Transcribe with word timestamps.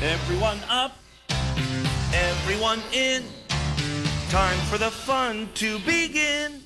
Everyone 0.00 0.60
up, 0.68 0.96
everyone 2.14 2.80
in. 2.92 3.24
Time 4.28 4.56
for 4.70 4.78
the 4.78 4.92
fun 4.92 5.48
to 5.54 5.80
begin. 5.80 6.62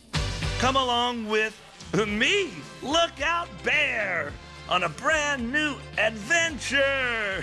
Come 0.59 0.77
along 0.77 1.27
with 1.31 1.59
me, 2.07 2.51
Lookout 2.83 3.49
Bear, 3.65 4.35
on 4.69 4.83
a 4.83 4.91
brand 4.91 5.51
new 5.51 5.77
adventure. 5.97 7.43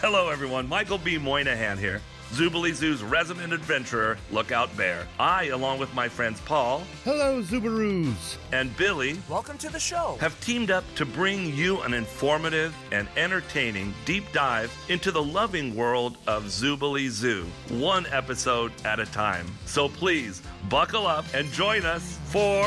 Hello, 0.00 0.30
everyone. 0.30 0.66
Michael 0.66 0.96
B. 0.96 1.18
Moynihan 1.18 1.76
here. 1.76 2.00
Zoobilee 2.32 2.72
Zoo's 2.74 3.02
resident 3.02 3.52
adventurer, 3.52 4.16
Lookout 4.30 4.74
Bear. 4.76 5.06
I, 5.18 5.46
along 5.46 5.80
with 5.80 5.92
my 5.94 6.08
friends 6.08 6.40
Paul 6.42 6.82
Hello, 7.04 7.42
Zubaroos. 7.42 8.36
and 8.52 8.74
Billy, 8.76 9.18
Welcome 9.28 9.58
to 9.58 9.68
the 9.68 9.80
show. 9.80 10.16
have 10.20 10.38
teamed 10.40 10.70
up 10.70 10.84
to 10.94 11.04
bring 11.04 11.52
you 11.56 11.80
an 11.80 11.92
informative 11.92 12.72
and 12.92 13.08
entertaining 13.16 13.92
deep 14.04 14.24
dive 14.32 14.72
into 14.88 15.10
the 15.10 15.22
loving 15.22 15.74
world 15.74 16.18
of 16.28 16.44
Zoobilee 16.44 17.08
Zoo, 17.08 17.46
one 17.68 18.06
episode 18.12 18.70
at 18.84 19.00
a 19.00 19.06
time. 19.06 19.46
So 19.66 19.88
please 19.88 20.40
buckle 20.68 21.08
up 21.08 21.24
and 21.34 21.50
join 21.50 21.84
us 21.84 22.16
for 22.26 22.64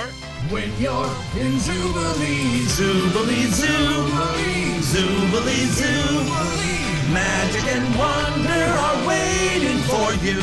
When 0.51 0.69
you're 0.77 1.05
in 1.39 1.57
Jubilee, 1.59 2.65
Zoobilee 2.67 3.47
Zoo, 3.47 3.67
Jubilee, 3.67 4.79
Zoobilee 4.81 5.65
Zoo. 5.71 7.02
Magic 7.11 7.65
and 7.67 7.95
wonder 7.97 8.49
are 8.49 9.07
waiting 9.07 9.77
for 9.83 10.13
you. 10.25 10.39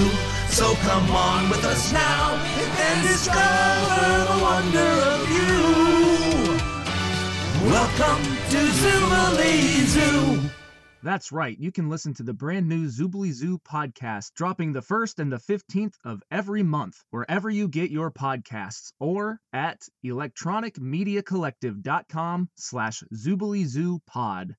So 0.49 0.75
come 0.83 1.11
on 1.11 1.49
with 1.49 1.65
us 1.65 1.91
now 1.93 2.35
and 2.35 3.09
discover 3.09 4.33
the 4.33 4.39
wonder 4.43 4.91
of 5.15 5.31
you. 5.31 5.41
Welcome 7.71 8.23
to 8.51 8.59
Zoobilee 8.59 9.87
Zoo. 9.87 10.41
That's 11.03 11.33
right. 11.33 11.59
You 11.59 11.73
can 11.73 11.89
listen 11.89 12.13
to 12.15 12.23
the 12.23 12.35
brand 12.35 12.69
new 12.69 12.87
Zoobly 12.89 13.33
Zoo 13.33 13.59
podcast 13.59 14.35
dropping 14.35 14.75
the 14.75 14.83
1st 14.83 15.19
and 15.21 15.33
the 15.33 15.39
15th 15.39 15.95
of 16.05 16.23
every 16.31 16.63
month, 16.63 17.03
wherever 17.09 17.49
you 17.49 17.69
get 17.69 17.91
your 17.91 18.11
podcasts, 18.11 18.93
or 19.01 19.41
at 19.55 19.81
electronicmediacollective.com 20.05 22.51
slash 22.57 23.03
Zoobly 23.15 23.65
Zoo 23.65 23.99
pod. 24.07 24.57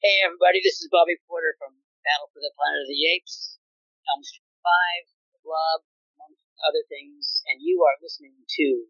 Hey 0.00 0.24
everybody, 0.24 0.64
this 0.64 0.80
is 0.80 0.88
Bobby 0.88 1.20
Porter 1.28 1.52
from 1.60 1.76
Battle 2.00 2.32
for 2.32 2.40
the 2.40 2.48
Planet 2.56 2.80
of 2.80 2.88
the 2.88 3.04
Apes, 3.12 3.60
Elm 4.08 4.24
Street 4.24 4.48
5, 4.64 5.12
The 5.36 5.44
Blob, 5.44 5.84
amongst 6.16 6.40
other 6.64 6.80
things, 6.88 7.44
and 7.52 7.60
you 7.60 7.84
are 7.84 8.00
listening 8.00 8.32
to 8.32 8.88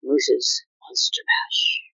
Moose's 0.00 0.64
Monster 0.80 1.20
Mash. 1.28 1.84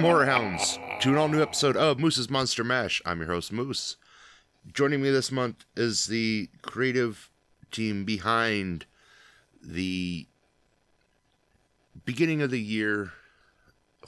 Welcome, 0.00 0.16
Horror 0.16 0.26
Hounds, 0.26 0.78
to 1.00 1.10
an 1.10 1.18
all 1.18 1.28
new 1.28 1.42
episode 1.42 1.76
of 1.76 1.98
Moose's 1.98 2.30
Monster 2.30 2.64
Mash. 2.64 3.02
I'm 3.04 3.18
your 3.18 3.28
host, 3.28 3.52
Moose. 3.52 3.96
Joining 4.72 5.02
me 5.02 5.10
this 5.10 5.30
month 5.30 5.66
is 5.76 6.06
the 6.06 6.48
creative 6.62 7.28
team 7.70 8.06
behind 8.06 8.86
the 9.62 10.26
beginning 12.06 12.40
of 12.40 12.50
the 12.50 12.62
year 12.62 13.12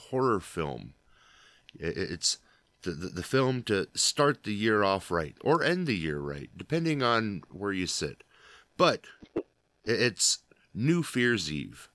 horror 0.09 0.39
film. 0.39 0.95
It's 1.75 2.39
the, 2.81 2.89
the, 2.89 3.07
the 3.09 3.23
film 3.23 3.61
to 3.63 3.87
start 3.93 4.45
the 4.45 4.53
year 4.53 4.83
off 4.83 5.11
right 5.11 5.35
or 5.43 5.63
end 5.63 5.85
the 5.85 5.93
year 5.93 6.17
right, 6.17 6.49
depending 6.57 7.03
on 7.03 7.43
where 7.51 7.71
you 7.71 7.85
sit. 7.85 8.23
But 8.77 9.01
it's 9.85 10.39
New 10.73 11.03
Fear's 11.03 11.51
Eve. 11.51 11.87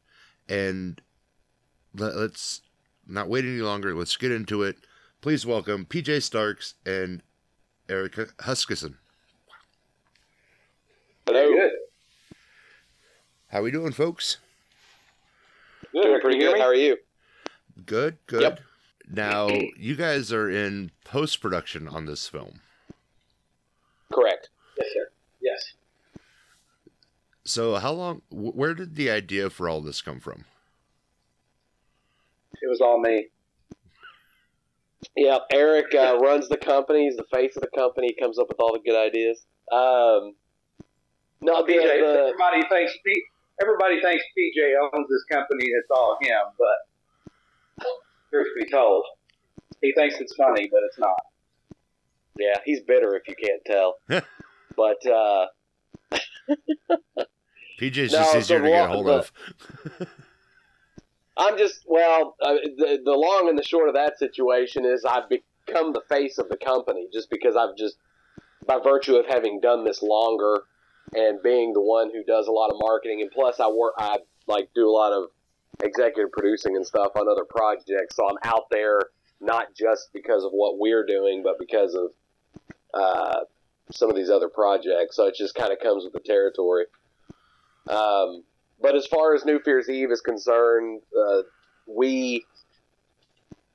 And 0.49 1.01
let, 1.93 2.61
let's 3.09 3.15
not 3.15 3.29
wait 3.29 3.45
any 3.45 3.61
longer. 3.61 3.95
Let's 3.95 4.17
get 4.17 4.33
into 4.33 4.63
it. 4.63 4.77
Please 5.21 5.47
welcome 5.47 5.87
PJ 5.87 6.23
Starks 6.23 6.75
and 6.85 7.23
Erica 7.89 8.27
Huskisson. 8.41 8.95
Hello. 11.27 11.49
Good. 11.49 11.71
How 13.49 13.63
we 13.63 13.71
doing, 13.71 13.93
folks? 13.93 14.37
Good. 15.93 16.03
Doing 16.03 16.21
pretty 16.21 16.39
good. 16.39 16.59
How 16.59 16.67
are 16.67 16.75
you? 16.75 16.99
Good, 17.87 18.19
good. 18.27 18.43
Yep. 18.43 18.61
Now, 19.11 19.49
you 19.77 19.97
guys 19.97 20.33
are 20.33 20.51
in 20.51 20.91
post 21.05 21.41
production 21.41 21.89
on 21.89 22.05
this 22.05 22.29
film. 22.29 22.61
Correct. 24.13 24.51
Yes, 24.77 24.89
sir. 24.93 25.09
Yes. 25.41 25.73
So, 27.45 27.77
how 27.77 27.93
long, 27.93 28.21
where 28.31 28.75
did 28.75 28.97
the 28.97 29.11
idea 29.11 29.49
for 29.49 29.67
all 29.67 29.81
this 29.81 30.03
come 30.03 30.21
from? 30.21 30.45
It 32.63 32.69
was 32.69 32.81
all 32.81 33.01
me. 33.01 33.29
Yeah, 35.17 35.39
Eric 35.53 35.95
uh, 35.95 36.19
runs 36.23 36.49
the 36.49 36.57
company. 36.57 37.05
He's 37.05 37.17
the 37.17 37.27
face 37.33 37.57
of 37.57 37.63
the 37.63 37.71
company. 37.77 38.09
He 38.09 38.21
comes 38.21 38.39
up 38.39 38.49
with 38.49 38.61
all 38.61 38.73
the 38.73 38.81
good 38.81 38.97
ideas. 38.99 39.45
Um, 39.73 40.35
no, 41.41 41.65
the, 41.65 41.73
PJ, 41.73 41.83
the, 41.83 42.33
everybody 42.35 42.63
thinks 42.69 42.93
P, 43.05 43.23
everybody 43.63 44.01
thinks 44.01 44.25
PJ 44.37 44.73
owns 44.83 45.07
this 45.09 45.25
company. 45.31 45.65
It's 45.65 45.89
all 45.91 46.19
him, 46.21 46.53
but 46.59 47.87
truth 48.31 48.49
be 48.59 48.69
told, 48.71 49.05
he 49.81 49.93
thinks 49.93 50.17
it's 50.21 50.35
funny, 50.35 50.69
but 50.71 50.81
it's 50.87 50.99
not. 50.99 51.21
yeah, 52.39 52.57
he's 52.65 52.81
bitter 52.81 53.15
if 53.15 53.29
you 53.29 53.35
can't 53.37 53.63
tell. 53.67 53.95
but 54.77 55.07
uh, 55.07 55.47
PJ's 57.81 58.13
No, 58.13 58.19
just 58.19 58.33
so 58.33 58.39
easier 58.39 58.63
to 58.63 58.69
get 58.69 58.85
a 58.85 58.89
hold 58.89 59.09
of. 59.09 59.33
I'm 61.39 61.57
just 61.57 61.85
well. 61.87 62.35
Uh, 62.43 62.55
the 62.77 63.01
the 63.05 63.13
long 63.13 63.49
and 63.49 63.57
the 63.57 63.63
short 63.63 63.89
of 63.89 63.95
that 63.95 64.19
situation 64.19 64.85
is 64.85 65.05
I've 65.05 65.29
become 65.29 65.93
the 65.93 66.03
face 66.09 66.39
of 66.39 66.49
the 66.49 66.57
company 66.57 67.07
just 67.13 67.31
because 67.31 67.57
I've 67.57 67.77
just 67.77 67.97
by 68.67 68.79
virtue 68.83 69.17
of 69.17 69.27
having 69.27 69.61
done 69.61 69.85
this 69.85 70.03
longer 70.03 70.63
and 71.15 71.43
being 71.43 71.73
the 71.73 71.81
one 71.81 72.11
who 72.13 72.25
does 72.25 72.49
a 72.49 72.53
lot 72.53 72.71
of 72.71 72.77
marketing 72.81 73.23
and 73.23 73.31
plus 73.31 73.61
I 73.61 73.69
work 73.69 73.95
I 73.99 74.19
like 74.47 74.69
do 74.75 74.89
a 74.89 74.91
lot 74.91 75.13
of 75.13 75.31
executive 75.83 76.33
producing 76.33 76.77
and 76.77 76.85
stuff 76.85 77.13
on 77.15 77.29
other 77.29 77.45
projects 77.45 78.17
so 78.17 78.29
I'm 78.29 78.37
out 78.43 78.69
there 78.71 79.01
not 79.41 79.75
just 79.75 80.13
because 80.13 80.45
of 80.45 80.51
what 80.51 80.79
we're 80.79 81.07
doing 81.07 81.43
but 81.45 81.59
because 81.59 81.95
of 81.95 82.11
uh, 82.93 83.41
some 83.93 84.11
of 84.11 84.17
these 84.17 84.29
other 84.29 84.49
projects 84.49 85.17
so 85.17 85.27
it 85.27 85.37
just 85.37 85.55
kind 85.55 85.73
of 85.73 85.79
comes 85.79 86.05
with 86.05 86.13
the 86.13 86.21
territory. 86.21 86.87
Um, 87.89 88.43
but 88.81 88.95
as 88.95 89.07
far 89.07 89.35
as 89.35 89.45
New 89.45 89.59
Fear's 89.61 89.89
Eve 89.89 90.11
is 90.11 90.21
concerned, 90.21 91.03
uh, 91.19 91.43
we 91.87 92.45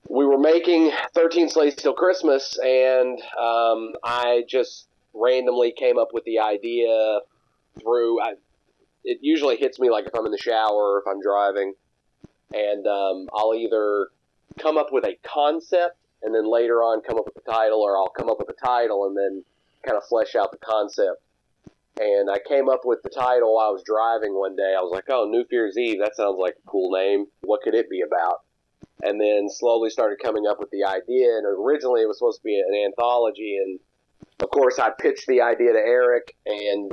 we 0.10 0.26
were 0.26 0.38
making 0.38 0.92
13 1.14 1.50
Slays 1.50 1.76
Till 1.76 1.94
Christmas, 1.94 2.58
and 2.62 3.20
um, 3.40 3.94
I 4.04 4.44
just 4.48 4.88
randomly 5.14 5.72
came 5.72 5.98
up 5.98 6.10
with 6.14 6.24
the 6.26 6.40
idea 6.40 7.20
through. 7.82 8.22
I, 8.22 8.34
it 9.04 9.20
usually 9.22 9.58
hits 9.58 9.80
me 9.80 9.90
like 9.90 10.06
if 10.06 10.14
I'm 10.18 10.26
in 10.26 10.32
the 10.32 10.38
shower 10.38 10.94
or 10.94 11.00
if 11.00 11.08
I'm 11.08 11.22
driving, 11.22 11.74
and 12.54 12.88
um, 12.88 13.30
I'll 13.34 13.54
either 13.54 14.10
come 14.60 14.78
up 14.78 14.88
with 14.92 15.04
a 15.06 15.18
concept 15.24 15.98
and 16.22 16.34
then 16.34 16.50
later 16.50 16.76
on 16.84 17.02
come 17.02 17.18
up 17.18 17.26
with 17.26 17.38
a 17.38 17.52
title, 17.52 17.82
or 17.82 17.98
I'll 17.98 18.10
come 18.10 18.30
up 18.30 18.40
with 18.40 18.50
a 18.50 18.66
title 18.66 19.06
and 19.08 19.18
then 19.18 19.44
kind 19.86 19.98
of 19.98 20.04
flesh 20.06 20.36
out 20.36 20.52
the 20.52 20.58
concept 20.58 21.22
and 22.00 22.30
I 22.30 22.40
came 22.40 22.70
up 22.70 22.82
with 22.86 23.04
the 23.04 23.10
title 23.10 23.60
I 23.60 23.70
was 23.70 23.84
driving 23.84 24.34
one 24.34 24.56
day. 24.56 24.74
I 24.78 24.82
was 24.82 24.92
like, 24.92 25.06
"Oh, 25.10 25.26
New 25.26 25.46
Fear's 25.46 25.78
Eve. 25.78 26.00
That 26.00 26.16
sounds 26.16 26.40
like 26.40 26.56
a 26.56 26.70
cool 26.70 26.92
name. 26.92 27.28
What 27.42 27.62
could 27.62 27.76
it 27.76 27.90
be 27.90 28.02
about?" 28.02 28.42
And 29.04 29.20
then 29.20 29.50
slowly 29.50 29.90
started 29.90 30.20
coming 30.20 30.48
up 30.48 30.60
with 30.60 30.72
the 30.72 30.86
idea. 30.86 31.38
And 31.38 31.46
originally 31.46 32.02
it 32.02 32.08
was 32.08 32.18
supposed 32.18 32.40
to 32.40 32.46
be 32.46 32.60
an 32.60 32.86
anthology. 32.86 33.58
And 33.58 33.80
of 34.40 34.50
course, 34.50 34.80
I 34.80 34.90
pitched 34.90 35.28
the 35.28 35.42
idea 35.42 35.74
to 35.74 35.80
Eric. 35.80 36.36
And 36.46 36.92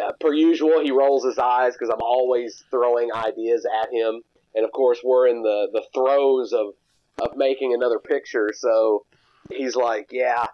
uh, 0.00 0.12
per 0.20 0.32
usual, 0.32 0.80
he 0.80 0.90
rolls 0.90 1.24
his 1.24 1.38
eyes 1.38 1.74
because 1.74 1.90
I'm 1.90 2.02
always 2.02 2.64
throwing 2.70 3.12
ideas 3.12 3.66
at 3.82 3.92
him. 3.92 4.22
And 4.54 4.64
of 4.64 4.72
course, 4.72 5.00
we're 5.04 5.28
in 5.28 5.42
the 5.42 5.68
the 5.72 5.84
throes 5.92 6.52
of 6.52 6.74
of 7.20 7.36
making 7.36 7.74
another 7.74 7.98
picture. 7.98 8.52
So 8.54 9.04
he's 9.50 9.76
like, 9.76 10.08
"Yeah." 10.12 10.46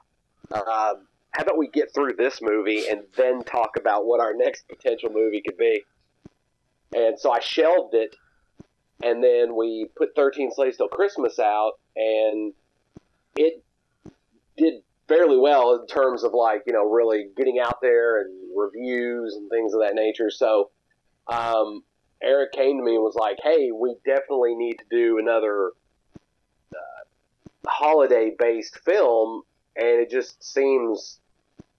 Uh, 0.51 0.95
how 1.37 1.43
about 1.43 1.59
we 1.59 1.69
get 1.69 1.93
through 1.95 2.15
this 2.17 2.41
movie 2.41 2.89
and 2.89 3.03
then 3.17 3.43
talk 3.43 3.77
about 3.77 4.07
what 4.07 4.21
our 4.21 4.33
next 4.35 4.67
potential 4.69 5.11
movie 5.13 5.43
could 5.47 5.59
be? 5.59 5.85
And 6.95 7.19
so 7.19 7.31
I 7.31 7.41
shelved 7.41 7.95
it, 7.95 8.17
and 9.03 9.23
then 9.23 9.55
we 9.55 9.87
put 9.97 10.15
13 10.17 10.51
Slays 10.53 10.79
Till 10.79 10.89
Christmas 10.89 11.39
out, 11.39 11.73
and 11.95 12.55
it 13.37 13.63
did 14.57 14.83
fairly 15.09 15.37
well 15.37 15.75
in 15.75 15.87
terms 15.87 16.25
of 16.25 16.33
like, 16.33 16.63
you 16.67 16.73
know, 16.73 16.89
really 16.89 17.29
getting 17.37 17.59
out 17.59 17.83
there 17.83 18.23
and 18.23 18.33
reviews 18.57 19.35
and 19.35 19.51
things 19.51 19.75
of 19.75 19.81
that 19.81 19.95
nature. 19.95 20.31
So 20.31 20.71
um, 21.29 21.83
Eric 22.23 22.53
came 22.53 22.79
to 22.79 22.83
me 22.83 22.95
and 22.95 23.03
was 23.03 23.15
like, 23.15 23.37
"Hey, 23.43 23.71
we 23.73 23.97
definitely 24.07 24.55
need 24.55 24.79
to 24.79 24.85
do 24.91 25.19
another 25.19 25.73
uh, 26.75 27.69
holiday-based 27.69 28.79
film," 28.87 29.43
and 29.77 30.01
it 30.01 30.11
just 30.11 30.43
seems 30.43 31.21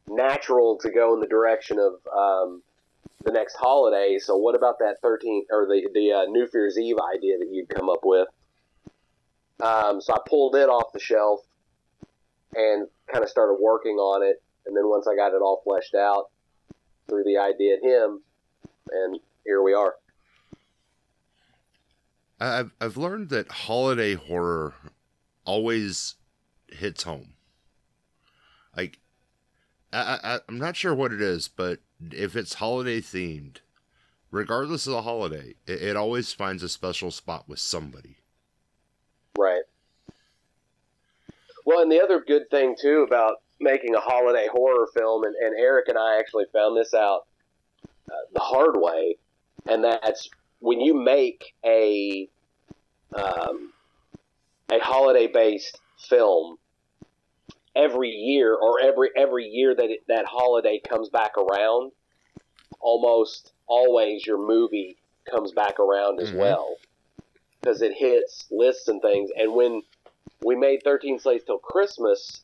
natural 0.07 0.77
to 0.79 0.89
go 0.89 1.13
in 1.13 1.19
the 1.19 1.27
direction 1.27 1.79
of 1.79 1.93
um, 2.15 2.61
the 3.23 3.31
next 3.31 3.55
holiday. 3.55 4.17
So, 4.19 4.37
what 4.37 4.55
about 4.55 4.79
that 4.79 4.97
13th 5.03 5.45
or 5.51 5.65
the 5.65 5.89
the 5.93 6.13
uh, 6.13 6.25
New 6.29 6.47
Year's 6.53 6.77
Eve 6.77 6.97
idea 7.15 7.37
that 7.39 7.49
you'd 7.51 7.69
come 7.69 7.89
up 7.89 8.01
with? 8.03 8.27
Um, 9.61 10.01
so 10.01 10.13
I 10.13 10.19
pulled 10.27 10.55
it 10.55 10.69
off 10.69 10.93
the 10.93 10.99
shelf 10.99 11.41
and 12.53 12.87
kind 13.11 13.23
of 13.23 13.29
started 13.29 13.57
working 13.59 13.95
on 13.95 14.23
it. 14.23 14.41
And 14.65 14.75
then 14.75 14.87
once 14.87 15.07
I 15.07 15.15
got 15.15 15.33
it 15.33 15.41
all 15.41 15.61
fleshed 15.63 15.95
out, 15.95 16.29
threw 17.09 17.23
the 17.23 17.37
idea 17.37 17.77
at 17.77 17.83
him, 17.83 18.21
and 18.91 19.19
here 19.45 19.63
we 19.63 19.73
are. 19.73 19.95
I've 22.39 22.71
I've 22.79 22.97
learned 22.97 23.29
that 23.29 23.49
holiday 23.49 24.13
horror 24.13 24.73
always 25.45 26.15
hits 26.67 27.03
home. 27.03 27.33
Like, 28.75 28.99
I, 30.01 30.35
I 30.35 30.39
I'm 30.47 30.57
not 30.57 30.75
sure 30.75 30.93
what 30.93 31.13
it 31.13 31.21
is, 31.21 31.47
but 31.47 31.79
if 32.11 32.35
it's 32.35 32.55
holiday 32.55 33.01
themed, 33.01 33.57
regardless 34.31 34.87
of 34.87 34.93
the 34.93 35.01
holiday, 35.01 35.55
it, 35.65 35.81
it 35.81 35.95
always 35.95 36.33
finds 36.33 36.63
a 36.63 36.69
special 36.69 37.11
spot 37.11 37.47
with 37.47 37.59
somebody. 37.59 38.17
Right. 39.37 39.63
Well, 41.65 41.81
and 41.81 41.91
the 41.91 42.01
other 42.01 42.23
good 42.25 42.49
thing 42.49 42.75
too 42.79 43.05
about 43.07 43.41
making 43.59 43.95
a 43.95 43.99
holiday 43.99 44.47
horror 44.51 44.87
film, 44.95 45.23
and, 45.23 45.35
and 45.35 45.59
Eric 45.59 45.87
and 45.89 45.97
I 45.97 46.19
actually 46.19 46.45
found 46.53 46.77
this 46.77 46.93
out 46.93 47.25
uh, 48.09 48.15
the 48.33 48.39
hard 48.39 48.77
way, 48.77 49.17
and 49.65 49.83
that's 49.83 50.29
when 50.59 50.79
you 50.79 50.93
make 50.93 51.53
a 51.65 52.29
um, 53.15 53.73
a 54.71 54.79
holiday 54.79 55.27
based 55.27 55.79
film 55.97 56.57
every 57.77 58.09
year 58.09 58.55
or 58.55 58.81
every 58.81 59.09
every 59.15 59.45
year 59.45 59.75
that 59.75 59.89
it, 59.91 60.01
that 60.09 60.25
holiday 60.27 60.81
comes 60.89 61.09
back 61.09 61.33
around 61.37 61.91
almost 62.79 63.53
always 63.67 64.25
your 64.25 64.39
movie 64.39 64.97
comes 65.31 65.51
back 65.53 65.79
around 65.79 66.19
as 66.21 66.31
Mhm. 66.31 66.37
well. 66.39 66.79
Because 67.63 67.81
it 67.81 67.93
hits 67.93 68.47
lists 68.51 68.87
and 68.87 69.01
things. 69.01 69.29
And 69.37 69.53
when 69.55 69.83
we 70.41 70.55
made 70.55 70.81
13 70.83 71.19
slays 71.19 71.43
till 71.45 71.59
christmas 71.59 72.43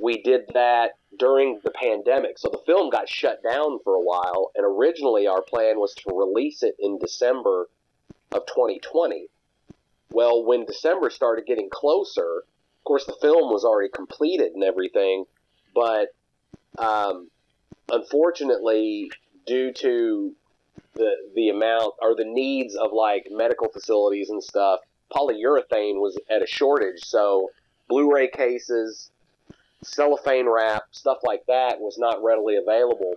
we 0.00 0.22
did 0.22 0.42
that 0.54 0.92
during 1.18 1.60
the 1.64 1.72
pandemic. 1.72 2.38
So 2.38 2.50
the 2.50 2.62
film 2.66 2.90
got 2.90 3.08
shut 3.08 3.42
down 3.42 3.80
for 3.84 3.94
a 3.94 4.00
while 4.02 4.50
and 4.54 4.64
originally 4.64 5.26
our 5.26 5.42
plan 5.42 5.78
was 5.80 5.94
to 6.04 6.16
release 6.16 6.62
it 6.62 6.74
in 6.78 6.98
december 6.98 7.68
of 8.32 8.42
2020 8.46 9.28
well 10.10 10.44
when 10.44 10.66
december 10.66 11.10
started 11.10 11.46
getting 11.46 11.68
closer 11.72 12.44
of 12.78 12.84
course 12.84 13.04
the 13.06 13.16
film 13.20 13.52
was 13.52 13.64
already 13.64 13.90
completed 13.90 14.52
and 14.52 14.64
everything 14.64 15.24
but 15.74 16.08
um, 16.78 17.28
unfortunately 17.90 19.10
due 19.46 19.72
to 19.72 20.34
the 20.94 21.12
the 21.34 21.48
amount 21.48 21.94
or 22.00 22.14
the 22.14 22.24
needs 22.24 22.74
of 22.74 22.92
like 22.92 23.26
medical 23.30 23.68
facilities 23.68 24.30
and 24.30 24.42
stuff 24.42 24.80
polyurethane 25.14 26.00
was 26.00 26.18
at 26.30 26.42
a 26.42 26.46
shortage 26.46 27.00
so 27.04 27.50
blu-ray 27.88 28.28
cases 28.28 29.10
cellophane 29.82 30.48
wrap 30.48 30.84
stuff 30.92 31.18
like 31.22 31.44
that 31.46 31.80
was 31.80 31.98
not 31.98 32.22
readily 32.22 32.56
available. 32.56 33.14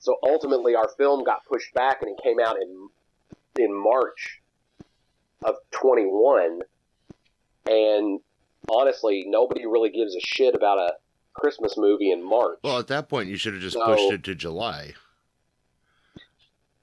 So 0.00 0.16
ultimately 0.22 0.74
our 0.74 0.88
film 0.96 1.24
got 1.24 1.44
pushed 1.46 1.74
back 1.74 2.02
and 2.02 2.10
it 2.10 2.22
came 2.22 2.38
out 2.40 2.56
in 2.60 2.88
in 3.58 3.74
march 3.74 4.40
of 5.42 5.56
21 5.72 6.60
and 7.68 8.20
honestly 8.70 9.24
nobody 9.26 9.66
really 9.66 9.90
gives 9.90 10.14
a 10.16 10.20
shit 10.20 10.54
about 10.54 10.78
a 10.78 10.92
christmas 11.34 11.76
movie 11.76 12.10
in 12.10 12.22
march 12.22 12.58
Well, 12.64 12.78
at 12.78 12.88
that 12.88 13.08
point, 13.08 13.28
you 13.28 13.36
should 13.36 13.52
have 13.54 13.62
just 13.62 13.74
So- 13.76 13.84
pushed 13.86 14.12
it 14.12 14.24
to 14.24 14.34
July. 14.34 14.94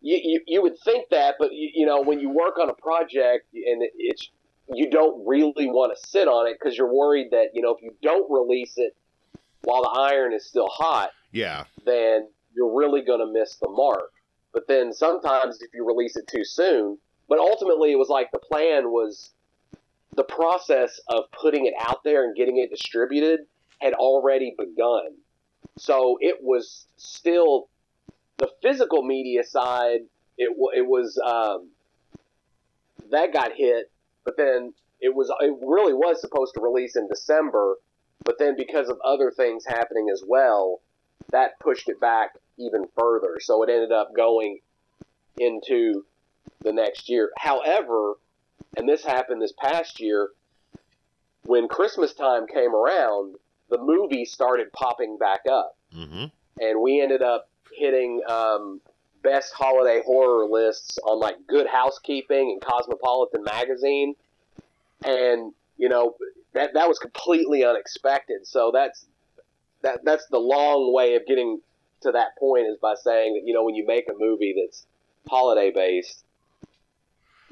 you, 0.01 0.19
you, 0.23 0.41
you 0.47 0.61
would 0.61 0.77
think 0.79 1.09
that, 1.09 1.35
but 1.39 1.51
you, 1.53 1.69
you 1.73 1.85
know, 1.85 2.01
when 2.01 2.19
you 2.19 2.29
work 2.29 2.57
on 2.59 2.69
a 2.69 2.73
project 2.73 3.47
and 3.53 3.81
it's 3.97 4.29
you 4.73 4.89
don't 4.89 5.25
really 5.27 5.67
want 5.67 5.95
to 5.95 6.07
sit 6.09 6.27
on 6.27 6.47
it 6.47 6.57
because 6.59 6.75
you're 6.77 6.91
worried 6.91 7.27
that 7.31 7.47
you 7.53 7.61
know 7.61 7.75
if 7.75 7.81
you 7.83 7.93
don't 8.01 8.29
release 8.31 8.73
it 8.77 8.95
while 9.63 9.81
the 9.83 9.89
iron 9.99 10.31
is 10.33 10.45
still 10.47 10.67
hot, 10.67 11.09
Yeah, 11.31 11.65
then 11.85 12.27
you're 12.55 12.73
really 12.73 13.01
going 13.01 13.19
to 13.19 13.31
miss 13.31 13.55
the 13.57 13.69
mark. 13.69 14.11
But 14.53 14.67
then 14.67 14.93
sometimes 14.93 15.61
if 15.61 15.69
you 15.73 15.85
release 15.85 16.15
it 16.15 16.27
too 16.27 16.43
soon, 16.45 16.97
but 17.27 17.39
ultimately 17.39 17.91
it 17.91 17.95
was 17.97 18.09
like 18.09 18.31
the 18.31 18.39
plan 18.39 18.89
was 18.91 19.31
the 20.15 20.23
process 20.23 20.99
of 21.07 21.25
putting 21.31 21.65
it 21.65 21.73
out 21.79 22.03
there 22.03 22.23
and 22.23 22.35
getting 22.35 22.57
it 22.57 22.69
distributed 22.69 23.41
had 23.79 23.93
already 23.93 24.55
begun. 24.57 25.15
So 25.77 26.17
it 26.21 26.37
was 26.41 26.85
still 26.97 27.67
the 28.37 28.49
physical 28.61 29.03
media 29.03 29.43
side. 29.43 30.01
It 30.37 30.55
it 30.75 30.85
was 30.85 31.19
um, 31.25 31.69
that 33.11 33.33
got 33.33 33.51
hit, 33.55 33.91
but 34.23 34.37
then 34.37 34.73
it 35.01 35.13
was 35.13 35.31
it 35.41 35.53
really 35.61 35.93
was 35.93 36.21
supposed 36.21 36.53
to 36.55 36.61
release 36.61 36.95
in 36.95 37.07
December, 37.07 37.75
but 38.23 38.39
then 38.39 38.55
because 38.57 38.89
of 38.89 38.99
other 39.03 39.31
things 39.31 39.65
happening 39.65 40.07
as 40.11 40.23
well, 40.25 40.81
that 41.31 41.59
pushed 41.59 41.89
it 41.89 41.99
back 41.99 42.31
even 42.57 42.85
further. 42.97 43.37
So 43.39 43.63
it 43.63 43.69
ended 43.69 43.91
up 43.91 44.15
going 44.15 44.59
into 45.37 46.05
the 46.61 46.71
next 46.71 47.09
year. 47.09 47.31
However, 47.37 48.13
and 48.77 48.87
this 48.87 49.03
happened 49.03 49.41
this 49.41 49.53
past 49.57 49.99
year, 49.99 50.29
when 51.43 51.67
Christmas 51.67 52.13
time 52.13 52.47
came 52.47 52.73
around, 52.73 53.35
the 53.69 53.77
movie 53.77 54.25
started 54.25 54.71
popping 54.73 55.17
back 55.17 55.41
up, 55.49 55.77
mm-hmm. 55.95 56.25
and 56.59 56.81
we 56.81 57.01
ended 57.01 57.21
up 57.21 57.49
hitting 57.77 58.21
um, 58.27 58.81
best 59.23 59.53
holiday 59.53 60.01
horror 60.05 60.45
lists 60.45 60.97
on 61.03 61.19
like 61.19 61.35
Good 61.47 61.67
Housekeeping 61.67 62.51
and 62.51 62.61
Cosmopolitan 62.61 63.43
magazine, 63.43 64.15
and 65.03 65.53
you 65.77 65.89
know 65.89 66.15
that 66.53 66.73
that 66.73 66.87
was 66.87 66.99
completely 66.99 67.63
unexpected. 67.65 68.45
So 68.45 68.71
that's 68.73 69.05
that 69.81 70.03
that's 70.03 70.25
the 70.27 70.39
long 70.39 70.93
way 70.93 71.15
of 71.15 71.25
getting 71.25 71.59
to 72.01 72.11
that 72.11 72.37
point 72.37 72.67
is 72.67 72.77
by 72.77 72.95
saying 72.95 73.35
that 73.35 73.47
you 73.47 73.53
know 73.53 73.63
when 73.63 73.75
you 73.75 73.85
make 73.85 74.09
a 74.09 74.13
movie 74.17 74.55
that's 74.59 74.85
holiday 75.27 75.71
based, 75.71 76.23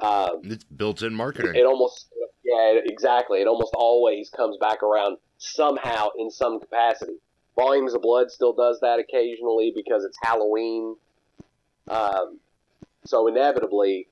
um, 0.01 0.41
it's 0.43 0.63
built-in 0.63 1.13
marketing. 1.13 1.55
it 1.55 1.65
almost 1.65 2.07
yeah 2.43 2.79
exactly 2.85 3.39
it 3.41 3.47
almost 3.47 3.73
always 3.75 4.29
comes 4.29 4.57
back 4.57 4.81
around 4.83 5.17
somehow 5.37 6.07
in 6.17 6.29
some 6.31 6.59
capacity 6.59 7.13
volumes 7.55 7.93
of 7.93 8.01
blood 8.01 8.31
still 8.31 8.53
does 8.53 8.79
that 8.81 8.99
occasionally 8.99 9.71
because 9.75 10.03
it's 10.03 10.17
halloween 10.23 10.95
um, 11.89 12.39
so 13.05 13.27
inevitably 13.27 14.07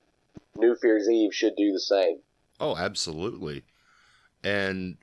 new 0.58 0.76
fear's 0.76 1.10
eve 1.10 1.34
should 1.34 1.56
do 1.56 1.72
the 1.72 1.80
same 1.80 2.18
Oh, 2.62 2.78
absolutely. 2.78 3.64
And 4.44 4.98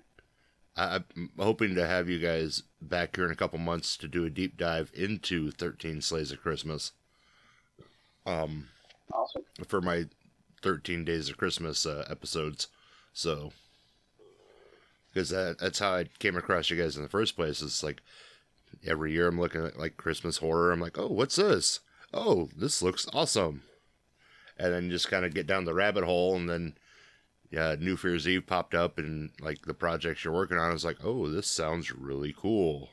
I'm 0.77 1.05
hoping 1.37 1.75
to 1.75 1.85
have 1.85 2.09
you 2.09 2.21
guys 2.21 2.63
back 2.81 3.17
here 3.17 3.25
in 3.25 3.33
a 3.33 3.35
couple 3.35 3.59
months 3.59 3.97
to 3.97 4.07
do 4.07 4.25
a 4.25 4.31
deep 4.31 4.57
dive 4.57 4.93
into 4.95 5.51
13 5.51 6.01
Slays 6.01 6.31
of 6.31 6.41
Christmas. 6.41 6.93
Um, 8.25 8.69
Awesome. 9.13 9.43
for 9.67 9.81
my 9.81 10.05
13 10.63 11.05
Days 11.05 11.29
of 11.29 11.37
Christmas 11.37 11.87
uh, 11.87 12.05
episodes. 12.11 12.69
So, 13.13 13.53
because 15.13 15.31
that, 15.31 15.59
that's 15.59 15.79
how 15.79 15.95
I 15.95 16.05
came 16.19 16.37
across 16.37 16.71
you 16.71 16.77
guys 16.77 16.97
in 16.97 17.03
the 17.03 17.09
first 17.09 17.37
place. 17.37 17.63
It's 17.63 17.83
like 17.83 18.03
every 18.87 19.13
year 19.13 19.29
I'm 19.29 19.41
looking 19.41 19.65
at 19.65 19.79
like 19.79 19.97
Christmas 19.97 20.39
horror. 20.39 20.73
I'm 20.73 20.81
like, 20.81 20.99
oh, 20.99 21.09
what's 21.09 21.37
this? 21.37 21.81
Oh, 22.13 22.49
this 22.57 22.83
looks 22.83 23.07
awesome. 23.13 23.63
And 24.59 24.73
then 24.73 24.91
just 24.91 25.11
kind 25.11 25.25
of 25.25 25.35
get 25.35 25.47
down 25.47 25.65
the 25.65 25.75
rabbit 25.75 26.05
hole. 26.05 26.37
And 26.37 26.49
then, 26.49 26.75
yeah, 27.51 27.77
New 27.79 27.97
Fear's 27.97 28.27
Eve 28.27 28.47
popped 28.47 28.75
up 28.75 28.99
and 28.99 29.31
like 29.41 29.63
the 29.63 29.75
projects 29.75 30.25
you're 30.25 30.35
working 30.35 30.59
on. 30.59 30.71
I 30.71 30.73
was 30.73 30.85
like, 30.85 30.99
oh, 31.05 31.29
this 31.29 31.47
sounds 31.49 31.93
really 31.93 32.35
cool. 32.37 32.91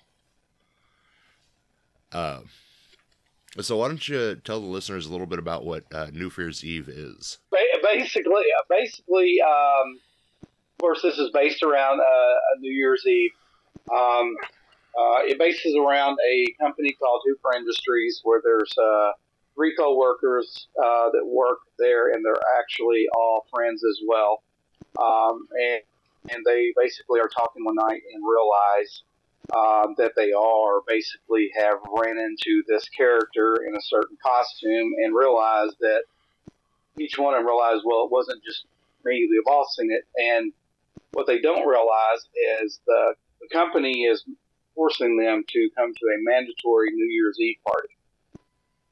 Uh, 2.11 2.41
so 3.61 3.77
why 3.77 3.87
don't 3.87 4.07
you 4.07 4.35
tell 4.43 4.59
the 4.59 4.67
listeners 4.67 5.05
a 5.05 5.11
little 5.11 5.27
bit 5.27 5.39
about 5.39 5.65
what 5.65 5.83
uh, 5.93 6.07
New 6.11 6.29
Fear's 6.29 6.63
Eve 6.63 6.89
is? 6.89 7.37
Basically, 7.83 8.33
uh, 8.33 8.63
basically, 8.69 9.37
um, 9.41 9.99
of 10.43 10.77
course, 10.79 11.01
this 11.01 11.17
is 11.17 11.29
based 11.33 11.63
around 11.63 11.99
uh, 12.01 12.03
a 12.03 12.59
New 12.59 12.71
Year's 12.71 13.05
Eve. 13.05 13.31
Um, 13.91 14.35
uh, 14.97 15.19
it 15.23 15.37
bases 15.37 15.75
around 15.75 16.17
a 16.27 16.53
company 16.59 16.93
called 16.93 17.21
Hooper 17.25 17.55
Industries, 17.55 18.21
where 18.23 18.41
there's 18.43 18.73
uh, 18.77 19.11
three 19.55 19.75
co-workers 19.75 20.67
uh, 20.77 21.09
that 21.11 21.25
work 21.25 21.59
there, 21.79 22.11
and 22.11 22.23
they're 22.23 22.41
actually 22.59 23.05
all 23.15 23.45
friends 23.53 23.83
as 23.83 23.99
well. 24.07 24.43
Um, 25.01 25.47
and 25.51 25.81
and 26.31 26.43
they 26.45 26.73
basically 26.75 27.19
are 27.19 27.27
talking 27.27 27.63
one 27.63 27.75
night 27.75 28.01
and 28.13 28.23
realize 28.23 29.03
um, 29.53 29.95
that 29.97 30.13
they 30.15 30.31
are 30.31 30.81
basically 30.87 31.49
have 31.57 31.77
ran 31.95 32.17
into 32.17 32.63
this 32.67 32.87
character 32.89 33.55
in 33.67 33.75
a 33.75 33.81
certain 33.81 34.17
costume 34.25 34.93
and 35.03 35.15
realized 35.15 35.75
that 35.81 36.03
each 36.99 37.17
one 37.17 37.33
of 37.33 37.39
them 37.39 37.47
realized, 37.47 37.83
well, 37.85 38.05
it 38.05 38.11
wasn't 38.11 38.43
just 38.43 38.65
me, 39.03 39.27
the 39.29 39.43
bossing 39.45 39.91
it. 39.91 40.05
And 40.17 40.53
what 41.11 41.27
they 41.27 41.39
don't 41.39 41.67
realize 41.67 42.25
is 42.61 42.79
the, 42.87 43.13
the 43.41 43.47
company 43.53 44.03
is 44.03 44.23
forcing 44.73 45.17
them 45.17 45.43
to 45.47 45.69
come 45.77 45.93
to 45.93 46.05
a 46.05 46.23
mandatory 46.23 46.91
New 46.91 47.05
Year's 47.05 47.37
Eve 47.39 47.57
party. 47.65 47.89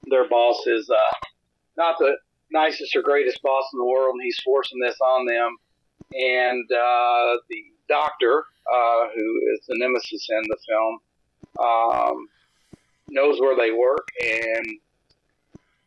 Their 0.07 0.29
boss 0.29 0.65
is 0.67 0.89
uh, 0.89 1.27
not 1.77 1.97
the 1.97 2.17
nicest 2.51 2.95
or 2.95 3.01
greatest 3.01 3.41
boss 3.41 3.65
in 3.73 3.79
the 3.79 3.85
world, 3.85 4.13
and 4.13 4.23
he's 4.23 4.39
forcing 4.43 4.79
this 4.79 4.97
on 5.01 5.25
them. 5.25 5.55
And 6.13 6.69
uh, 6.71 7.37
the 7.49 7.63
doctor, 7.89 8.45
uh, 8.71 9.07
who 9.15 9.39
is 9.53 9.65
the 9.67 9.75
nemesis 9.77 10.27
in 10.29 10.41
the 10.49 10.57
film, 10.67 10.99
um, 11.59 12.27
knows 13.09 13.39
where 13.39 13.55
they 13.55 13.71
work 13.71 14.07
and 14.23 14.65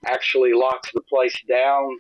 actually 0.07 0.53
locks 0.53 0.91
the 0.93 1.01
place 1.03 1.37
down 1.49 1.99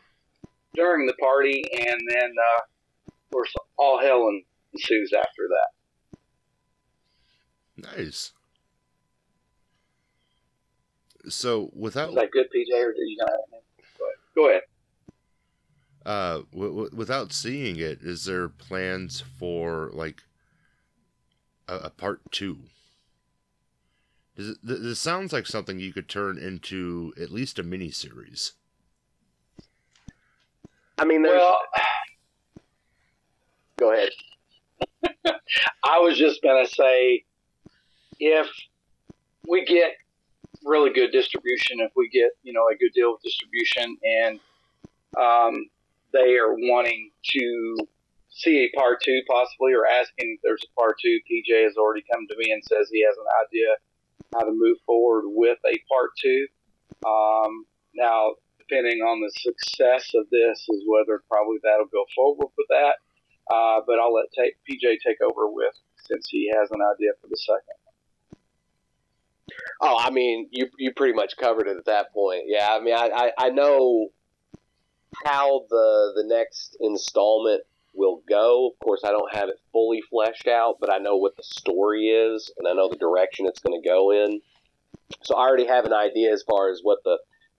during 0.74 1.06
the 1.06 1.14
party, 1.14 1.64
and 1.72 2.00
then, 2.10 2.30
uh, 2.38 2.62
of 3.08 3.30
course, 3.32 3.52
all 3.78 3.98
hell 4.00 4.28
ensues 4.72 5.12
after 5.12 5.48
that. 5.48 5.70
Nice. 7.96 8.32
So 11.28 11.70
without 11.74 12.10
Is 12.10 12.14
that 12.16 12.30
good, 12.30 12.46
PJ, 12.54 12.72
or 12.78 12.92
do 12.92 13.00
you? 13.00 13.18
Go 14.34 14.48
ahead. 14.50 14.62
uh 16.04 16.42
w- 16.52 16.70
w- 16.70 16.90
without 16.94 17.32
seeing 17.32 17.76
it, 17.78 18.00
is 18.02 18.26
there 18.26 18.48
plans 18.48 19.24
for 19.38 19.90
like 19.92 20.22
a, 21.68 21.76
a 21.76 21.90
part 21.90 22.20
two? 22.30 22.58
Does 24.36 24.50
it, 24.50 24.58
th- 24.66 24.80
this 24.80 25.00
sounds 25.00 25.32
like 25.32 25.46
something 25.46 25.80
you 25.80 25.92
could 25.92 26.08
turn 26.08 26.38
into 26.38 27.12
at 27.20 27.30
least 27.30 27.58
a 27.58 27.62
mini 27.62 27.90
series. 27.90 28.52
I 30.98 31.04
mean, 31.04 31.22
there's. 31.22 31.36
Well, 31.36 31.60
go 33.78 33.92
ahead. 33.92 34.10
I 35.84 35.98
was 36.00 36.18
just 36.18 36.42
going 36.42 36.64
to 36.64 36.70
say 36.70 37.24
if 38.20 38.46
we 39.48 39.64
get 39.64 39.92
really 40.64 40.92
good 40.92 41.12
distribution, 41.12 41.80
if 41.80 41.92
we 41.96 42.08
get, 42.08 42.30
you 42.42 42.52
know, 42.52 42.68
a 42.68 42.76
good 42.76 42.92
deal 42.94 43.14
of 43.14 43.22
distribution 43.22 43.96
and 44.02 44.40
um, 45.18 45.66
they 46.12 46.36
are 46.36 46.54
wanting 46.54 47.10
to 47.24 47.76
see 48.36 48.68
a 48.68 48.78
part 48.78 49.00
two 49.02 49.20
possibly 49.26 49.72
or 49.72 49.86
asking 49.86 50.36
if 50.36 50.40
there's 50.44 50.62
a 50.62 50.80
part 50.80 50.96
two, 51.02 51.18
PJ 51.24 51.64
has 51.64 51.76
already 51.76 52.04
come 52.12 52.26
to 52.28 52.36
me 52.36 52.52
and 52.52 52.62
says 52.62 52.88
he 52.92 53.02
has 53.04 53.16
an 53.16 53.30
idea 53.48 53.70
how 54.34 54.44
to 54.44 54.52
move 54.52 54.76
forward 54.84 55.24
with 55.26 55.58
a 55.64 55.76
part 55.88 56.10
two. 56.20 56.46
Um, 57.08 57.64
now, 57.94 58.36
depending 58.58 59.00
on 59.00 59.20
the 59.20 59.32
success 59.40 60.12
of 60.14 60.28
this 60.30 60.66
is 60.68 60.84
whether 60.86 61.22
probably 61.30 61.56
that'll 61.62 61.86
go 61.86 62.04
forward 62.14 62.52
with 62.56 62.66
that. 62.68 62.96
Uh, 63.48 63.80
but 63.86 63.98
I'll 63.98 64.12
let 64.12 64.26
ta- 64.36 64.58
PJ 64.68 64.98
take 65.06 65.22
over 65.22 65.48
with 65.48 65.74
since 66.04 66.28
he 66.28 66.52
has 66.54 66.68
an 66.72 66.80
idea 66.82 67.12
for 67.20 67.28
the 67.28 67.36
second. 67.36 67.78
Oh, 69.80 69.96
I 69.98 70.10
mean, 70.10 70.48
you 70.50 70.68
you 70.78 70.92
pretty 70.92 71.14
much 71.14 71.36
covered 71.36 71.68
it 71.68 71.76
at 71.76 71.84
that 71.84 72.12
point. 72.12 72.44
Yeah, 72.46 72.68
I 72.70 72.80
mean, 72.80 72.94
I, 72.94 73.10
I, 73.38 73.46
I 73.46 73.50
know 73.50 74.08
how 75.24 75.64
the 75.70 76.12
the 76.16 76.24
next 76.26 76.76
installment 76.80 77.62
will 77.96 78.22
go. 78.28 78.68
Of 78.68 78.78
course, 78.78 79.00
I 79.04 79.10
don't 79.10 79.34
have 79.34 79.48
it 79.48 79.60
fully 79.72 80.02
fleshed 80.02 80.46
out, 80.46 80.76
but 80.80 80.92
I 80.92 80.98
know 80.98 81.16
what 81.16 81.36
the 81.36 81.42
story 81.42 82.08
is, 82.08 82.50
and 82.58 82.68
I 82.68 82.72
know 82.72 82.88
the 82.88 82.96
direction 82.96 83.46
it's 83.46 83.60
going 83.60 83.80
to 83.80 83.88
go 83.88 84.12
in. 84.12 84.40
So 85.22 85.36
I 85.36 85.46
already 85.46 85.66
have 85.66 85.84
an 85.84 85.92
idea 85.92 86.32
as 86.32 86.42
far 86.42 86.70
as 86.70 86.80
what 86.82 86.98
the 87.04 87.18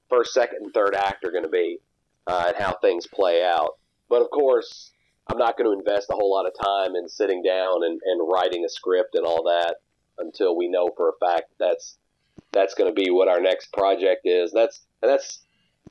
first, 0.10 0.34
second, 0.34 0.60
and 0.64 0.74
third 0.74 0.96
act 0.96 1.24
are 1.26 1.32
going 1.32 1.44
to 1.44 1.50
be, 1.50 1.80
uh, 2.28 2.46
and 2.48 2.58
how 2.58 2.74
things 2.74 3.08
play 3.08 3.44
out. 3.44 3.78
But 4.10 4.22
of 4.22 4.30
course, 4.30 4.92
I'm 5.28 5.38
not 5.38 5.58
going 5.58 5.70
to 5.70 5.78
invest 5.78 6.10
a 6.10 6.14
whole 6.14 6.34
lot 6.34 6.46
of 6.46 6.54
time 6.62 6.96
in 6.96 7.08
sitting 7.10 7.44
down 7.44 7.84
and, 7.84 8.00
and 8.04 8.30
writing 8.32 8.64
a 8.66 8.70
script 8.70 9.16
and 9.16 9.26
all 9.26 9.44
that 9.44 9.76
until 10.20 10.56
we 10.56 10.68
know 10.68 10.90
for 10.96 11.10
a 11.10 11.26
fact 11.26 11.52
that's 11.60 11.98
that's 12.52 12.74
going 12.74 12.90
to 12.90 12.94
be 12.94 13.12
what 13.12 13.28
our 13.28 13.42
next 13.42 13.72
project 13.74 14.22
is. 14.26 14.52
That's 14.52 14.82
that's 15.02 15.47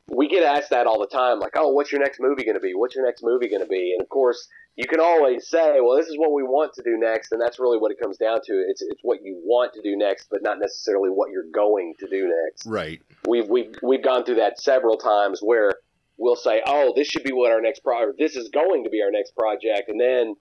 we 0.09 0.29
get 0.29 0.45
asked 0.45 0.71
that 0.71 0.87
all 0.87 1.01
the 1.01 1.07
time, 1.07 1.41
like, 1.41 1.55
oh, 1.57 1.73
what's 1.73 1.91
your 1.91 2.01
next 2.01 2.21
movie 2.21 2.45
going 2.45 2.55
to 2.55 2.61
be? 2.61 2.75
What's 2.75 2.95
your 2.95 3.05
next 3.05 3.23
movie 3.25 3.49
going 3.49 3.63
to 3.63 3.69
be? 3.69 3.93
And 3.93 4.01
of 4.01 4.09
course, 4.09 4.49
you 4.77 4.87
can 4.87 5.01
always 5.01 5.49
say, 5.49 5.81
well, 5.81 5.97
this 5.97 6.07
is 6.07 6.17
what 6.17 6.33
we 6.33 6.43
want 6.43 6.75
to 6.75 6.83
do 6.83 6.97
next, 6.97 7.33
and 7.33 7.41
that's 7.41 7.59
really 7.59 7.79
what 7.79 7.91
it 7.91 7.99
comes 8.01 8.17
down 8.17 8.41
to. 8.45 8.53
It's 8.69 8.83
it's 8.83 9.01
what 9.03 9.19
you 9.23 9.41
want 9.45 9.73
to 9.75 9.83
do 9.83 9.97
next, 9.97 10.29
but 10.31 10.43
not 10.43 10.59
necessarily 10.61 11.11
what 11.11 11.31
you're 11.31 11.51
going 11.53 11.95
to 11.99 12.09
do 12.09 12.31
next. 12.45 12.67
Right. 12.67 13.01
We've 13.27 13.49
we've 13.49 13.75
we've 13.83 14.05
gone 14.05 14.25
through 14.25 14.37
that 14.37 14.61
several 14.61 14.97
times 14.97 15.41
where 15.43 15.73
we'll 16.19 16.37
say, 16.37 16.63
oh, 16.67 16.93
this 16.95 17.09
should 17.09 17.25
be 17.25 17.33
what 17.33 17.51
our 17.51 17.61
next 17.61 17.81
project. 17.81 18.19
This 18.19 18.37
is 18.37 18.49
going 18.51 18.85
to 18.85 18.91
be 18.91 19.03
our 19.03 19.11
next 19.11 19.35
project, 19.35 19.89
and 19.89 20.01
then 20.01 20.37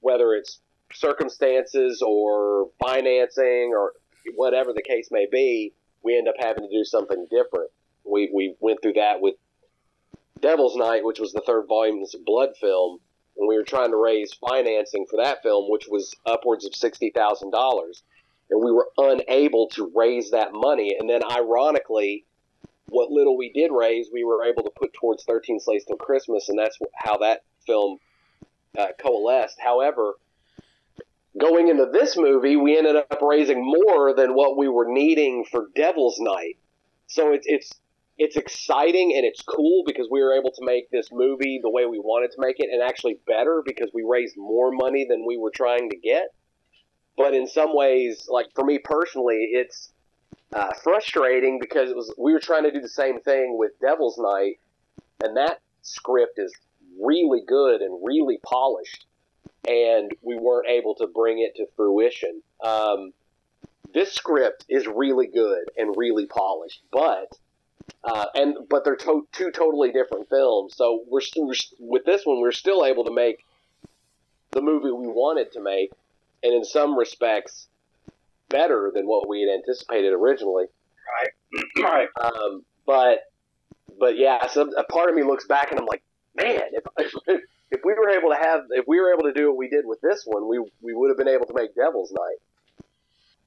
whether 0.00 0.32
it's 0.32 0.58
circumstances 0.92 2.02
or 2.04 2.70
financing 2.84 3.72
or 3.74 3.92
whatever 4.34 4.72
the 4.72 4.82
case 4.82 5.08
may 5.10 5.26
be, 5.30 5.72
we 6.02 6.16
end 6.18 6.28
up 6.28 6.34
having 6.38 6.64
to 6.64 6.70
do 6.70 6.84
something 6.84 7.26
different. 7.30 7.70
We 8.04 8.30
we 8.32 8.54
went 8.60 8.82
through 8.82 8.94
that 8.94 9.20
with 9.20 9.36
Devil's 10.40 10.76
Night, 10.76 11.04
which 11.04 11.20
was 11.20 11.32
the 11.32 11.42
third 11.46 11.66
volume 11.68 12.02
of 12.02 12.24
Blood 12.24 12.56
film, 12.60 12.98
and 13.36 13.48
we 13.48 13.56
were 13.56 13.64
trying 13.64 13.90
to 13.90 13.96
raise 13.96 14.32
financing 14.32 15.06
for 15.08 15.18
that 15.22 15.42
film, 15.42 15.70
which 15.70 15.86
was 15.88 16.14
upwards 16.26 16.66
of 16.66 16.74
sixty 16.74 17.10
thousand 17.10 17.50
dollars, 17.52 18.02
and 18.50 18.62
we 18.62 18.72
were 18.72 18.88
unable 18.98 19.68
to 19.68 19.90
raise 19.94 20.32
that 20.32 20.52
money. 20.52 20.96
And 20.98 21.08
then, 21.08 21.22
ironically, 21.24 22.24
what 22.88 23.10
little 23.10 23.36
we 23.38 23.52
did 23.52 23.70
raise, 23.72 24.08
we 24.12 24.24
were 24.24 24.44
able 24.44 24.64
to 24.64 24.70
put 24.70 24.92
towards 24.92 25.24
Thirteen 25.24 25.60
Slays 25.60 25.84
Till 25.84 25.96
Christmas, 25.96 26.48
and 26.48 26.58
that's 26.58 26.78
how 26.94 27.18
that 27.18 27.44
film 27.66 27.98
uh, 28.76 28.88
coalesced. 28.98 29.60
However, 29.60 30.14
going 31.38 31.68
into 31.68 31.86
this 31.92 32.16
movie, 32.16 32.56
we 32.56 32.76
ended 32.76 32.96
up 32.96 33.22
raising 33.22 33.64
more 33.64 34.12
than 34.14 34.34
what 34.34 34.56
we 34.58 34.68
were 34.68 34.88
needing 34.88 35.44
for 35.44 35.68
Devil's 35.74 36.18
Night. 36.18 36.58
So 37.06 37.32
it's 37.32 37.46
it's 37.46 37.70
it's 38.22 38.36
exciting 38.36 39.14
and 39.16 39.24
it's 39.24 39.42
cool 39.42 39.82
because 39.86 40.08
we 40.10 40.22
were 40.22 40.34
able 40.34 40.50
to 40.52 40.64
make 40.64 40.90
this 40.90 41.08
movie 41.12 41.60
the 41.62 41.70
way 41.70 41.86
we 41.86 41.98
wanted 41.98 42.30
to 42.32 42.40
make 42.40 42.56
it, 42.58 42.68
and 42.72 42.82
actually 42.82 43.18
better 43.26 43.62
because 43.64 43.90
we 43.92 44.04
raised 44.08 44.36
more 44.36 44.70
money 44.72 45.06
than 45.08 45.24
we 45.26 45.36
were 45.36 45.52
trying 45.54 45.90
to 45.90 45.96
get. 45.96 46.34
But 47.16 47.34
in 47.34 47.46
some 47.46 47.76
ways, 47.76 48.26
like 48.28 48.46
for 48.54 48.64
me 48.64 48.78
personally, 48.78 49.50
it's 49.52 49.92
uh, 50.52 50.72
frustrating 50.82 51.58
because 51.60 51.90
it 51.90 51.96
was 51.96 52.12
we 52.18 52.32
were 52.32 52.40
trying 52.40 52.64
to 52.64 52.72
do 52.72 52.80
the 52.80 52.88
same 52.88 53.20
thing 53.20 53.58
with 53.58 53.72
Devil's 53.80 54.18
Night, 54.18 54.58
and 55.22 55.36
that 55.36 55.60
script 55.82 56.38
is 56.38 56.52
really 57.00 57.42
good 57.46 57.80
and 57.80 57.98
really 58.02 58.38
polished 58.44 59.06
and 59.68 60.10
we 60.22 60.36
weren't 60.36 60.68
able 60.68 60.94
to 60.96 61.06
bring 61.06 61.38
it 61.38 61.54
to 61.56 61.66
fruition. 61.76 62.42
Um, 62.62 63.12
this 63.94 64.12
script 64.12 64.64
is 64.68 64.86
really 64.86 65.26
good 65.26 65.70
and 65.76 65.94
really 65.96 66.26
polished, 66.26 66.82
but 66.90 67.38
uh, 68.04 68.26
and 68.34 68.56
but 68.68 68.84
they're 68.84 68.96
to- 68.96 69.26
two 69.32 69.50
totally 69.50 69.92
different 69.92 70.28
films. 70.28 70.76
So 70.76 71.04
we're, 71.08 71.20
st- 71.20 71.46
we're 71.46 71.54
st- 71.54 71.80
with 71.80 72.04
this 72.04 72.22
one, 72.24 72.40
we're 72.40 72.52
still 72.52 72.84
able 72.84 73.04
to 73.04 73.12
make 73.12 73.44
the 74.50 74.60
movie 74.60 74.90
we 74.90 75.06
wanted 75.08 75.52
to 75.52 75.60
make, 75.60 75.92
and 76.42 76.52
in 76.54 76.64
some 76.64 76.98
respects, 76.98 77.68
better 78.48 78.90
than 78.94 79.06
what 79.06 79.28
we 79.28 79.40
had 79.42 79.50
anticipated 79.50 80.12
originally. 80.12 80.66
Right. 81.20 81.72
right. 81.82 82.08
Um, 82.20 82.64
but 82.86 83.30
but 83.98 84.16
yeah, 84.16 84.46
so 84.48 84.70
a 84.76 84.84
part 84.84 85.08
of 85.08 85.14
me 85.14 85.22
looks 85.22 85.46
back 85.46 85.70
and 85.70 85.80
I'm 85.80 85.86
like, 85.86 86.02
man, 86.36 86.60
if, 86.72 86.84
if 87.26 87.42
if 87.70 87.80
we 87.84 87.94
were 87.94 88.10
able 88.10 88.30
to 88.30 88.36
have 88.36 88.64
if 88.70 88.86
we 88.86 89.00
were 89.00 89.12
able 89.12 89.24
to 89.24 89.32
do 89.32 89.48
what 89.48 89.56
we 89.56 89.68
did 89.68 89.86
with 89.86 90.00
this 90.00 90.22
one, 90.26 90.48
we 90.48 90.58
we 90.80 90.94
would 90.94 91.08
have 91.08 91.18
been 91.18 91.28
able 91.28 91.46
to 91.46 91.54
make 91.54 91.74
Devil's 91.74 92.12
Night. 92.12 92.38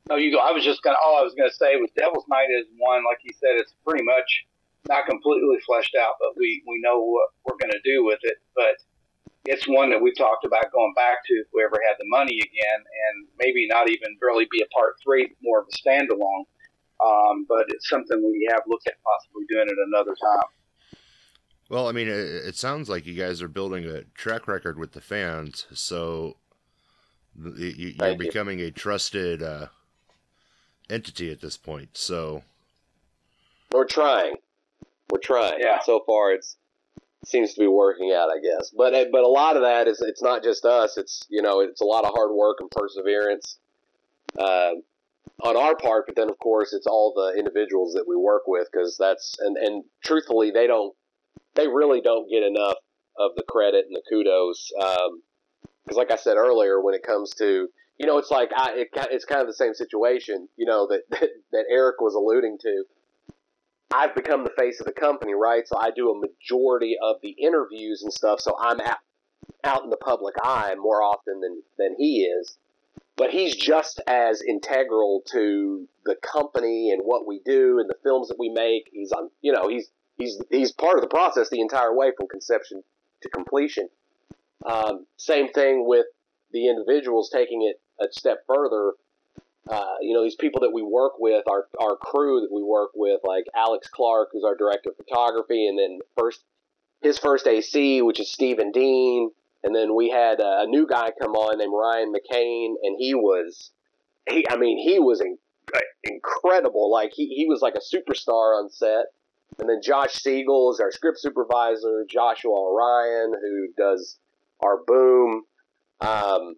No, 0.09 0.15
you 0.17 0.31
go. 0.31 0.39
I 0.39 0.51
was 0.51 0.63
just 0.63 0.83
gonna. 0.83 0.97
All 1.03 1.17
I 1.17 1.23
was 1.23 1.33
gonna 1.33 1.53
say 1.53 1.75
was 1.77 1.89
Devil's 1.97 2.25
Night 2.29 2.49
is 2.53 2.67
one, 2.77 3.03
like 3.05 3.19
you 3.23 3.33
said, 3.39 3.57
it's 3.57 3.73
pretty 3.85 4.03
much 4.03 4.45
not 4.87 5.07
completely 5.07 5.57
fleshed 5.65 5.95
out, 5.99 6.15
but 6.19 6.37
we 6.37 6.61
we 6.67 6.79
know 6.81 7.01
what 7.01 7.29
we're 7.45 7.57
gonna 7.57 7.81
do 7.83 8.05
with 8.05 8.19
it. 8.21 8.37
But 8.55 8.77
it's 9.45 9.67
one 9.67 9.89
that 9.89 10.01
we 10.01 10.13
talked 10.13 10.45
about 10.45 10.71
going 10.71 10.93
back 10.95 11.25
to 11.25 11.33
if 11.33 11.47
we 11.53 11.63
ever 11.63 11.79
had 11.87 11.95
the 11.97 12.05
money 12.07 12.37
again, 12.37 12.79
and 12.81 13.27
maybe 13.39 13.67
not 13.69 13.89
even 13.89 14.17
really 14.21 14.47
be 14.51 14.61
a 14.61 14.69
part 14.69 14.95
three, 15.03 15.33
more 15.41 15.59
of 15.61 15.67
a 15.71 15.75
standalone. 15.75 16.45
Um, 17.03 17.45
but 17.49 17.65
it's 17.69 17.89
something 17.89 18.23
we 18.23 18.47
have 18.51 18.61
looked 18.67 18.87
at 18.87 18.93
possibly 19.03 19.45
doing 19.49 19.67
it 19.67 19.75
another 19.87 20.15
time. 20.15 20.49
Well, 21.69 21.89
I 21.89 21.91
mean, 21.91 22.07
it, 22.07 22.13
it 22.13 22.55
sounds 22.55 22.89
like 22.89 23.05
you 23.05 23.15
guys 23.15 23.41
are 23.41 23.47
building 23.47 23.85
a 23.85 24.03
track 24.13 24.47
record 24.47 24.77
with 24.79 24.93
the 24.93 25.01
fans, 25.01 25.65
so 25.73 26.37
you, 27.37 27.67
you're 27.67 27.91
Thank 27.97 28.21
you. 28.21 28.27
becoming 28.27 28.61
a 28.61 28.71
trusted 28.71 29.43
uh, 29.43 29.67
entity 30.89 31.31
at 31.31 31.41
this 31.41 31.57
point. 31.57 31.97
So, 31.97 32.43
We're 33.71 33.85
trying. 33.85 34.35
We're 35.09 35.19
trying. 35.19 35.59
Yeah. 35.59 35.79
So 35.83 36.01
far, 36.05 36.31
it's 36.33 36.57
seems 37.25 37.53
to 37.53 37.59
be 37.59 37.67
working 37.67 38.11
out, 38.11 38.29
I 38.29 38.39
guess. 38.39 38.69
But 38.69 38.93
uh, 38.93 39.05
but 39.11 39.23
a 39.23 39.27
lot 39.27 39.55
of 39.55 39.63
that 39.63 39.87
is 39.87 40.01
it's 40.01 40.21
not 40.21 40.43
just 40.43 40.65
us. 40.65 40.97
It's 40.97 41.25
you 41.29 41.41
know 41.41 41.59
it's 41.59 41.81
a 41.81 41.85
lot 41.85 42.05
of 42.05 42.13
hard 42.13 42.31
work 42.31 42.57
and 42.59 42.69
perseverance 42.71 43.57
uh, 44.37 44.71
on 45.43 45.57
our 45.57 45.75
part. 45.75 46.05
But 46.07 46.15
then 46.15 46.29
of 46.29 46.37
course 46.39 46.73
it's 46.73 46.87
all 46.87 47.13
the 47.15 47.37
individuals 47.37 47.93
that 47.93 48.07
we 48.07 48.15
work 48.15 48.43
with 48.47 48.67
because 48.71 48.97
that's 48.97 49.35
and 49.39 49.57
and 49.57 49.83
truthfully 50.03 50.51
they 50.51 50.67
don't 50.67 50.95
they 51.55 51.67
really 51.67 52.01
don't 52.01 52.29
get 52.29 52.43
enough 52.43 52.77
of 53.17 53.31
the 53.35 53.43
credit 53.43 53.85
and 53.87 53.95
the 53.95 54.01
kudos. 54.09 54.71
Because, 54.75 55.97
like 55.97 56.11
I 56.11 56.15
said 56.15 56.37
earlier, 56.37 56.81
when 56.81 56.93
it 56.93 57.03
comes 57.03 57.31
to 57.35 57.69
you 57.97 58.05
know, 58.05 58.17
it's 58.17 58.31
like 58.31 58.49
I, 58.55 58.73
it, 58.75 58.89
it's 59.11 59.25
kind 59.25 59.41
of 59.41 59.47
the 59.47 59.53
same 59.53 59.73
situation, 59.73 60.47
you 60.57 60.65
know, 60.65 60.87
that, 60.87 61.01
that 61.09 61.29
that 61.51 61.65
Eric 61.69 62.01
was 62.01 62.15
alluding 62.15 62.57
to. 62.61 62.83
I've 63.93 64.15
become 64.15 64.43
the 64.43 64.53
face 64.57 64.79
of 64.79 64.87
the 64.87 64.91
company, 64.91 65.33
right? 65.33 65.65
So 65.67 65.77
I 65.77 65.91
do 65.95 66.11
a 66.11 66.19
majority 66.19 66.95
of 67.01 67.17
the 67.21 67.29
interviews 67.29 68.01
and 68.03 68.11
stuff. 68.11 68.41
So 68.41 68.55
I'm 68.59 68.81
out, 68.81 68.97
out 69.63 69.83
in 69.83 69.89
the 69.89 69.97
public 69.97 70.35
eye 70.43 70.75
more 70.77 71.01
often 71.01 71.39
than 71.41 71.61
than 71.77 71.95
he 71.97 72.23
is. 72.23 72.57
But 73.17 73.29
he's 73.29 73.55
just 73.55 74.01
as 74.07 74.41
integral 74.41 75.21
to 75.31 75.87
the 76.03 76.15
company 76.15 76.91
and 76.91 77.01
what 77.01 77.25
we 77.25 77.39
do 77.45 77.79
and 77.79 77.89
the 77.89 77.95
films 78.03 78.27
that 78.27 78.37
we 78.37 78.49
make. 78.49 78.89
He's 78.91 79.13
on, 79.13 79.29
you 79.41 79.53
know, 79.53 79.69
he's 79.69 79.89
he's 80.17 80.41
he's 80.49 80.73
part 80.73 80.97
of 80.97 81.01
the 81.01 81.07
process 81.07 81.49
the 81.49 81.61
entire 81.61 81.95
way 81.95 82.11
from 82.17 82.27
conception 82.27 82.83
to 83.21 83.29
completion. 83.29 83.87
Um, 84.65 85.05
same 85.15 85.49
thing 85.53 85.85
with 85.87 86.07
the 86.51 86.67
individuals 86.67 87.29
taking 87.33 87.61
it 87.61 87.79
a 87.99 88.05
step 88.11 88.43
further. 88.47 88.93
Uh, 89.69 89.95
you 90.01 90.13
know, 90.13 90.23
these 90.23 90.35
people 90.35 90.61
that 90.61 90.71
we 90.71 90.83
work 90.83 91.13
with, 91.17 91.43
our 91.47 91.67
our 91.79 91.95
crew 91.95 92.41
that 92.41 92.51
we 92.51 92.61
work 92.61 92.91
with, 92.93 93.21
like 93.23 93.45
Alex 93.55 93.87
Clark, 93.87 94.29
who's 94.31 94.43
our 94.43 94.55
director 94.55 94.91
of 94.91 94.97
photography, 94.97 95.67
and 95.67 95.77
then 95.77 95.99
first 96.17 96.43
his 97.01 97.17
first 97.17 97.47
AC, 97.47 98.01
which 98.01 98.19
is 98.19 98.31
Stephen 98.31 98.71
Dean, 98.71 99.31
and 99.63 99.75
then 99.75 99.95
we 99.95 100.09
had 100.09 100.39
a, 100.39 100.65
new 100.67 100.87
guy 100.87 101.11
come 101.19 101.33
on 101.33 101.57
named 101.57 101.73
Ryan 101.73 102.13
McCain, 102.13 102.75
and 102.83 102.95
he 102.99 103.15
was 103.15 103.71
he, 104.29 104.45
I 104.49 104.57
mean, 104.57 104.77
he 104.77 104.99
was 104.99 105.21
in, 105.21 105.37
incredible. 106.03 106.91
Like 106.91 107.11
he 107.13 107.27
he 107.27 107.45
was 107.47 107.61
like 107.61 107.75
a 107.75 107.95
superstar 107.95 108.59
on 108.59 108.69
set. 108.69 109.05
And 109.59 109.69
then 109.69 109.79
Josh 109.81 110.13
Siegel 110.13 110.71
is 110.73 110.79
our 110.79 110.91
script 110.91 111.19
supervisor. 111.19 112.05
Joshua 112.09 112.73
Ryan, 112.73 113.33
who 113.39 113.67
does 113.77 114.19
our 114.63 114.79
boom. 114.85 115.43
Um, 116.01 116.55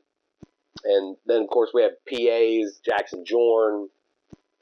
and 0.83 1.17
then 1.25 1.41
of 1.41 1.49
course 1.49 1.71
we 1.73 1.83
have 1.83 1.91
PAs, 2.07 2.79
Jackson 2.83 3.23
Jorn, 3.23 3.87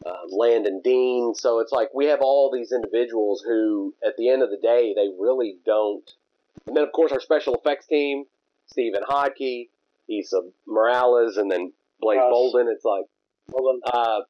um, 0.06 0.28
Landon 0.30 0.82
Dean. 0.84 1.34
So 1.36 1.60
it's 1.60 1.72
like 1.72 1.90
we 1.94 2.06
have 2.06 2.22
all 2.22 2.52
these 2.52 2.72
individuals 2.72 3.44
who, 3.46 3.94
at 4.06 4.18
the 4.18 4.30
end 4.30 4.44
of 4.44 4.50
the 4.50 4.58
day, 4.58 4.94
they 4.96 5.10
really 5.20 5.58
don't. 5.66 6.10
And 6.68 6.76
then 6.76 6.84
of 6.84 6.92
course 6.92 7.12
our 7.12 7.20
special 7.20 7.56
effects 7.56 7.88
team, 7.88 8.26
Stephen 8.68 9.04
Hodke, 9.08 9.70
Issa 10.10 10.42
Morales, 10.68 11.38
and 11.38 11.52
then 11.52 11.74
Blake 12.00 12.20
Us. 12.20 12.30
Bolden. 12.30 12.68
It's 12.70 12.86
like 12.86 13.06
uh, 13.94 14.22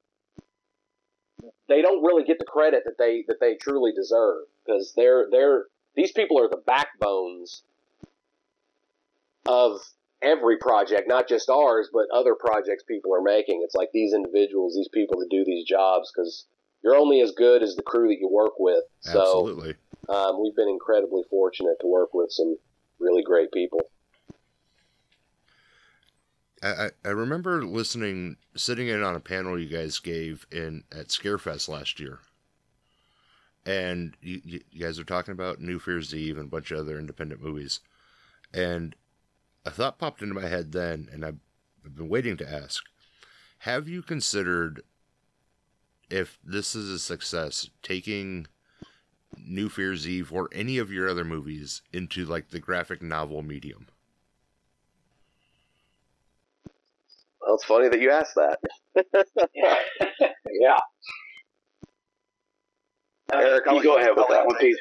they 1.67 1.81
don't 1.81 2.03
really 2.03 2.23
get 2.23 2.39
the 2.39 2.45
credit 2.45 2.83
that 2.85 2.97
they 2.97 3.23
that 3.27 3.39
they 3.39 3.55
truly 3.55 3.91
deserve 3.93 4.43
because 4.65 4.93
they're 4.95 5.27
they're 5.31 5.65
these 5.95 6.11
people 6.11 6.39
are 6.39 6.49
the 6.49 6.61
backbones 6.65 7.63
of 9.45 9.79
every 10.21 10.57
project, 10.57 11.07
not 11.07 11.27
just 11.27 11.49
ours, 11.49 11.89
but 11.91 12.05
other 12.13 12.35
projects 12.35 12.83
people 12.83 13.13
are 13.13 13.21
making. 13.21 13.61
It's 13.63 13.75
like 13.75 13.89
these 13.93 14.13
individuals, 14.13 14.75
these 14.75 14.89
people 14.93 15.19
that 15.19 15.29
do 15.29 15.43
these 15.45 15.65
jobs, 15.65 16.11
because 16.11 16.45
you're 16.83 16.95
only 16.95 17.21
as 17.21 17.31
good 17.31 17.63
as 17.63 17.75
the 17.75 17.83
crew 17.83 18.07
that 18.07 18.19
you 18.19 18.29
work 18.31 18.59
with. 18.59 18.83
So 19.01 19.19
Absolutely. 19.19 19.75
um, 20.09 20.41
we've 20.41 20.55
been 20.55 20.69
incredibly 20.69 21.23
fortunate 21.29 21.77
to 21.81 21.87
work 21.87 22.13
with 22.13 22.31
some 22.31 22.57
really 22.99 23.23
great 23.23 23.51
people. 23.51 23.81
I, 26.63 26.89
I 27.03 27.09
remember 27.09 27.63
listening, 27.63 28.37
sitting 28.55 28.87
in 28.87 29.03
on 29.03 29.15
a 29.15 29.19
panel 29.19 29.59
you 29.59 29.69
guys 29.69 29.99
gave 29.99 30.47
in 30.51 30.83
at 30.91 31.09
Scarefest 31.09 31.67
last 31.69 31.99
year, 31.99 32.19
and 33.67 34.15
you, 34.21 34.41
you, 34.43 34.61
you 34.71 34.83
guys 34.83 34.97
are 34.97 35.03
talking 35.03 35.33
about 35.33 35.61
New 35.61 35.77
Fear's 35.77 36.15
Eve 36.15 36.37
and 36.37 36.47
a 36.47 36.49
bunch 36.49 36.71
of 36.71 36.79
other 36.79 36.97
independent 36.97 37.43
movies, 37.43 37.81
and 38.51 38.95
a 39.65 39.71
thought 39.71 39.97
popped 39.97 40.21
into 40.21 40.35
my 40.35 40.47
head 40.47 40.71
then, 40.71 41.09
and 41.11 41.25
I've, 41.25 41.39
I've 41.83 41.95
been 41.95 42.09
waiting 42.09 42.37
to 42.37 42.49
ask: 42.49 42.83
Have 43.59 43.87
you 43.87 44.01
considered 44.01 44.83
if 46.09 46.37
this 46.43 46.75
is 46.75 46.89
a 46.89 46.99
success, 46.99 47.69
taking 47.81 48.47
New 49.37 49.69
Fear's 49.69 50.07
Eve 50.07 50.31
or 50.31 50.49
any 50.51 50.77
of 50.77 50.91
your 50.91 51.09
other 51.09 51.25
movies 51.25 51.81
into 51.91 52.25
like 52.25 52.49
the 52.49 52.59
graphic 52.59 53.01
novel 53.01 53.41
medium? 53.41 53.87
Well, 57.41 57.55
it's 57.55 57.65
funny 57.65 57.89
that 57.89 57.99
you 57.99 58.11
asked 58.11 58.35
that. 58.35 58.59
yeah. 60.51 60.77
Eric, 63.33 63.67
I'll 63.67 63.75
you 63.75 63.83
go 63.83 63.97
ahead 63.97 64.11
with 64.15 64.27
that 64.29 64.29
that 64.29 64.45
one, 64.45 64.57
Pete. 64.57 64.77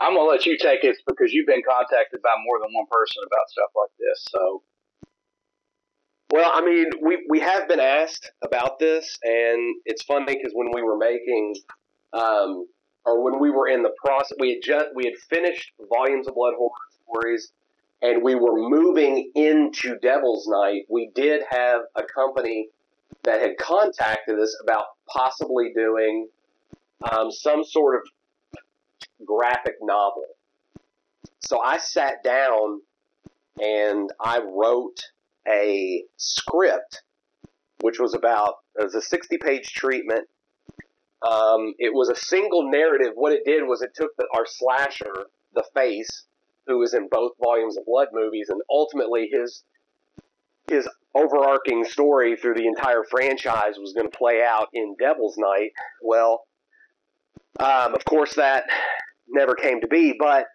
I'm 0.00 0.14
gonna 0.14 0.28
let 0.28 0.46
you 0.46 0.58
take 0.58 0.84
it 0.84 0.96
because 1.06 1.32
you've 1.32 1.46
been 1.46 1.62
contacted 1.68 2.20
by 2.22 2.30
more 2.44 2.58
than 2.60 2.70
one 2.72 2.86
person 2.90 3.22
about 3.26 3.48
stuff 3.50 3.70
like 3.76 3.90
this. 3.98 4.26
So 4.30 4.62
Well, 6.32 6.50
I 6.52 6.60
mean, 6.64 6.90
we 7.02 7.24
we 7.28 7.40
have 7.40 7.68
been 7.68 7.80
asked 7.80 8.30
about 8.42 8.78
this, 8.78 9.18
and 9.22 9.76
it's 9.84 10.02
funny 10.02 10.26
because 10.36 10.52
when 10.54 10.68
we 10.74 10.82
were 10.82 10.98
making, 10.98 11.54
um, 12.12 12.66
or 13.04 13.22
when 13.22 13.40
we 13.40 13.50
were 13.50 13.68
in 13.68 13.82
the 13.82 13.92
process, 14.04 14.36
we 14.40 14.54
had 14.54 14.62
just 14.62 14.86
we 14.94 15.04
had 15.04 15.14
finished 15.30 15.72
volumes 15.92 16.26
of 16.26 16.34
Blood 16.34 16.54
Horror 16.58 16.72
Stories, 17.04 17.52
and 18.02 18.22
we 18.22 18.34
were 18.34 18.68
moving 18.68 19.30
into 19.36 19.98
Devil's 20.00 20.48
Night. 20.48 20.82
We 20.90 21.10
did 21.14 21.42
have 21.50 21.82
a 21.94 22.02
company 22.02 22.70
that 23.22 23.40
had 23.40 23.56
contacted 23.58 24.38
us 24.38 24.56
about 24.62 24.84
possibly 25.08 25.72
doing 25.74 26.28
um, 27.12 27.30
some 27.30 27.64
sort 27.64 27.96
of 27.96 28.02
graphic 29.24 29.76
novel. 29.80 30.26
So 31.40 31.60
I 31.60 31.78
sat 31.78 32.22
down 32.24 32.80
and 33.60 34.10
I 34.20 34.40
wrote 34.40 35.00
a 35.48 36.04
script, 36.16 37.02
which 37.80 37.98
was 37.98 38.14
about 38.14 38.54
it 38.78 38.84
was 38.84 38.94
a 38.94 39.02
sixty 39.02 39.38
page 39.38 39.72
treatment. 39.72 40.28
Um, 41.26 41.74
it 41.78 41.94
was 41.94 42.08
a 42.08 42.16
single 42.16 42.70
narrative. 42.70 43.12
What 43.14 43.32
it 43.32 43.44
did 43.44 43.62
was 43.62 43.82
it 43.82 43.92
took 43.94 44.10
the, 44.16 44.26
our 44.34 44.44
slasher, 44.46 45.26
the 45.54 45.64
face, 45.74 46.24
who 46.66 46.78
was 46.78 46.94
in 46.94 47.08
both 47.10 47.32
volumes 47.42 47.76
of 47.76 47.86
Blood 47.86 48.08
movies, 48.12 48.48
and 48.50 48.60
ultimately 48.70 49.28
his 49.32 49.64
his 50.68 50.88
overarching 51.14 51.84
story 51.84 52.36
through 52.36 52.54
the 52.54 52.66
entire 52.66 53.04
franchise 53.08 53.78
was 53.78 53.94
going 53.94 54.10
to 54.10 54.18
play 54.18 54.42
out 54.42 54.68
in 54.74 54.96
Devil's 54.98 55.38
Night. 55.38 55.70
Well, 56.02 56.45
um, 57.60 57.94
of 57.94 58.04
course 58.04 58.34
that 58.34 58.64
never 59.28 59.54
came 59.54 59.80
to 59.80 59.88
be, 59.88 60.14
but 60.18 60.46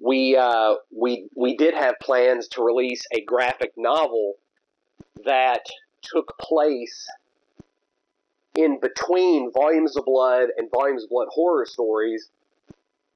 we 0.00 0.36
uh, 0.36 0.74
we 0.96 1.28
we 1.36 1.56
did 1.56 1.74
have 1.74 1.94
plans 2.02 2.48
to 2.48 2.62
release 2.62 3.04
a 3.12 3.22
graphic 3.24 3.72
novel 3.76 4.34
that 5.24 5.64
took 6.02 6.34
place 6.40 7.06
in 8.56 8.78
between 8.80 9.50
Volumes 9.52 9.96
of 9.96 10.04
Blood 10.04 10.48
and 10.56 10.68
Volumes 10.72 11.04
of 11.04 11.10
Blood 11.10 11.28
horror 11.30 11.66
stories, 11.66 12.28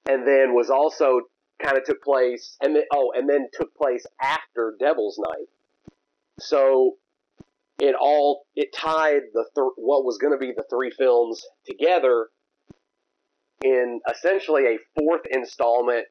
and 0.09 0.27
then 0.27 0.55
was 0.55 0.71
also 0.71 1.23
kind 1.63 1.77
of 1.77 1.85
took 1.85 2.03
place 2.03 2.57
and 2.63 2.75
then 2.75 2.85
oh 2.93 3.13
and 3.15 3.29
then 3.29 3.47
took 3.53 3.75
place 3.75 4.07
after 4.21 4.75
Devil's 4.81 5.19
Night. 5.19 5.49
So 6.39 6.97
it 7.79 7.95
all 7.99 8.47
it 8.57 8.75
tied 8.75 9.23
the 9.35 9.45
th- 9.55 9.73
what 9.77 10.05
was 10.05 10.19
going 10.19 10.33
to 10.33 10.39
be 10.39 10.53
the 10.57 10.65
three 10.71 10.91
films 10.91 11.43
together 11.67 12.29
in 13.63 14.01
essentially 14.11 14.65
a 14.67 14.79
fourth 14.99 15.27
installment 15.31 16.07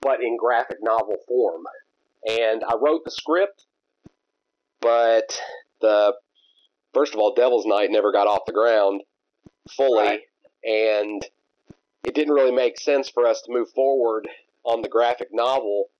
but 0.00 0.22
in 0.22 0.36
graphic 0.36 0.78
novel 0.82 1.16
form. 1.26 1.62
And 2.28 2.62
I 2.64 2.74
wrote 2.76 3.04
the 3.04 3.10
script, 3.10 3.66
but 4.80 5.40
the 5.80 6.14
first 6.92 7.14
of 7.14 7.20
all, 7.20 7.34
Devil's 7.34 7.66
Night 7.66 7.90
never 7.90 8.12
got 8.12 8.26
off 8.26 8.46
the 8.46 8.52
ground 8.52 9.02
fully, 9.70 10.04
Right. 10.04 10.20
and 10.62 11.26
it 12.04 12.14
didn't 12.14 12.34
really 12.34 12.52
make 12.52 12.78
sense 12.78 13.08
for 13.08 13.26
us 13.26 13.42
to 13.42 13.52
move 13.52 13.70
forward 13.70 14.28
on 14.64 14.82
the 14.82 14.88
graphic 14.88 15.28
novel. 15.32 15.90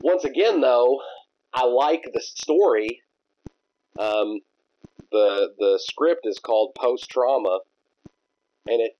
Once 0.00 0.24
again, 0.24 0.60
though, 0.60 1.00
I 1.52 1.64
like 1.64 2.04
the 2.12 2.20
story. 2.20 3.02
Um, 3.98 4.40
the 5.10 5.54
the 5.58 5.78
script 5.82 6.26
is 6.26 6.38
called 6.38 6.74
Post 6.74 7.08
Trauma, 7.10 7.60
and 8.68 8.80
it 8.80 8.98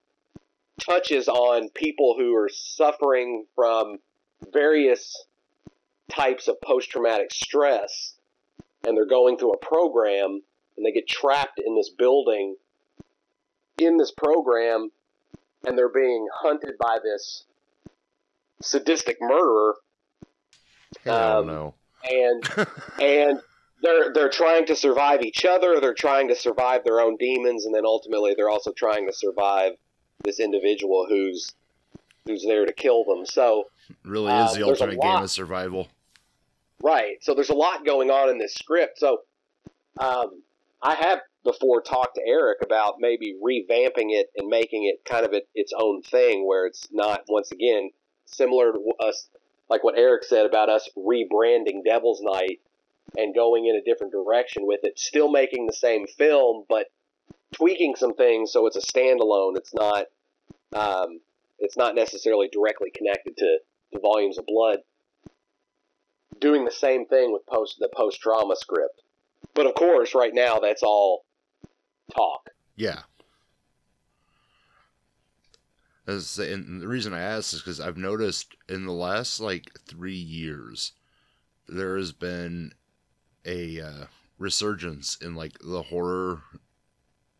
touches 0.80 1.28
on 1.28 1.68
people 1.70 2.14
who 2.18 2.34
are 2.36 2.48
suffering 2.52 3.46
from 3.54 3.98
various 4.52 5.24
types 6.10 6.48
of 6.48 6.60
post 6.60 6.90
traumatic 6.90 7.32
stress 7.32 8.14
and 8.86 8.96
they're 8.96 9.06
going 9.06 9.36
through 9.38 9.52
a 9.52 9.58
program 9.58 10.40
and 10.76 10.86
they 10.86 10.92
get 10.92 11.08
trapped 11.08 11.58
in 11.64 11.74
this 11.74 11.90
building 11.90 12.54
in 13.78 13.96
this 13.96 14.12
program 14.12 14.90
and 15.64 15.76
they're 15.76 15.88
being 15.92 16.26
hunted 16.32 16.74
by 16.78 16.98
this 17.02 17.44
sadistic 18.60 19.16
murderer 19.20 19.76
Um, 21.06 21.46
no. 21.46 21.74
and 22.08 22.42
and 23.00 23.40
they're 23.82 24.12
they're 24.12 24.30
trying 24.30 24.66
to 24.66 24.76
survive 24.76 25.22
each 25.22 25.44
other 25.44 25.80
they're 25.80 25.94
trying 25.94 26.28
to 26.28 26.36
survive 26.36 26.84
their 26.84 27.00
own 27.00 27.16
demons 27.16 27.66
and 27.66 27.74
then 27.74 27.84
ultimately 27.84 28.34
they're 28.36 28.48
also 28.50 28.72
trying 28.72 29.06
to 29.06 29.12
survive 29.12 29.72
this 30.24 30.40
individual 30.40 31.06
who's 31.08 31.52
who's 32.26 32.44
there 32.44 32.66
to 32.66 32.72
kill 32.72 33.04
them. 33.04 33.24
So 33.24 33.66
Really 34.02 34.32
Uh, 34.32 34.46
is 34.46 34.54
the 34.54 34.64
there's 34.64 34.80
ultimate 34.80 35.00
game 35.00 35.22
of 35.22 35.30
survival. 35.30 35.88
Right. 36.82 37.22
So 37.22 37.34
there's 37.34 37.50
a 37.50 37.54
lot 37.54 37.84
going 37.86 38.10
on 38.10 38.28
in 38.28 38.38
this 38.38 38.54
script. 38.54 38.98
So 38.98 39.20
um, 39.98 40.42
I 40.82 40.94
have 40.94 41.20
before 41.44 41.80
talked 41.80 42.16
to 42.16 42.22
Eric 42.26 42.58
about 42.62 42.96
maybe 42.98 43.36
revamping 43.42 44.10
it 44.10 44.30
and 44.36 44.48
making 44.48 44.84
it 44.84 45.04
kind 45.04 45.24
of 45.24 45.32
it, 45.32 45.48
its 45.54 45.72
own 45.78 46.02
thing 46.02 46.46
where 46.46 46.66
it's 46.66 46.88
not, 46.90 47.22
once 47.28 47.52
again, 47.52 47.90
similar 48.24 48.72
to 48.72 48.92
us, 49.00 49.28
like 49.70 49.84
what 49.84 49.96
Eric 49.96 50.24
said 50.24 50.44
about 50.44 50.68
us 50.68 50.88
rebranding 50.98 51.84
Devil's 51.84 52.20
Night 52.20 52.60
and 53.16 53.34
going 53.34 53.66
in 53.66 53.76
a 53.76 53.82
different 53.82 54.12
direction 54.12 54.66
with 54.66 54.80
it, 54.82 54.98
still 54.98 55.30
making 55.30 55.66
the 55.66 55.72
same 55.72 56.06
film, 56.08 56.64
but 56.68 56.88
tweaking 57.54 57.94
some 57.96 58.14
things 58.14 58.52
so 58.52 58.66
it's 58.66 58.76
a 58.76 58.80
standalone. 58.80 59.56
It's 59.56 59.74
not. 59.74 60.06
Um, 60.72 61.20
it's 61.58 61.76
not 61.76 61.94
necessarily 61.94 62.48
directly 62.52 62.90
connected 62.90 63.36
to, 63.38 63.58
to 63.92 64.00
volumes 64.00 64.36
of 64.36 64.44
blood 64.46 64.80
doing 66.40 66.64
the 66.64 66.70
same 66.70 67.06
thing 67.06 67.32
with 67.32 67.46
post 67.46 67.76
the 67.78 67.88
post 67.94 68.20
trauma 68.20 68.56
script. 68.56 69.02
But 69.54 69.66
of 69.66 69.74
course, 69.74 70.14
right 70.14 70.34
now 70.34 70.58
that's 70.58 70.82
all 70.82 71.24
talk. 72.14 72.50
Yeah. 72.74 73.02
As, 76.06 76.38
and 76.38 76.80
the 76.80 76.86
reason 76.86 77.12
I 77.12 77.20
ask 77.20 77.52
is 77.52 77.60
because 77.60 77.80
I've 77.80 77.96
noticed 77.96 78.54
in 78.68 78.86
the 78.86 78.92
last 78.92 79.40
like 79.40 79.72
three 79.88 80.14
years, 80.14 80.92
there 81.68 81.96
has 81.96 82.12
been 82.12 82.72
a 83.44 83.80
uh, 83.80 84.04
resurgence 84.38 85.16
in 85.20 85.34
like 85.34 85.58
the 85.58 85.82
horror 85.82 86.42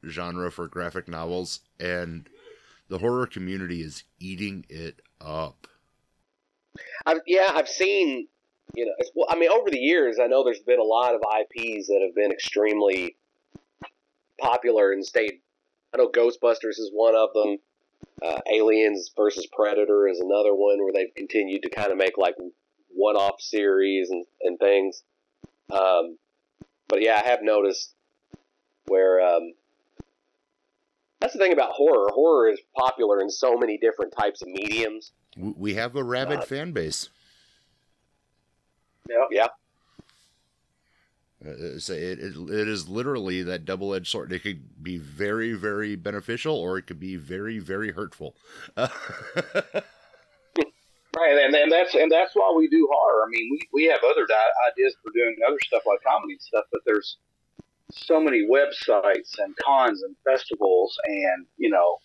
genre 0.09 0.51
for 0.51 0.69
graphic 0.69 1.09
novels, 1.09 1.61
and 1.79 2.29
the 2.89 2.99
horror 2.99 3.27
community 3.27 3.83
is 3.83 4.05
eating 4.19 4.65
it 4.69 5.01
up. 5.21 5.67
I've, 7.05 7.21
yeah, 7.27 7.53
I've 7.55 7.69
seen. 7.69 8.29
You 8.75 8.87
know, 8.87 8.93
well, 9.15 9.27
I 9.31 9.39
mean, 9.39 9.51
over 9.51 9.71
the 9.71 9.79
years, 9.79 10.19
I 10.21 10.27
know 10.27 10.45
there's 10.45 10.61
been 10.61 10.81
a 10.81 10.85
lot 10.85 11.15
of 11.15 11.21
IPs 11.23 11.87
that 11.87 12.01
have 12.05 12.15
been 12.15 12.33
extremely 12.33 13.17
popular 14.39 14.93
and 14.93 15.05
stayed. 15.05 15.41
I 15.95 15.99
know 15.99 16.09
Ghostbusters 16.09 16.79
is 16.79 16.91
one 16.93 17.15
of 17.15 17.31
them. 17.33 17.59
Uh, 18.23 18.41
Aliens 18.53 19.11
versus 19.17 19.47
Predator 19.47 20.09
is 20.09 20.21
another 20.21 20.55
one 20.55 20.83
where 20.83 20.93
they've 20.93 21.15
continued 21.15 21.63
to 21.63 21.71
kind 21.71 21.93
of 21.93 21.97
make 21.97 22.19
like 22.19 22.35
one-off 22.89 23.41
series 23.41 24.11
and, 24.11 24.25
and 24.43 24.59
things. 24.59 25.03
Um, 25.71 26.19
but 26.89 27.03
yeah, 27.03 27.21
I 27.23 27.29
have 27.29 27.43
noticed 27.43 27.95
where 28.87 29.21
um, 29.21 29.53
that's 31.21 31.33
the 31.33 31.39
thing 31.39 31.53
about 31.53 31.71
horror. 31.73 32.09
Horror 32.13 32.51
is 32.51 32.61
popular 32.77 33.21
in 33.21 33.31
so 33.31 33.57
many 33.57 33.79
different 33.79 34.13
types 34.19 34.43
of 34.43 34.49
mediums. 34.49 35.13
We 35.37 35.75
have 35.75 35.97
a 35.97 36.03
rabid 36.05 36.41
Uh, 36.41 36.43
fan 36.43 36.73
base. 36.73 37.09
Yeah. 39.31 39.47
Uh, 41.45 41.51
it's- 41.51 41.91
it, 41.91 42.19
it, 42.19 42.35
it 42.37 42.69
is 42.69 42.89
literally 42.89 43.43
that 43.43 43.65
double 43.65 43.95
edged 43.95 44.09
sword. 44.09 44.33
It 44.33 44.41
could 44.43 44.83
be 44.83 44.97
very, 44.99 45.53
very 45.53 45.95
beneficial 45.97 46.57
or 46.57 46.79
it 46.79 46.87
could 46.87 46.99
be 47.01 47.17
very, 47.17 47.59
very 47.59 47.93
hurtful. 47.93 48.35
Right, 51.17 51.33
and, 51.43 51.55
and 51.55 51.73
that's 51.73 51.95
and 51.95 52.13
that's 52.13 52.33
why 52.35 52.53
we 52.55 52.69
do 52.69 52.87
horror. 52.93 53.25
I 53.27 53.31
mean, 53.31 53.49
we, 53.51 53.67
we 53.73 53.85
have 53.87 54.01
other 54.05 54.27
di- 54.27 54.71
ideas 54.71 54.95
for 55.03 55.11
doing 55.13 55.35
other 55.49 55.57
stuff 55.67 55.83
like 55.87 56.03
comedy 56.03 56.37
stuff, 56.39 56.65
but 56.71 56.83
there's 56.85 57.17
so 57.93 58.21
many 58.21 58.47
websites 58.51 59.39
and 59.39 59.55
cons 59.65 60.03
and 60.03 60.17
festivals 60.25 60.97
and 61.05 61.47
you 61.57 61.71
know 61.71 61.99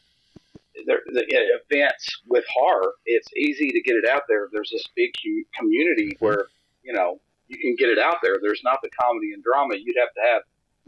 the 0.85 0.97
events 1.07 2.21
with 2.27 2.45
horror. 2.53 2.93
It's 3.05 3.27
easy 3.35 3.69
to 3.69 3.81
get 3.81 3.95
it 3.95 4.09
out 4.09 4.23
there. 4.27 4.47
There's 4.51 4.69
this 4.71 4.85
big 4.95 5.11
community 5.57 6.15
where 6.19 6.47
you 6.83 6.93
know 6.93 7.19
you 7.47 7.57
can 7.57 7.75
get 7.77 7.89
it 7.89 7.99
out 7.99 8.17
there. 8.23 8.37
There's 8.41 8.61
not 8.63 8.79
the 8.81 8.89
comedy 8.99 9.33
and 9.33 9.43
drama. 9.43 9.75
You'd 9.75 9.97
have 9.99 10.13
to 10.13 10.21
have 10.33 10.41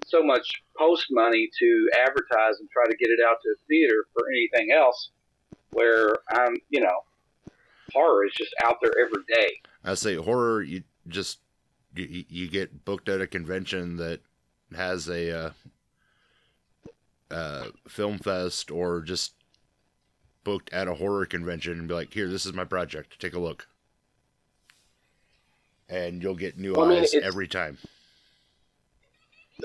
so 0.06 0.24
much 0.24 0.64
post 0.78 1.08
money 1.12 1.50
to 1.60 1.90
advertise 1.96 2.60
and 2.60 2.70
try 2.70 2.86
to 2.86 2.98
get 2.98 3.10
it 3.10 3.20
out 3.26 3.38
to 3.44 3.50
a 3.50 3.68
theater 3.68 4.06
for 4.14 4.26
anything 4.30 4.72
else. 4.72 5.10
Where 5.72 6.16
I'm, 6.30 6.56
you 6.70 6.82
know, 6.82 7.52
horror 7.94 8.26
is 8.26 8.34
just 8.34 8.54
out 8.64 8.78
there 8.82 8.94
every 9.04 9.24
day. 9.28 9.62
I 9.84 9.96
say 9.96 10.16
horror. 10.16 10.62
You 10.62 10.84
just 11.08 11.40
you, 11.96 12.26
you 12.30 12.48
get 12.48 12.86
booked 12.86 13.10
at 13.10 13.22
a 13.22 13.28
convention 13.28 13.98
that 13.98 14.22
has 14.76 15.08
a 15.10 15.46
uh, 15.46 15.52
uh, 17.32 17.66
film 17.88 18.20
fest, 18.20 18.72
or 18.72 19.02
just 19.02 19.34
booked 20.44 20.72
at 20.74 20.88
a 20.88 20.96
horror 20.96 21.26
convention 21.26 21.74
and 21.80 21.88
be 21.88 21.94
like, 21.94 22.14
"Here, 22.14 22.28
this 22.28 22.46
is 22.46 22.54
my 22.54 22.66
project. 22.66 23.20
Take 23.20 23.34
a 23.34 23.40
look," 23.40 23.68
and 25.90 26.22
you'll 26.22 26.36
get 26.36 26.58
new 26.58 26.74
Well, 26.74 26.86
I 26.86 26.90
mean, 26.90 27.04
eyes 27.04 27.14
every 27.14 27.48
time. 27.48 27.78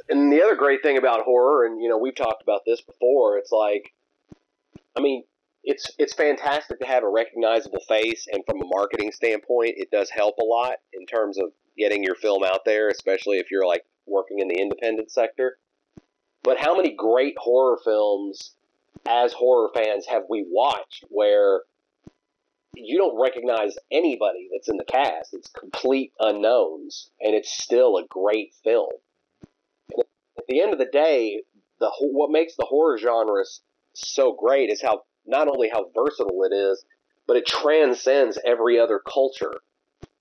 and 0.08 0.32
the 0.32 0.42
other 0.42 0.54
great 0.56 0.82
thing 0.82 0.96
about 0.98 1.22
horror, 1.22 1.66
and 1.66 1.82
you 1.82 1.88
know, 1.88 1.98
we've 1.98 2.14
talked 2.14 2.42
about 2.42 2.62
this 2.66 2.80
before. 2.80 3.38
It's 3.38 3.52
like, 3.52 3.92
I 4.96 5.00
mean, 5.00 5.24
it's 5.64 5.90
it's 5.98 6.14
fantastic 6.14 6.78
to 6.80 6.86
have 6.86 7.02
a 7.02 7.08
recognizable 7.08 7.80
face, 7.88 8.26
and 8.30 8.42
from 8.46 8.62
a 8.62 8.66
marketing 8.66 9.12
standpoint, 9.12 9.74
it 9.76 9.90
does 9.90 10.10
help 10.10 10.38
a 10.38 10.44
lot 10.44 10.76
in 10.92 11.06
terms 11.06 11.38
of 11.38 11.52
getting 11.76 12.02
your 12.02 12.14
film 12.16 12.42
out 12.44 12.64
there, 12.64 12.88
especially 12.88 13.38
if 13.38 13.50
you're 13.50 13.66
like 13.66 13.84
working 14.08 14.40
in 14.40 14.48
the 14.48 14.60
independent 14.60 15.10
sector. 15.10 15.58
But 16.42 16.58
how 16.58 16.76
many 16.76 16.94
great 16.94 17.34
horror 17.38 17.78
films, 17.84 18.54
as 19.06 19.32
horror 19.32 19.70
fans, 19.74 20.06
have 20.06 20.22
we 20.28 20.46
watched 20.48 21.04
where 21.08 21.62
you 22.74 22.96
don't 22.96 23.20
recognize 23.20 23.76
anybody 23.90 24.48
that's 24.52 24.68
in 24.68 24.76
the 24.76 24.84
cast? 24.84 25.34
It's 25.34 25.50
complete 25.50 26.12
unknowns, 26.20 27.10
and 27.20 27.34
it's 27.34 27.50
still 27.50 27.96
a 27.96 28.06
great 28.06 28.54
film 28.62 28.92
at 30.38 30.46
the 30.48 30.62
end 30.62 30.72
of 30.72 30.78
the 30.78 30.86
day, 30.86 31.42
the 31.80 31.90
what 32.00 32.30
makes 32.30 32.54
the 32.56 32.64
horror 32.64 32.98
genre 32.98 33.44
so 33.94 34.32
great 34.32 34.70
is 34.70 34.80
how 34.80 35.02
not 35.26 35.48
only 35.48 35.68
how 35.68 35.90
versatile 35.94 36.42
it 36.44 36.54
is, 36.54 36.84
but 37.26 37.36
it 37.36 37.46
transcends 37.46 38.38
every 38.44 38.78
other 38.78 39.00
culture. 39.00 39.52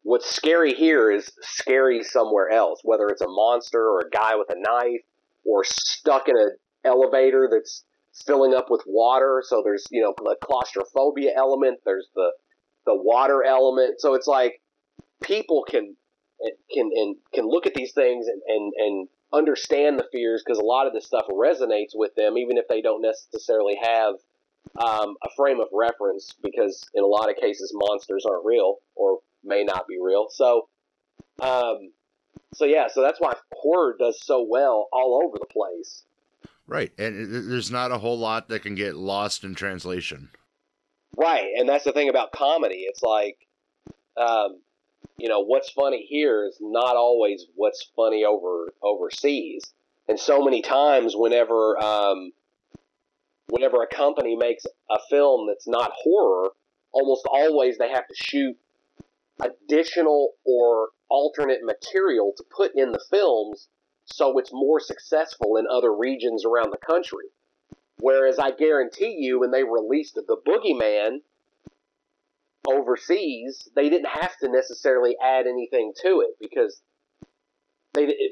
What's 0.07 0.33
scary 0.33 0.73
here 0.73 1.11
is 1.11 1.29
scary 1.41 2.01
somewhere 2.01 2.49
else, 2.49 2.79
whether 2.81 3.07
it's 3.09 3.19
a 3.19 3.27
monster 3.27 3.89
or 3.89 3.99
a 3.99 4.09
guy 4.09 4.37
with 4.37 4.49
a 4.49 4.55
knife 4.57 5.01
or 5.43 5.65
stuck 5.65 6.29
in 6.29 6.37
an 6.37 6.55
elevator 6.85 7.49
that's 7.51 7.83
filling 8.25 8.53
up 8.53 8.67
with 8.69 8.83
water. 8.87 9.43
So 9.45 9.61
there's 9.65 9.85
you 9.91 10.01
know 10.01 10.13
the 10.17 10.37
claustrophobia 10.41 11.33
element. 11.35 11.79
There's 11.83 12.07
the 12.15 12.31
the 12.85 12.95
water 12.95 13.43
element. 13.43 13.99
So 13.99 14.13
it's 14.13 14.27
like 14.27 14.61
people 15.21 15.65
can 15.69 15.97
can 16.73 16.89
and 16.95 17.17
can 17.33 17.45
look 17.45 17.67
at 17.67 17.73
these 17.73 17.91
things 17.91 18.27
and 18.27 18.41
and, 18.47 18.71
and 18.77 19.07
understand 19.33 19.99
the 19.99 20.07
fears 20.09 20.41
because 20.41 20.57
a 20.57 20.63
lot 20.63 20.87
of 20.87 20.93
this 20.93 21.05
stuff 21.05 21.25
resonates 21.29 21.91
with 21.93 22.15
them, 22.15 22.37
even 22.37 22.55
if 22.57 22.65
they 22.69 22.81
don't 22.81 23.01
necessarily 23.01 23.77
have 23.83 24.13
um, 24.77 25.17
a 25.21 25.27
frame 25.35 25.59
of 25.59 25.67
reference. 25.73 26.33
Because 26.41 26.81
in 26.93 27.03
a 27.03 27.07
lot 27.07 27.29
of 27.29 27.35
cases, 27.35 27.73
monsters 27.75 28.25
aren't 28.25 28.45
real 28.45 28.77
or 28.95 29.19
may 29.47 29.63
not 29.63 29.87
be 29.87 29.97
real. 30.01 30.27
So, 30.29 30.67
um, 31.41 31.91
so 32.53 32.65
yeah, 32.65 32.87
so 32.91 33.01
that's 33.01 33.19
why 33.19 33.33
horror 33.53 33.95
does 33.99 34.19
so 34.23 34.45
well 34.47 34.87
all 34.91 35.21
over 35.25 35.37
the 35.39 35.45
place. 35.45 36.03
Right, 36.67 36.91
and 36.97 37.49
there's 37.49 37.71
not 37.71 37.91
a 37.91 37.97
whole 37.97 38.19
lot 38.19 38.49
that 38.49 38.61
can 38.61 38.75
get 38.75 38.95
lost 38.95 39.43
in 39.43 39.55
translation. 39.55 40.29
Right, 41.15 41.47
and 41.57 41.67
that's 41.67 41.85
the 41.85 41.93
thing 41.93 42.09
about 42.09 42.33
comedy. 42.33 42.85
It's 42.87 43.01
like, 43.01 43.37
um, 44.17 44.59
you 45.17 45.29
know, 45.29 45.39
what's 45.39 45.69
funny 45.69 46.05
here 46.07 46.45
is 46.45 46.57
not 46.59 46.95
always 46.95 47.45
what's 47.55 47.89
funny 47.95 48.25
over 48.25 48.67
overseas. 48.83 49.63
And 50.09 50.19
so 50.19 50.43
many 50.43 50.61
times, 50.61 51.15
whenever 51.15 51.81
um, 51.81 52.31
whenever 53.49 53.81
a 53.81 53.87
company 53.87 54.35
makes 54.35 54.65
a 54.89 54.99
film 55.09 55.47
that's 55.47 55.67
not 55.67 55.91
horror, 55.95 56.51
almost 56.91 57.25
always 57.29 57.77
they 57.77 57.89
have 57.89 58.07
to 58.07 58.15
shoot 58.15 58.57
additional 59.41 60.33
or 60.45 60.89
alternate 61.09 61.59
material 61.63 62.33
to 62.35 62.43
put 62.55 62.71
in 62.75 62.91
the 62.91 63.03
films 63.09 63.69
so 64.07 64.37
it's 64.39 64.51
more 64.53 64.79
successful 64.79 65.57
in 65.57 65.65
other 65.69 65.93
regions 65.93 66.45
around 66.45 66.71
the 66.71 66.77
country. 66.77 67.25
Whereas 67.99 68.39
I 68.39 68.51
guarantee 68.51 69.17
you, 69.19 69.39
when 69.39 69.51
they 69.51 69.63
released 69.63 70.15
the 70.15 70.37
Boogeyman 70.47 71.17
overseas, 72.67 73.67
they 73.75 73.89
didn't 73.89 74.09
have 74.09 74.37
to 74.41 74.49
necessarily 74.49 75.15
add 75.21 75.45
anything 75.47 75.93
to 76.03 76.21
it 76.21 76.35
because 76.39 76.81
they 77.93 78.05
it, 78.05 78.31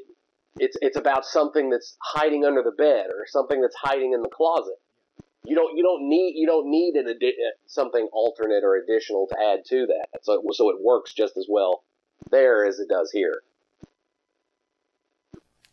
it's 0.58 0.76
it's 0.80 0.96
about 0.96 1.24
something 1.24 1.68
that's 1.68 1.96
hiding 2.02 2.44
under 2.44 2.62
the 2.62 2.72
bed 2.72 3.06
or 3.06 3.26
something 3.26 3.60
that's 3.60 3.76
hiding 3.76 4.12
in 4.14 4.22
the 4.22 4.28
closet 4.28 4.76
you 5.46 5.54
don't 5.54 5.76
you 5.76 5.82
don't 5.82 6.08
need 6.08 6.34
you 6.36 6.46
don't 6.46 6.70
need 6.70 6.94
an 6.94 7.08
adi- 7.08 7.36
uh, 7.38 7.56
something 7.66 8.08
alternate 8.12 8.64
or 8.64 8.76
additional 8.76 9.26
to 9.28 9.36
add 9.40 9.64
to 9.66 9.86
that. 9.86 10.24
So 10.24 10.34
it, 10.34 10.54
so 10.54 10.70
it 10.70 10.76
works 10.80 11.14
just 11.14 11.36
as 11.36 11.46
well 11.48 11.84
there 12.30 12.66
as 12.66 12.78
it 12.78 12.88
does 12.88 13.10
here. 13.12 13.42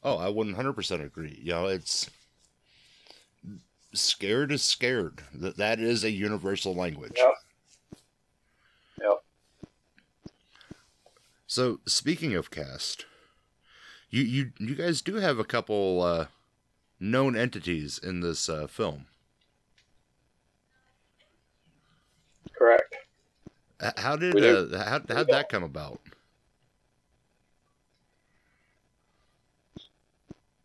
Oh, 0.04 0.18
I 0.18 0.26
100% 0.26 1.04
agree. 1.04 1.40
You 1.42 1.54
know, 1.54 1.68
it's 1.68 2.10
scared 3.94 4.52
is 4.52 4.62
scared. 4.62 5.24
That 5.34 5.58
that 5.58 5.80
is 5.80 6.04
a 6.04 6.12
universal 6.12 6.76
language. 6.76 7.14
Yeah. 7.16 7.32
Yep. 9.02 9.24
So 11.48 11.80
speaking 11.86 12.36
of 12.36 12.52
cast, 12.52 13.06
you 14.10 14.24
you 14.24 14.52
you 14.60 14.76
guys 14.76 15.02
do 15.02 15.16
have 15.16 15.40
a 15.40 15.46
couple 15.46 16.02
uh, 16.02 16.26
known 17.00 17.36
entities 17.36 17.98
in 17.98 18.20
this 18.20 18.50
uh, 18.50 18.68
film. 18.68 19.06
Correct. 22.64 22.96
How 23.98 24.16
did 24.16 24.40
uh, 24.40 24.78
how 24.86 25.02
how'd 25.10 25.28
that 25.28 25.50
come 25.50 25.64
about? 25.64 26.00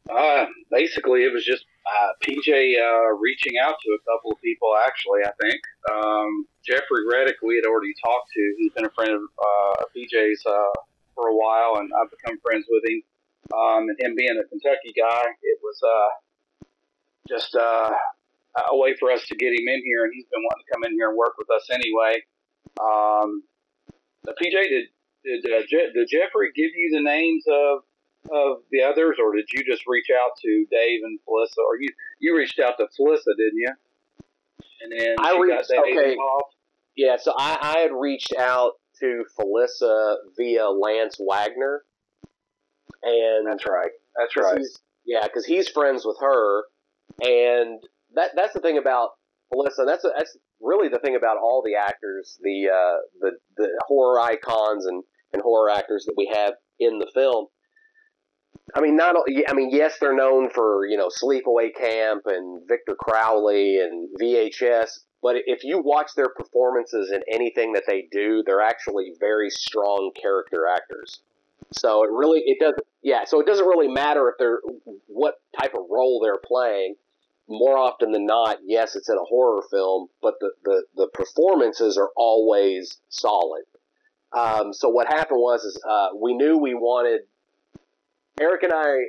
Uh, 0.09 0.47
basically, 0.71 1.25
it 1.25 1.33
was 1.33 1.45
just 1.45 1.65
uh, 1.85 2.11
PJ 2.23 2.79
uh, 2.79 3.17
reaching 3.19 3.55
out 3.61 3.75
to 3.85 3.91
a 3.91 3.99
couple 4.07 4.31
of 4.31 4.41
people. 4.41 4.69
Actually, 4.87 5.27
I 5.27 5.33
think 5.43 5.61
um, 5.91 6.47
Jeffrey 6.65 7.03
Reddick 7.11 7.43
we 7.43 7.57
had 7.57 7.67
already 7.67 7.93
talked 8.05 8.31
to. 8.33 8.55
He's 8.59 8.73
been 8.75 8.87
a 8.87 8.91
friend 8.91 9.11
of 9.11 9.23
uh, 9.23 9.83
PJ's 9.97 10.47
uh, 10.47 10.79
for 11.17 11.27
a 11.27 11.35
while, 11.35 11.81
and 11.81 11.91
I've 12.01 12.13
become 12.13 12.39
friends 12.47 12.67
with 12.71 12.85
him. 12.89 13.03
Um, 13.53 13.89
and 13.89 13.99
him 13.99 14.15
being 14.15 14.39
a 14.39 14.47
Kentucky 14.47 14.95
guy, 14.97 15.25
it 15.43 15.59
was 15.65 15.81
uh, 15.83 16.67
just 17.29 17.57
uh, 17.57 17.91
a 18.57 18.77
way 18.77 18.95
for 18.99 19.11
us 19.11 19.25
to 19.27 19.37
get 19.37 19.53
him 19.53 19.69
in 19.69 19.83
here, 19.85 20.05
and 20.05 20.13
he's 20.15 20.25
been 20.27 20.43
wanting 20.43 20.65
to 20.67 20.73
come 20.73 20.85
in 20.85 20.93
here 20.93 21.09
and 21.09 21.17
work 21.17 21.35
with 21.39 21.49
us 21.51 21.69
anyway. 21.73 22.23
Um, 22.81 23.43
PJ, 24.27 24.51
did 24.69 24.89
did, 25.25 25.45
uh, 25.53 25.63
Je- 25.69 25.93
did 25.95 26.09
Jeffrey 26.09 26.51
give 26.55 26.71
you 26.77 26.91
the 26.93 27.03
names 27.03 27.45
of 27.49 27.83
of 28.31 28.59
the 28.71 28.83
others, 28.83 29.17
or 29.23 29.35
did 29.35 29.47
you 29.53 29.65
just 29.65 29.83
reach 29.87 30.09
out 30.15 30.31
to 30.43 30.67
Dave 30.71 31.01
and 31.05 31.19
Felissa? 31.21 31.59
Or 31.67 31.77
you 31.81 31.89
you 32.21 32.37
reached 32.37 32.59
out 32.59 32.75
to 32.79 32.85
Felissa, 32.99 33.35
didn't 33.37 33.59
you? 33.59 33.73
And 34.83 34.93
then 34.93 35.17
I 35.21 35.39
reached- 35.39 35.71
okay. 35.71 36.13
involved. 36.13 36.55
Yeah, 36.97 37.17
so 37.17 37.33
I, 37.37 37.59
I 37.61 37.79
had 37.81 37.93
reached 37.93 38.35
out 38.37 38.73
to 39.01 39.25
Felissa 39.39 40.17
via 40.37 40.69
Lance 40.69 41.17
Wagner, 41.21 41.85
and 43.03 43.47
That's 43.47 43.67
right. 43.69 43.91
that's 44.17 44.37
right. 44.37 44.59
he's- 44.59 44.79
yeah, 45.05 45.23
because 45.27 45.47
he's 45.47 45.69
friends 45.69 46.05
with 46.05 46.19
her, 46.21 46.65
and 47.23 47.83
that 48.15 48.31
that's 48.35 48.55
the 48.55 48.61
thing 48.61 48.79
about 48.79 49.11
Felissa. 49.53 49.87
That's 49.87 50.03
that's 50.03 50.37
really 50.61 50.89
the 50.89 50.99
thing 50.99 51.17
about 51.17 51.37
all 51.39 51.63
the 51.65 51.75
actors, 51.75 52.39
the 52.43 52.69
uh, 52.69 52.99
the 53.21 53.33
the 53.57 53.69
horror 53.87 54.21
icons 54.21 54.87
and 54.87 55.03
and 55.33 55.43
horror 55.43 55.71
actors 55.71 56.05
that 56.07 56.15
we 56.17 56.31
have 56.35 56.55
in 56.79 56.99
the 56.99 57.11
film. 57.15 57.47
I 58.75 58.81
mean, 58.81 58.97
not. 58.97 59.17
I 59.49 59.53
mean, 59.55 59.71
yes, 59.73 59.99
they're 60.01 60.17
known 60.17 60.51
for 60.51 60.87
you 60.87 60.97
know 60.97 61.09
Sleepaway 61.09 61.75
Camp 61.75 62.23
and 62.27 62.63
Victor 62.69 62.95
Crowley 62.95 63.81
and 63.81 64.09
VHS. 64.21 64.91
But 65.21 65.37
if 65.47 65.65
you 65.65 65.83
watch 65.85 66.11
their 66.15 66.29
performances 66.29 67.11
in 67.11 67.23
anything 67.33 67.73
that 67.73 67.85
they 67.89 68.07
do, 68.13 68.43
they're 68.47 68.61
actually 68.61 69.15
very 69.19 69.51
strong 69.51 70.13
character 70.21 70.67
actors. 70.69 71.23
So 71.73 72.05
it 72.05 72.11
really 72.11 72.41
it 72.45 72.59
doesn't 72.61 72.87
yeah, 73.03 73.25
so 73.25 73.41
it 73.41 73.47
doesn't 73.47 73.67
really 73.67 73.89
matter 73.89 74.29
if 74.29 74.35
they're 74.39 74.61
what 75.07 75.35
type 75.61 75.75
of 75.75 75.87
role 75.91 76.21
they're 76.23 76.41
playing. 76.45 76.95
More 77.49 77.79
often 77.79 78.13
than 78.13 78.27
not, 78.27 78.59
yes, 78.63 78.95
it's 78.95 79.09
in 79.09 79.17
a 79.17 79.25
horror 79.25 79.63
film, 79.71 80.09
but 80.21 80.35
the, 80.41 80.51
the, 80.65 80.85
the 80.97 81.09
performances 81.15 81.97
are 81.97 82.11
always 82.15 83.01
solid. 83.09 83.63
Um, 84.37 84.75
so 84.75 84.91
what 84.91 85.07
happened 85.07 85.41
was 85.41 85.65
is 85.65 85.81
uh, 85.89 86.09
we 86.21 86.35
knew 86.35 86.59
we 86.59 86.75
wanted 86.75 87.23
Eric 88.41 88.63
and 88.63 88.73
I 88.73 89.09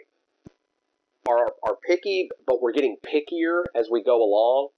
are 1.27 1.47
are 1.63 1.75
picky, 1.85 2.29
but 2.47 2.61
we're 2.61 2.71
getting 2.71 2.95
pickier 3.05 3.63
as 3.75 3.89
we 3.91 4.01
go 4.01 4.23
along 4.23 4.69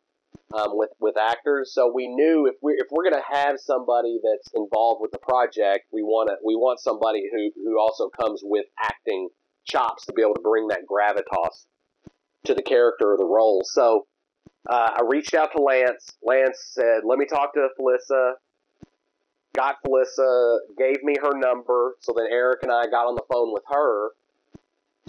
um, 0.53 0.77
with 0.77 0.89
with 0.99 1.17
actors. 1.17 1.73
So 1.73 1.91
we 1.93 2.07
knew 2.07 2.47
if 2.47 2.55
we 2.61 2.73
if 2.73 2.87
we're 2.91 3.09
to 3.11 3.21
have 3.31 3.59
somebody 3.59 4.19
that's 4.23 4.49
involved 4.55 5.01
with 5.01 5.11
the 5.11 5.19
project, 5.19 5.85
we 5.93 6.01
want 6.01 6.31
we 6.43 6.55
want 6.55 6.79
somebody 6.79 7.29
who 7.31 7.51
who 7.63 7.79
also 7.79 8.09
comes 8.09 8.41
with 8.43 8.65
acting 8.79 9.29
chops 9.65 10.05
to 10.07 10.13
be 10.13 10.21
able 10.23 10.33
to 10.33 10.41
bring 10.41 10.67
that 10.69 10.81
gravitas 10.89 11.67
to 12.45 12.53
the 12.53 12.61
character 12.61 13.13
or 13.13 13.17
the 13.17 13.25
role. 13.25 13.61
So 13.63 14.07
uh, 14.69 14.91
I 14.95 15.01
reached 15.07 15.33
out 15.33 15.51
to 15.55 15.61
Lance. 15.61 16.09
Lance 16.23 16.59
said, 16.73 17.01
"Let 17.03 17.17
me 17.19 17.25
talk 17.25 17.53
to 17.53 17.67
Felissa." 17.79 18.33
Got 19.53 19.75
Felissa, 19.85 20.59
gave 20.77 21.03
me 21.03 21.15
her 21.21 21.37
number. 21.37 21.95
So 21.99 22.13
then 22.15 22.27
Eric 22.31 22.59
and 22.63 22.71
I 22.71 22.85
got 22.85 23.05
on 23.05 23.15
the 23.15 23.23
phone 23.29 23.51
with 23.51 23.63
her, 23.67 24.11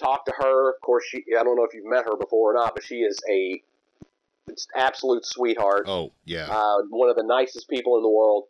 talked 0.01 0.27
to 0.27 0.35
her. 0.37 0.69
Of 0.71 0.81
course, 0.85 1.05
she 1.07 1.19
I 1.39 1.45
don't 1.45 1.55
know 1.57 1.65
if 1.65 1.73
you've 1.75 1.85
met 1.87 2.05
her 2.07 2.17
before 2.17 2.51
or 2.51 2.55
not, 2.55 2.75
but 2.75 2.83
she 2.83 2.97
is 3.03 3.21
a 3.31 3.63
absolute 4.75 5.25
sweetheart. 5.25 5.85
Oh 5.87 6.13
yeah, 6.25 6.49
Uh, 6.51 6.83
one 6.91 7.09
of 7.09 7.15
the 7.17 7.23
nicest 7.23 7.69
people 7.69 7.97
in 7.97 8.03
the 8.03 8.09
world. 8.11 8.45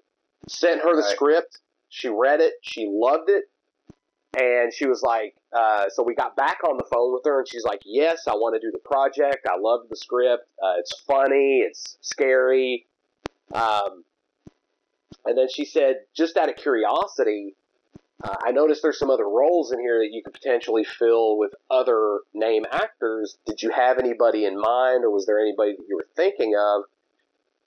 Sent 0.49 0.81
her 0.81 0.97
the 0.97 1.03
Right. 1.03 1.11
script. 1.11 1.61
She 1.91 2.09
read 2.09 2.41
it. 2.41 2.55
She 2.63 2.89
loved 2.91 3.29
it. 3.29 3.45
And 4.41 4.73
she 4.73 4.87
was 4.87 5.03
like, 5.03 5.37
uh, 5.53 5.85
so 5.91 6.03
we 6.03 6.15
got 6.15 6.35
back 6.37 6.61
on 6.69 6.77
the 6.79 6.85
phone 6.85 7.13
with 7.13 7.23
her, 7.25 7.41
and 7.41 7.49
she's 7.49 7.65
like, 7.65 7.83
yes, 7.85 8.27
I 8.27 8.33
want 8.33 8.55
to 8.55 8.61
do 8.61 8.71
the 8.73 8.79
project. 8.79 9.47
I 9.47 9.59
love 9.59 9.83
the 9.91 9.97
script. 9.97 10.49
Uh, 10.63 10.75
it's 10.79 10.99
funny. 11.01 11.59
It's 11.59 11.99
scary. 12.01 12.87
Um, 13.53 14.05
and 15.27 15.37
then 15.37 15.49
she 15.49 15.65
said, 15.65 15.97
just 16.17 16.37
out 16.37 16.49
of 16.49 16.57
curiosity, 16.57 17.55
uh, 18.25 18.37
I 18.43 18.53
noticed 18.53 18.83
there's 18.83 18.99
some 18.99 19.11
other 19.11 19.29
roles 19.29 19.73
in 19.73 19.81
here 19.81 19.99
that 19.99 20.11
you 20.13 20.23
could 20.23 20.33
potentially 20.33 20.85
fill 20.85 21.37
with 21.37 21.55
other 21.71 22.21
name 22.33 22.65
actors. 22.71 23.37
Did 23.47 23.63
you 23.63 23.71
have 23.71 23.99
anybody 23.99 24.47
in 24.47 24.59
mind, 24.59 25.05
or 25.05 25.11
was 25.11 25.27
there 25.27 25.39
anybody 25.39 25.75
that 25.77 25.85
you 25.89 25.97
were 25.97 26.09
thinking 26.17 26.55
of? 26.57 26.85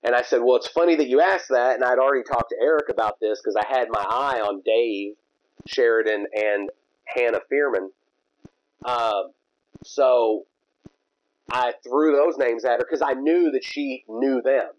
And 0.02 0.14
I 0.14 0.22
said, 0.22 0.40
well, 0.42 0.56
it's 0.56 0.68
funny 0.68 0.96
that 0.96 1.08
you 1.08 1.20
asked 1.20 1.50
that, 1.50 1.74
and 1.74 1.84
I'd 1.84 1.98
already 1.98 2.24
talked 2.24 2.50
to 2.50 2.56
Eric 2.60 2.88
about 2.88 3.20
this 3.20 3.40
because 3.40 3.56
I 3.56 3.66
had 3.66 3.88
my 3.90 4.04
eye 4.08 4.40
on 4.40 4.62
Dave 4.64 5.14
Sheridan 5.66 6.26
and 6.34 6.70
Hannah 7.06 7.40
Fierman. 7.50 7.90
Um, 8.84 9.32
so 9.84 10.46
I 11.50 11.74
threw 11.84 12.16
those 12.16 12.36
names 12.38 12.64
at 12.64 12.72
her 12.80 12.86
because 12.88 13.02
I 13.02 13.14
knew 13.14 13.50
that 13.52 13.64
she 13.64 14.04
knew 14.08 14.42
them. 14.42 14.70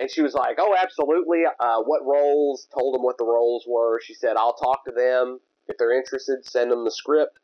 And 0.00 0.10
she 0.10 0.22
was 0.22 0.34
like, 0.34 0.56
"Oh, 0.58 0.74
absolutely. 0.78 1.44
Uh, 1.60 1.82
what 1.82 2.04
roles?" 2.04 2.66
Told 2.72 2.94
them 2.94 3.02
what 3.02 3.18
the 3.18 3.26
roles 3.26 3.64
were. 3.68 4.00
She 4.00 4.14
said, 4.14 4.36
"I'll 4.36 4.54
talk 4.54 4.84
to 4.86 4.92
them 4.92 5.40
if 5.68 5.76
they're 5.76 5.92
interested. 5.96 6.44
Send 6.46 6.70
them 6.70 6.84
the 6.84 6.90
script, 6.90 7.38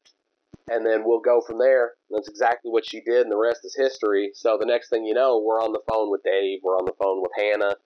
and 0.71 0.85
then 0.85 1.05
we'll 1.05 1.21
go 1.21 1.41
from 1.43 1.59
there." 1.59 1.95
And 2.09 2.17
that's 2.17 2.29
exactly 2.29 2.71
what 2.71 2.87
she 2.87 3.01
did, 3.03 3.23
and 3.23 3.33
the 3.33 3.37
rest 3.37 3.65
is 3.65 3.77
history. 3.77 4.31
So 4.35 4.57
the 4.59 4.67
next 4.67 4.89
thing 4.89 5.05
you 5.05 5.15
know, 5.15 5.39
we're 5.39 5.63
on 5.63 5.73
the 5.73 5.83
phone 5.91 6.11
with 6.11 6.23
Dave. 6.23 6.61
We're 6.63 6.79
on 6.79 6.87
the 6.87 6.95
phone 6.95 7.21
with 7.21 7.33
Hannah. 7.37 7.77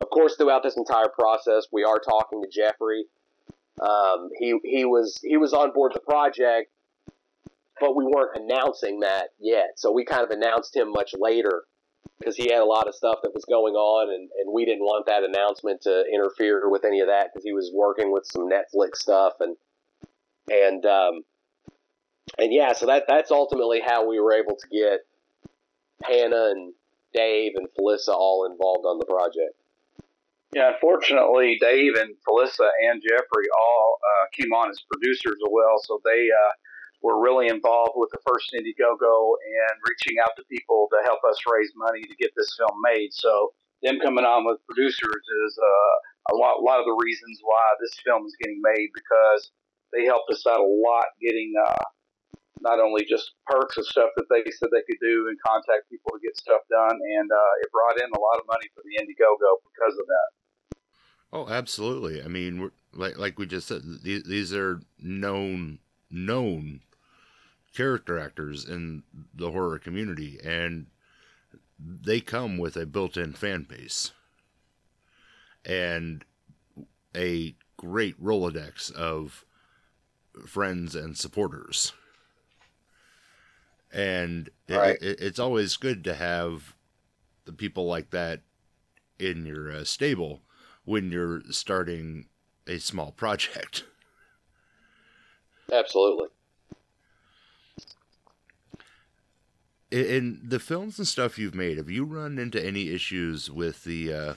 Of 0.00 0.10
course, 0.10 0.36
throughout 0.36 0.62
this 0.62 0.76
entire 0.76 1.08
process, 1.08 1.66
we 1.72 1.84
are 1.84 1.98
talking 1.98 2.42
to 2.42 2.48
Jeffrey. 2.48 3.06
Um, 3.80 4.28
he 4.38 4.58
he 4.64 4.84
was 4.84 5.18
he 5.22 5.36
was 5.36 5.52
on 5.52 5.72
board 5.72 5.92
the 5.94 6.00
project, 6.00 6.70
but 7.80 7.96
we 7.96 8.04
weren't 8.04 8.36
announcing 8.36 9.00
that 9.00 9.28
yet. 9.38 9.72
So 9.76 9.90
we 9.90 10.04
kind 10.04 10.22
of 10.22 10.30
announced 10.30 10.76
him 10.76 10.92
much 10.92 11.14
later 11.18 11.64
because 12.18 12.36
he 12.36 12.52
had 12.52 12.60
a 12.60 12.66
lot 12.66 12.86
of 12.86 12.94
stuff 12.94 13.20
that 13.22 13.32
was 13.34 13.44
going 13.46 13.74
on, 13.74 14.12
and, 14.12 14.28
and 14.38 14.52
we 14.52 14.66
didn't 14.66 14.84
want 14.84 15.06
that 15.06 15.24
announcement 15.24 15.80
to 15.82 16.04
interfere 16.12 16.68
with 16.68 16.84
any 16.84 17.00
of 17.00 17.08
that 17.08 17.28
because 17.32 17.44
he 17.44 17.52
was 17.52 17.70
working 17.74 18.12
with 18.12 18.26
some 18.26 18.48
Netflix 18.48 18.96
stuff 18.96 19.34
and 19.40 19.56
and 20.50 20.84
um, 20.84 21.22
and 22.38 22.52
yeah, 22.52 22.72
so 22.72 22.86
that 22.86 23.04
that's 23.08 23.30
ultimately 23.30 23.80
how 23.84 24.06
we 24.06 24.20
were 24.20 24.34
able 24.34 24.56
to 24.56 24.68
get 24.68 25.00
Hannah 26.02 26.50
and 26.50 26.74
Dave 27.14 27.52
and 27.56 27.68
Felissa 27.78 28.14
all 28.14 28.46
involved 28.50 28.84
on 28.84 28.98
the 28.98 29.06
project. 29.06 29.59
Yeah, 30.54 30.74
unfortunately, 30.74 31.58
Dave 31.60 31.94
and 31.94 32.14
Felissa 32.26 32.66
and 32.90 33.00
Jeffrey 33.00 33.46
all 33.54 33.98
uh, 34.02 34.26
came 34.34 34.52
on 34.52 34.68
as 34.68 34.82
producers 34.90 35.38
as 35.38 35.50
well, 35.50 35.78
so 35.84 36.00
they 36.04 36.26
uh, 36.26 36.52
were 37.02 37.22
really 37.22 37.46
involved 37.46 37.94
with 37.94 38.10
the 38.10 38.18
first 38.26 38.50
Indiegogo 38.50 39.14
and 39.38 39.74
reaching 39.86 40.18
out 40.18 40.34
to 40.36 40.42
people 40.50 40.88
to 40.90 40.98
help 41.06 41.20
us 41.28 41.38
raise 41.46 41.70
money 41.76 42.02
to 42.02 42.16
get 42.16 42.34
this 42.36 42.50
film 42.58 42.74
made. 42.82 43.14
So 43.14 43.54
them 43.82 44.00
coming 44.02 44.24
on 44.24 44.44
with 44.44 44.58
producers 44.66 45.22
is 45.46 45.52
uh, 45.54 46.34
a 46.34 46.36
lot, 46.36 46.58
a 46.58 46.64
lot 46.66 46.80
of 46.80 46.86
the 46.86 46.98
reasons 46.98 47.38
why 47.42 47.64
this 47.80 47.94
film 48.04 48.26
is 48.26 48.34
getting 48.42 48.60
made 48.60 48.90
because 48.92 49.52
they 49.94 50.04
helped 50.04 50.30
us 50.30 50.44
out 50.50 50.58
a 50.58 50.66
lot 50.66 51.14
getting 51.22 51.54
uh, 51.56 51.84
not 52.60 52.82
only 52.82 53.06
just 53.08 53.38
perks 53.46 53.78
of 53.78 53.86
stuff 53.86 54.10
that 54.16 54.28
they 54.28 54.42
said 54.50 54.68
they 54.68 54.84
could 54.84 55.00
do 55.00 55.30
and 55.30 55.38
contact 55.46 55.88
people 55.88 56.12
to 56.12 56.20
get 56.20 56.36
stuff 56.36 56.60
done, 56.68 56.98
and 56.98 57.28
uh, 57.30 57.52
it 57.62 57.72
brought 57.72 57.96
in 58.02 58.10
a 58.10 58.20
lot 58.20 58.36
of 58.36 58.50
money 58.50 58.68
for 58.74 58.82
the 58.84 58.98
Indiegogo 59.00 59.62
because 59.72 59.94
of 59.94 60.04
that. 60.04 60.28
Oh 61.32 61.48
absolutely. 61.48 62.22
I 62.22 62.28
mean, 62.28 62.70
like 62.92 63.18
like 63.18 63.38
we 63.38 63.46
just 63.46 63.68
said, 63.68 63.82
these, 64.02 64.22
these 64.24 64.52
are 64.54 64.80
known 64.98 65.78
known 66.10 66.80
character 67.74 68.18
actors 68.18 68.64
in 68.64 69.02
the 69.34 69.50
horror 69.52 69.78
community, 69.78 70.38
and 70.44 70.86
they 71.78 72.20
come 72.20 72.58
with 72.58 72.76
a 72.76 72.86
built-in 72.86 73.32
fan 73.34 73.64
base 73.64 74.12
and 75.64 76.24
a 77.16 77.54
great 77.76 78.20
rolodex 78.22 78.90
of 78.92 79.44
friends 80.46 80.94
and 80.94 81.16
supporters. 81.16 81.92
And 83.92 84.50
it- 84.68 84.76
Right. 84.76 85.02
it, 85.02 85.20
it's 85.20 85.38
always 85.38 85.76
good 85.76 86.04
to 86.04 86.14
have 86.14 86.74
the 87.44 87.52
people 87.52 87.86
like 87.86 88.10
that 88.10 88.42
in 89.18 89.46
your 89.46 89.72
uh, 89.72 89.84
stable 89.84 90.42
when 90.90 91.12
you're 91.12 91.40
starting 91.50 92.26
a 92.66 92.78
small 92.78 93.12
project. 93.12 93.84
Absolutely. 95.72 96.26
In, 99.92 100.04
in 100.04 100.40
the 100.42 100.58
films 100.58 100.98
and 100.98 101.06
stuff 101.06 101.38
you've 101.38 101.54
made, 101.54 101.78
have 101.78 101.88
you 101.88 102.04
run 102.04 102.40
into 102.40 102.64
any 102.64 102.88
issues 102.88 103.48
with 103.48 103.84
the 103.84 104.12
uh, 104.12 104.34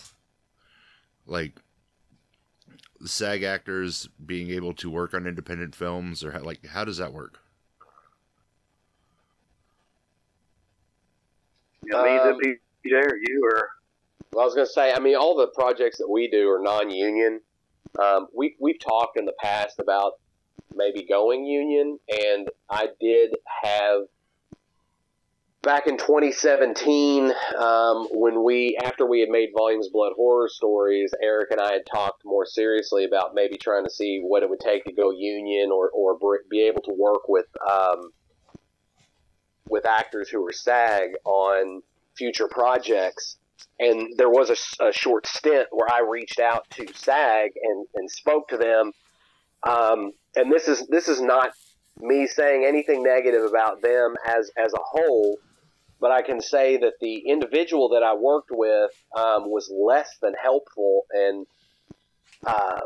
like 1.25 1.59
SAG 3.03 3.41
actors 3.41 4.07
being 4.23 4.51
able 4.51 4.75
to 4.75 4.91
work 4.91 5.15
on 5.15 5.25
independent 5.25 5.73
films, 5.73 6.23
or 6.23 6.33
how, 6.33 6.41
like 6.41 6.67
how 6.67 6.85
does 6.85 6.97
that 6.97 7.13
work? 7.13 7.39
You 11.83 11.93
know, 11.93 12.03
me, 12.03 12.11
Um, 12.11 12.37
the 12.37 12.57
PJ, 12.85 12.93
or 12.93 13.17
you, 13.17 13.41
or 13.43 13.57
Well, 13.57 13.82
I 14.39 14.45
was 14.45 14.55
going 14.55 14.65
to 14.65 14.71
say, 14.71 14.91
I 14.91 14.99
mean, 14.99 15.15
all 15.15 15.35
the 15.37 15.47
projects 15.47 15.97
that 15.99 16.09
we 16.09 16.27
do 16.29 16.49
are 16.49 16.61
non-union. 16.61 17.41
Um, 18.01 18.27
we 18.35 18.55
we've 18.59 18.79
talked 18.79 19.17
in 19.17 19.25
the 19.25 19.33
past 19.39 19.79
about 19.79 20.13
maybe 20.73 21.05
going 21.07 21.45
union, 21.45 21.99
and 22.09 22.49
I 22.69 22.87
did 22.99 23.35
have 23.63 24.01
back 25.61 25.87
in 25.87 25.97
2017 25.97 27.31
um, 27.57 28.07
when 28.11 28.43
we 28.43 28.77
after 28.83 29.05
we 29.05 29.19
had 29.19 29.29
made 29.29 29.49
Volumes 29.55 29.89
Blood 29.89 30.13
horror 30.15 30.49
stories, 30.49 31.13
Eric 31.21 31.51
and 31.51 31.61
I 31.61 31.73
had 31.73 31.85
talked 31.85 32.23
more 32.25 32.45
seriously 32.45 33.05
about 33.05 33.35
maybe 33.35 33.57
trying 33.57 33.83
to 33.83 33.91
see 33.91 34.19
what 34.23 34.41
it 34.41 34.49
would 34.49 34.59
take 34.59 34.85
to 34.85 34.93
go 34.93 35.11
union 35.11 35.69
or 35.71 35.91
or 35.91 36.17
be 36.49 36.61
able 36.61 36.81
to 36.83 36.93
work 36.97 37.29
with 37.29 37.45
um, 37.69 38.11
with 39.69 39.85
actors 39.85 40.29
who 40.29 40.41
were 40.41 40.51
SAG 40.51 41.11
on 41.25 41.83
future 42.15 42.47
projects 42.47 43.37
and 43.79 44.13
there 44.17 44.29
was 44.29 44.49
a 44.79 44.91
short 44.91 45.27
stint 45.27 45.67
where 45.71 45.91
I 45.91 46.01
reached 46.07 46.39
out 46.39 46.69
to 46.71 46.87
SAG 46.93 47.51
and, 47.61 47.85
and 47.95 48.09
spoke 48.09 48.47
to 48.49 48.57
them. 48.57 48.91
Um, 49.63 50.11
and 50.35 50.51
this 50.51 50.67
is 50.67 50.85
this 50.87 51.07
is 51.07 51.21
not 51.21 51.51
me 51.99 52.27
saying 52.27 52.65
anything 52.65 53.03
negative 53.03 53.43
about 53.43 53.81
them 53.81 54.15
as 54.25 54.51
as 54.57 54.73
a 54.73 54.81
whole, 54.81 55.37
but 55.99 56.11
I 56.11 56.21
can 56.21 56.41
say 56.41 56.77
that 56.77 56.93
the 56.99 57.17
individual 57.27 57.89
that 57.89 58.03
I 58.03 58.13
worked 58.13 58.49
with 58.51 58.91
um, 59.15 59.49
was 59.49 59.71
less 59.71 60.17
than 60.21 60.33
helpful, 60.33 61.03
and 61.11 61.47
uh, 62.45 62.81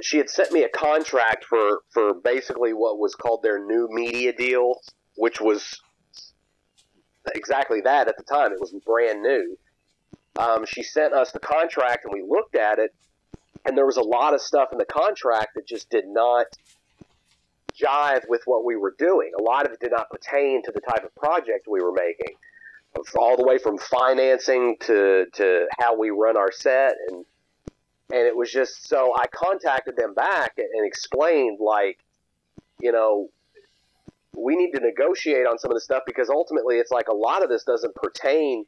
she 0.00 0.18
had 0.18 0.28
sent 0.28 0.52
me 0.52 0.62
a 0.64 0.68
contract 0.68 1.44
for 1.44 1.80
for 1.90 2.14
basically 2.14 2.72
what 2.72 2.98
was 2.98 3.14
called 3.14 3.42
their 3.42 3.64
new 3.64 3.88
media 3.90 4.32
deal, 4.32 4.80
which 5.16 5.40
was 5.40 5.80
exactly 7.34 7.80
that 7.82 8.06
at 8.08 8.16
the 8.16 8.24
time. 8.24 8.52
It 8.52 8.60
was 8.60 8.72
brand 8.84 9.22
new 9.22 9.56
um, 10.38 10.64
she 10.66 10.82
sent 10.82 11.12
us 11.12 11.32
the 11.32 11.40
contract 11.40 12.04
and 12.04 12.12
we 12.12 12.22
looked 12.22 12.56
at 12.56 12.78
it 12.78 12.94
and 13.64 13.76
there 13.76 13.86
was 13.86 13.96
a 13.96 14.02
lot 14.02 14.34
of 14.34 14.40
stuff 14.40 14.68
in 14.72 14.78
the 14.78 14.84
contract 14.84 15.54
that 15.54 15.66
just 15.66 15.90
did 15.90 16.06
not 16.06 16.46
jive 17.74 18.22
with 18.28 18.42
what 18.46 18.64
we 18.64 18.76
were 18.76 18.94
doing. 18.98 19.32
A 19.38 19.42
lot 19.42 19.66
of 19.66 19.72
it 19.72 19.80
did 19.80 19.90
not 19.90 20.08
pertain 20.08 20.62
to 20.62 20.72
the 20.72 20.80
type 20.80 21.04
of 21.04 21.14
project 21.14 21.66
we 21.68 21.82
were 21.82 21.92
making 21.92 22.36
all 23.18 23.36
the 23.36 23.44
way 23.44 23.58
from 23.58 23.76
financing 23.76 24.76
to, 24.80 25.26
to 25.34 25.66
how 25.78 25.98
we 25.98 26.10
run 26.10 26.36
our 26.36 26.50
set. 26.50 26.94
And 27.08 27.24
and 28.10 28.26
it 28.26 28.36
was 28.36 28.50
just 28.50 28.88
so 28.88 29.14
i 29.16 29.26
contacted 29.26 29.96
them 29.96 30.14
back 30.14 30.58
and, 30.58 30.86
explained 30.86 31.58
like 31.60 31.98
you 32.80 32.92
know 32.92 33.28
we 34.36 34.54
need 34.54 34.70
to 34.72 34.80
negotiate 34.80 35.46
on 35.46 35.58
some 35.58 35.70
of 35.70 35.74
the 35.74 35.80
stuff 35.80 36.02
because 36.06 36.28
ultimately 36.28 36.76
it's 36.76 36.90
like 36.90 37.08
a 37.08 37.14
lot 37.14 37.42
of 37.42 37.48
this 37.48 37.64
doesn't 37.64 37.94
pertain 37.94 38.64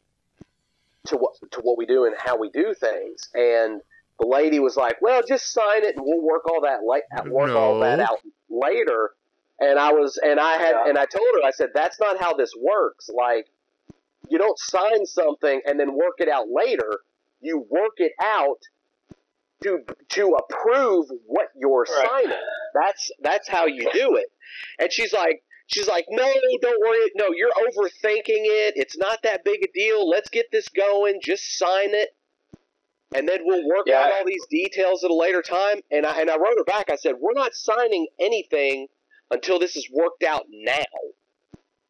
to 1.08 1.16
what 1.16 1.32
to 1.52 1.60
what 1.60 1.76
we 1.78 1.86
do 1.86 2.04
and 2.06 2.14
how 2.18 2.36
we 2.38 2.50
do 2.50 2.74
things. 2.74 3.28
And 3.34 3.80
the 4.20 4.26
lady 4.26 4.58
was 4.58 4.76
like, 4.76 5.00
"Well, 5.00 5.22
just 5.26 5.52
sign 5.52 5.84
it, 5.84 5.96
and 5.96 6.04
we'll 6.04 6.20
work 6.22 6.48
all 6.50 6.60
that 6.62 6.82
la- 6.84 6.96
uh, 7.16 7.24
work 7.30 7.50
all 7.50 7.78
that 7.80 8.00
out 8.00 8.20
later." 8.50 9.12
And 9.60 9.78
I 9.78 9.92
was, 9.92 10.18
and 10.22 10.38
I 10.38 10.52
had, 10.58 10.72
Yeah. 10.76 10.88
and 10.88 10.98
I 10.98 11.04
told 11.06 11.26
her, 11.34 11.44
I 11.44 11.50
said, 11.50 11.70
"That's 11.74 11.98
not 11.98 12.18
how 12.18 12.32
this 12.34 12.52
works. 12.56 13.08
Like, 13.12 13.48
you 14.28 14.38
don't 14.38 14.58
sign 14.58 15.04
something 15.06 15.60
and 15.66 15.80
then 15.80 15.94
work 15.94 16.14
it 16.18 16.28
out 16.28 16.46
later. 16.48 17.00
You 17.40 17.66
work 17.68 17.94
it 17.98 18.12
out 18.20 18.60
to 19.62 19.80
to 20.10 20.36
approve 20.36 21.06
what 21.26 21.48
you're 21.56 21.82
Right. 21.88 22.06
signing. 22.24 22.38
That's 22.74 23.10
that's 23.20 23.48
how 23.48 23.66
you 23.66 23.90
do 23.92 24.16
it." 24.16 24.30
And 24.78 24.92
she's 24.92 25.12
like, 25.12 25.42
She's 25.68 25.86
like, 25.86 26.06
no, 26.08 26.24
don't 26.62 26.80
worry. 26.80 27.10
No, 27.14 27.28
you're 27.34 27.50
overthinking 27.50 28.22
it. 28.26 28.72
It's 28.76 28.96
not 28.96 29.18
that 29.22 29.44
big 29.44 29.62
a 29.62 29.68
deal. 29.74 30.08
Let's 30.08 30.30
get 30.30 30.46
this 30.50 30.68
going. 30.68 31.20
Just 31.22 31.58
sign 31.58 31.90
it, 31.94 32.08
and 33.14 33.28
then 33.28 33.40
we'll 33.44 33.66
work 33.68 33.84
Yeah. 33.86 34.00
out 34.00 34.12
all 34.12 34.24
these 34.26 34.46
details 34.50 35.04
at 35.04 35.10
a 35.10 35.14
later 35.14 35.42
time. 35.42 35.82
And 35.90 36.06
I 36.06 36.20
and 36.20 36.30
I 36.30 36.36
wrote 36.36 36.56
her 36.56 36.64
back. 36.64 36.90
I 36.90 36.96
said, 36.96 37.16
we're 37.20 37.34
not 37.34 37.54
signing 37.54 38.06
anything 38.18 38.88
until 39.30 39.58
this 39.58 39.76
is 39.76 39.86
worked 39.92 40.22
out 40.24 40.46
now. 40.50 40.82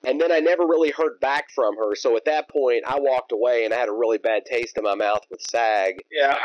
And 0.05 0.21
then 0.21 0.33
I 0.33 0.41
never 0.41 0.65
really 0.65 0.91
heard 0.91 1.21
back 1.21 1.47
from 1.55 1.77
her. 1.77 1.95
So 1.95 2.17
at 2.17 2.25
that 2.25 2.49
point, 2.49 2.83
I 2.87 2.99
walked 2.99 3.31
away, 3.33 3.65
and 3.65 3.73
I 3.73 3.79
had 3.79 3.89
a 3.89 3.93
really 3.93 4.19
bad 4.19 4.45
taste 4.45 4.77
in 4.77 4.83
my 4.85 4.95
mouth 4.97 5.23
with 5.31 5.41
SAG. 5.51 6.03
Yeah. 6.11 6.37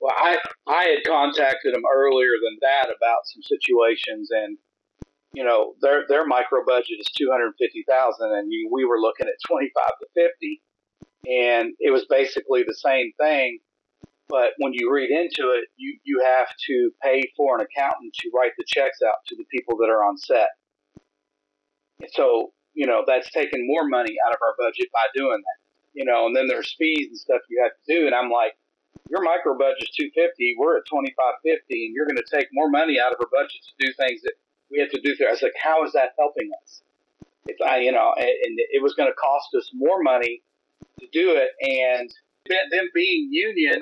Well, 0.00 0.14
I 0.16 0.36
I 0.66 0.84
had 0.84 1.04
contacted 1.06 1.74
them 1.74 1.82
earlier 1.90 2.32
than 2.42 2.58
that 2.60 2.84
about 2.94 3.24
some 3.24 3.42
situations, 3.42 4.28
and 4.30 4.58
you 5.34 5.44
know 5.44 5.74
their 5.80 6.04
their 6.08 6.26
micro 6.26 6.64
budget 6.66 6.98
is 7.00 7.06
two 7.16 7.28
hundred 7.30 7.52
fifty 7.58 7.84
thousand, 7.88 8.32
and 8.32 8.52
you, 8.52 8.68
we 8.72 8.84
were 8.84 9.00
looking 9.00 9.26
at 9.26 9.34
twenty 9.46 9.70
five 9.74 9.92
to 10.00 10.06
fifty, 10.14 10.62
and 11.26 11.72
it 11.78 11.90
was 11.90 12.06
basically 12.08 12.62
the 12.62 12.74
same 12.74 13.12
thing. 13.20 13.58
But 14.28 14.52
when 14.58 14.72
you 14.74 14.92
read 14.92 15.10
into 15.10 15.52
it, 15.52 15.68
you 15.76 15.98
you 16.04 16.22
have 16.24 16.48
to 16.66 16.90
pay 17.02 17.22
for 17.36 17.56
an 17.58 17.64
accountant 17.64 18.14
to 18.14 18.30
write 18.34 18.52
the 18.58 18.64
checks 18.66 18.98
out 19.06 19.16
to 19.28 19.36
the 19.36 19.44
people 19.50 19.76
that 19.78 19.90
are 19.90 20.04
on 20.04 20.16
set. 20.18 20.48
And 22.00 22.10
so 22.12 22.52
you 22.74 22.86
know 22.86 23.04
that's 23.06 23.30
taking 23.30 23.66
more 23.66 23.86
money 23.86 24.16
out 24.26 24.34
of 24.34 24.40
our 24.42 24.54
budget 24.58 24.88
by 24.92 25.04
doing 25.14 25.40
that. 25.40 25.58
You 25.94 26.04
know, 26.04 26.26
and 26.26 26.36
then 26.36 26.46
there's 26.46 26.74
fees 26.78 27.08
and 27.08 27.18
stuff 27.18 27.40
you 27.48 27.62
have 27.62 27.72
to 27.72 27.94
do, 27.94 28.06
and 28.06 28.14
I'm 28.14 28.30
like 28.30 28.52
your 29.10 29.22
micro 29.22 29.56
budget's 29.56 29.96
250 29.96 30.56
we're 30.58 30.76
at 30.76 30.84
2550 30.84 31.86
and 31.86 31.94
you're 31.94 32.04
going 32.04 32.20
to 32.20 32.28
take 32.28 32.48
more 32.52 32.68
money 32.68 33.00
out 33.00 33.12
of 33.12 33.18
our 33.20 33.30
budget 33.32 33.60
to 33.64 33.72
do 33.80 33.92
things 33.96 34.20
that 34.20 34.34
we 34.70 34.80
have 34.80 34.90
to 34.90 35.00
do 35.00 35.14
there 35.18 35.28
i 35.28 35.32
was 35.32 35.42
like 35.42 35.52
how 35.60 35.84
is 35.84 35.92
that 35.92 36.10
helping 36.18 36.50
us? 36.62 36.82
If 37.46 37.56
i 37.66 37.78
you 37.78 37.92
know 37.92 38.12
and, 38.16 38.58
it 38.72 38.82
was 38.82 38.94
going 38.94 39.08
to 39.08 39.14
cost 39.14 39.48
us 39.56 39.70
more 39.74 40.02
money 40.02 40.42
to 41.00 41.06
do 41.12 41.36
it 41.36 41.50
and 41.60 42.12
them 42.46 42.88
being 42.94 43.28
union 43.30 43.80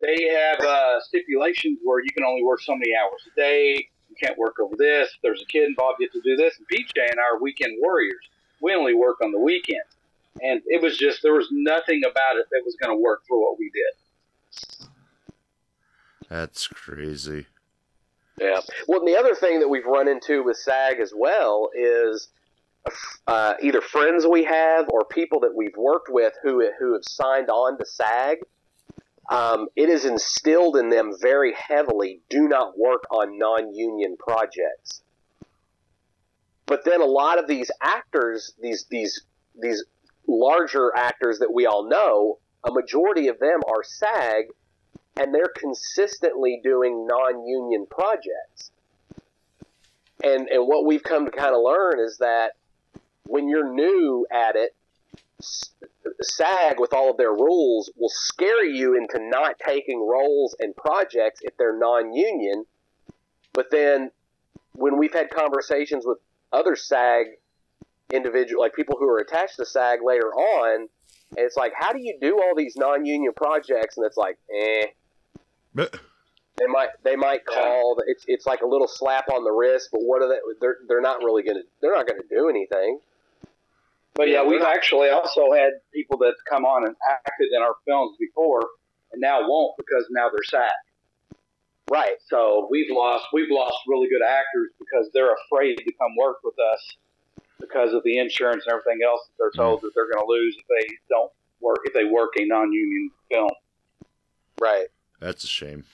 they 0.00 0.28
have 0.28 0.60
uh, 0.60 1.00
stipulations 1.00 1.78
where 1.84 2.00
you 2.02 2.10
can 2.16 2.24
only 2.24 2.42
work 2.42 2.60
so 2.60 2.72
many 2.72 2.92
hours 2.94 3.20
a 3.32 3.40
day 3.40 3.88
you 4.08 4.16
can't 4.20 4.38
work 4.38 4.56
over 4.60 4.74
this 4.76 5.08
if 5.14 5.22
there's 5.22 5.42
a 5.42 5.46
kid 5.46 5.68
involved 5.68 5.96
you 6.00 6.06
have 6.06 6.12
to 6.12 6.28
do 6.28 6.36
this 6.36 6.54
and 6.58 6.66
pj 6.66 7.10
and 7.10 7.20
I 7.20 7.34
are 7.34 7.40
weekend 7.40 7.78
warriors 7.80 8.28
we 8.60 8.74
only 8.74 8.94
work 8.94 9.18
on 9.22 9.30
the 9.30 9.38
weekend 9.38 9.84
and 10.42 10.62
it 10.66 10.82
was 10.82 10.96
just 10.96 11.22
there 11.22 11.32
was 11.32 11.48
nothing 11.50 12.02
about 12.04 12.36
it 12.36 12.46
that 12.50 12.62
was 12.64 12.76
going 12.80 12.96
to 12.96 13.00
work 13.00 13.22
for 13.28 13.40
what 13.40 13.58
we 13.58 13.70
did. 13.70 14.88
That's 16.28 16.66
crazy. 16.66 17.46
Yeah. 18.40 18.60
Well, 18.86 19.04
the 19.04 19.16
other 19.16 19.34
thing 19.34 19.60
that 19.60 19.68
we've 19.68 19.84
run 19.84 20.08
into 20.08 20.42
with 20.42 20.56
SAG 20.56 21.00
as 21.00 21.12
well 21.14 21.70
is 21.74 22.28
uh, 23.26 23.54
either 23.62 23.80
friends 23.80 24.26
we 24.26 24.44
have 24.44 24.88
or 24.88 25.04
people 25.04 25.40
that 25.40 25.54
we've 25.54 25.76
worked 25.76 26.08
with 26.10 26.34
who 26.42 26.68
who 26.78 26.94
have 26.94 27.04
signed 27.04 27.50
on 27.50 27.78
to 27.78 27.84
SAG. 27.86 28.38
Um, 29.30 29.68
it 29.76 29.90
is 29.90 30.04
instilled 30.04 30.76
in 30.76 30.88
them 30.88 31.12
very 31.20 31.52
heavily: 31.54 32.20
do 32.30 32.48
not 32.48 32.78
work 32.78 33.04
on 33.10 33.38
non-union 33.38 34.16
projects. 34.18 35.02
But 36.66 36.84
then 36.84 37.00
a 37.00 37.06
lot 37.06 37.38
of 37.38 37.48
these 37.48 37.70
actors, 37.82 38.54
these 38.60 38.86
these 38.90 39.22
these 39.60 39.84
larger 40.26 40.92
actors 40.94 41.38
that 41.40 41.52
we 41.52 41.66
all 41.66 41.88
know, 41.88 42.38
a 42.64 42.70
majority 42.70 43.28
of 43.28 43.38
them 43.38 43.60
are 43.66 43.82
SAG 43.82 44.46
and 45.18 45.34
they're 45.34 45.52
consistently 45.54 46.60
doing 46.62 47.06
non-union 47.06 47.86
projects. 47.90 48.70
And 50.22 50.48
and 50.48 50.66
what 50.66 50.86
we've 50.86 51.02
come 51.02 51.26
to 51.26 51.30
kind 51.30 51.54
of 51.54 51.62
learn 51.62 52.00
is 52.00 52.18
that 52.18 52.52
when 53.24 53.48
you're 53.48 53.72
new 53.72 54.26
at 54.32 54.56
it, 54.56 54.74
SAG 56.20 56.80
with 56.80 56.92
all 56.92 57.10
of 57.10 57.16
their 57.16 57.32
rules 57.32 57.90
will 57.96 58.08
scare 58.08 58.64
you 58.64 58.96
into 58.96 59.18
not 59.20 59.58
taking 59.58 60.00
roles 60.00 60.56
and 60.58 60.74
projects 60.74 61.40
if 61.42 61.56
they're 61.56 61.78
non-union. 61.78 62.64
But 63.52 63.70
then 63.70 64.10
when 64.72 64.98
we've 64.98 65.12
had 65.12 65.30
conversations 65.30 66.04
with 66.06 66.18
other 66.52 66.74
SAG 66.74 67.26
individual 68.12 68.62
like 68.62 68.74
people 68.74 68.96
who 68.98 69.08
are 69.08 69.18
attached 69.18 69.56
to 69.56 69.66
SAG 69.66 70.00
later 70.02 70.32
on, 70.32 70.88
and 71.36 71.46
it's 71.46 71.56
like, 71.56 71.72
how 71.76 71.92
do 71.92 72.00
you 72.00 72.16
do 72.20 72.40
all 72.40 72.54
these 72.56 72.76
non-union 72.76 73.34
projects? 73.34 73.96
And 73.96 74.06
it's 74.06 74.16
like, 74.16 74.38
eh, 74.52 74.86
they 75.86 76.66
might 76.66 76.88
they 77.04 77.16
might 77.16 77.44
call 77.46 77.94
the- 77.96 78.04
it's 78.06 78.24
it's 78.26 78.46
like 78.46 78.62
a 78.62 78.66
little 78.66 78.88
slap 78.88 79.28
on 79.32 79.44
the 79.44 79.52
wrist, 79.52 79.90
but 79.92 80.00
what 80.02 80.22
are 80.22 80.28
they? 80.28 80.38
They're 80.60 80.78
they're 80.88 81.00
not 81.00 81.18
really 81.22 81.42
gonna 81.42 81.62
they're 81.80 81.94
not 81.94 82.06
gonna 82.06 82.22
do 82.28 82.48
anything. 82.48 83.00
But 84.14 84.28
yeah, 84.28 84.42
Yeah, 84.42 84.48
we've 84.48 84.60
not- 84.60 84.74
actually 84.76 85.10
also 85.10 85.52
had 85.52 85.74
people 85.94 86.18
that 86.18 86.34
come 86.48 86.64
on 86.64 86.84
and 86.86 86.96
acted 87.08 87.52
in 87.52 87.62
our 87.62 87.76
films 87.86 88.16
before, 88.18 88.62
and 89.12 89.20
now 89.20 89.48
won't 89.48 89.76
because 89.76 90.06
now 90.10 90.28
they're 90.28 90.42
SAG. 90.44 90.72
Right. 91.90 92.16
So 92.28 92.66
we've 92.70 92.90
lost 92.90 93.26
we've 93.32 93.50
lost 93.50 93.76
really 93.86 94.08
good 94.08 94.22
actors 94.22 94.70
because 94.78 95.08
they're 95.14 95.32
afraid 95.46 95.76
to 95.78 95.92
come 95.92 96.16
work 96.18 96.38
with 96.42 96.58
us 96.58 96.96
because 97.60 97.92
of 97.94 98.02
the 98.04 98.18
insurance 98.18 98.64
and 98.66 98.72
everything 98.72 99.00
else 99.06 99.20
that 99.26 99.32
they're 99.38 99.50
told 99.64 99.80
that 99.82 99.92
they're 99.94 100.10
going 100.12 100.24
to 100.24 100.30
lose 100.30 100.56
if 100.58 100.66
they 100.68 100.94
don't 101.08 101.32
work 101.60 101.78
if 101.84 101.92
they 101.94 102.04
work 102.04 102.30
a 102.38 102.44
non-union 102.44 103.10
film. 103.30 103.48
Right. 104.60 104.88
That's 105.20 105.44
a 105.44 105.48
shame. 105.48 105.84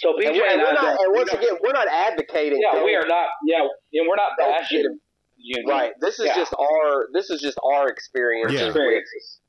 So 0.00 0.12
PJ 0.14 0.28
And, 0.28 0.36
we're, 0.36 0.44
and, 0.44 0.52
and 0.52 0.62
we're 0.62 0.72
not, 0.74 0.82
don't- 0.82 1.04
and 1.06 1.14
once 1.16 1.32
again, 1.32 1.54
we're 1.62 1.72
not 1.72 1.88
advocating. 1.88 2.60
yeah, 2.62 2.84
we 2.84 2.94
are 2.94 3.06
not. 3.06 3.28
Yeah, 3.46 3.66
and 3.94 4.08
we're 4.08 4.16
not 4.16 4.32
bashing 4.38 4.78
get 4.82 4.86
it. 4.86 4.98
union. 5.38 5.68
Right. 5.68 5.92
This 6.00 6.18
is 6.20 6.26
Yeah. 6.26 6.36
just 6.36 6.54
our. 6.54 7.06
This 7.12 7.30
is 7.30 7.40
just 7.40 7.58
our 7.64 7.88
experience 7.88 8.52
Yeah. 8.52 8.66
with, 8.66 8.76
experiences. 8.76 9.40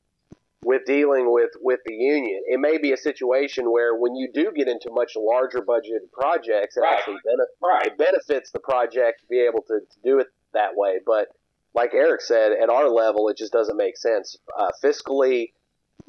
with 0.64 0.82
dealing 0.86 1.32
with 1.32 1.50
with 1.60 1.80
the 1.86 1.94
union. 1.94 2.42
It 2.48 2.58
may 2.58 2.78
be 2.78 2.92
a 2.92 2.96
situation 2.96 3.70
where 3.70 3.94
when 3.94 4.16
you 4.16 4.28
do 4.32 4.50
get 4.52 4.66
into 4.66 4.90
much 4.90 5.12
larger 5.16 5.60
budgeted 5.60 6.10
projects, 6.12 6.76
it 6.76 6.80
Right. 6.80 6.98
actually 6.98 7.18
benefits. 7.24 7.56
Right. 7.62 7.86
it 7.86 7.96
benefits 7.96 8.50
the 8.50 8.60
project 8.60 9.20
to 9.20 9.26
be 9.26 9.40
able 9.40 9.62
to, 9.62 9.80
to 9.80 10.00
do 10.02 10.18
it 10.18 10.26
that 10.52 10.74
way. 10.76 10.98
But 11.06 11.28
like 11.74 11.94
Eric 11.94 12.20
said, 12.22 12.52
at 12.52 12.68
our 12.68 12.88
level, 12.88 13.28
it 13.28 13.36
just 13.36 13.52
doesn't 13.52 13.76
make 13.76 13.96
sense 13.96 14.36
uh, 14.58 14.70
fiscally 14.82 15.52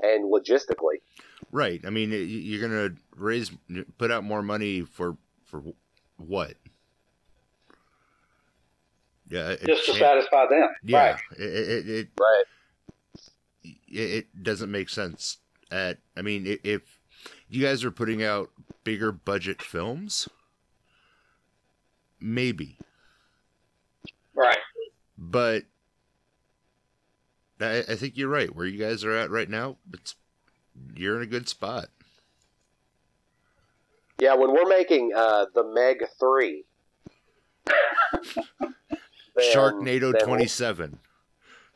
and 0.02 0.26
logistically. 0.34 1.02
Right. 1.52 1.82
I 1.86 1.90
mean, 1.90 2.12
you're 2.12 2.62
gonna 2.62 2.96
raise, 3.16 3.52
put 3.98 4.12
out 4.12 4.24
more 4.24 4.42
money 4.42 4.82
for 4.82 5.18
for 5.46 5.62
what? 6.18 6.54
Yeah. 9.30 9.56
Just 9.66 9.86
to 9.86 9.94
satisfy 9.94 10.46
them. 10.50 10.70
Yeah. 10.84 11.12
Right. 11.12 11.20
It, 11.38 11.44
it, 11.44 11.90
it, 11.90 12.08
Right. 12.20 12.44
it, 13.64 14.00
it 14.34 14.44
doesn't 14.44 14.72
make 14.72 14.90
sense. 14.90 15.38
At 15.72 16.00
I 16.18 16.22
mean, 16.22 16.58
if 16.64 17.00
you 17.48 17.62
guys 17.64 17.84
are 17.84 17.92
putting 17.92 18.24
out 18.24 18.50
bigger 18.84 19.12
budget 19.12 19.62
films, 19.62 20.28
maybe, 22.20 22.78
Right. 24.36 24.58
but 25.18 25.64
I, 27.62 27.80
I 27.88 27.96
think 27.96 28.18
you're 28.18 28.28
right. 28.30 28.54
Where 28.54 28.66
you 28.66 28.78
guys 28.78 29.04
are 29.06 29.16
at 29.16 29.30
right 29.30 29.50
now, 29.50 29.78
it's 29.94 30.16
you're 30.96 31.18
in 31.18 31.22
a 31.24 31.28
good 31.28 31.48
spot. 31.50 31.90
Yeah, 34.20 34.36
when 34.36 34.52
we're 34.54 34.68
making 34.70 35.14
uh, 35.16 35.46
the 35.56 35.64
Meg 35.64 36.04
Three, 36.20 36.66
then- 37.66 38.74
Sharknado 39.54 40.12
then- 40.14 40.26
27. 40.26 41.00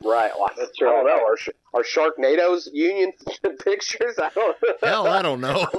Right. 0.03 0.31
Well, 0.37 0.49
That's 0.57 0.71
I 0.81 0.85
don't 0.85 1.07
know. 1.07 1.23
Are, 1.25 1.37
are 1.73 1.83
Sharknado's 1.83 2.69
union 2.73 3.13
pictures? 3.63 4.15
I 4.21 4.29
don't 4.35 4.55
know. 4.61 4.73
Hell, 4.83 5.07
I 5.07 5.21
don't 5.21 5.39
know. 5.41 5.65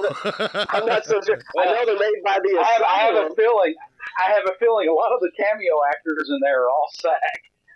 I'm 0.69 0.85
not 0.87 1.05
so 1.05 1.21
sure. 1.25 1.39
I 1.57 1.65
know 1.65 1.85
they're 1.85 1.99
made 1.99 2.23
by 2.25 2.39
the 2.43 2.59
I 2.59 2.65
have, 2.73 2.81
I 2.81 2.97
have 3.03 3.31
a 3.31 3.35
feeling. 3.35 3.75
I 4.19 4.31
have 4.31 4.43
a 4.47 4.57
feeling 4.59 4.89
a 4.89 4.93
lot 4.93 5.13
of 5.13 5.21
the 5.21 5.29
cameo 5.37 5.75
actors 5.89 6.29
in 6.29 6.39
there 6.41 6.63
are 6.63 6.69
all 6.69 6.87
SAG. 6.99 7.13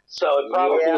So 0.07 0.27
it 0.39 0.51
probably. 0.51 0.79
Yeah, 0.83 0.97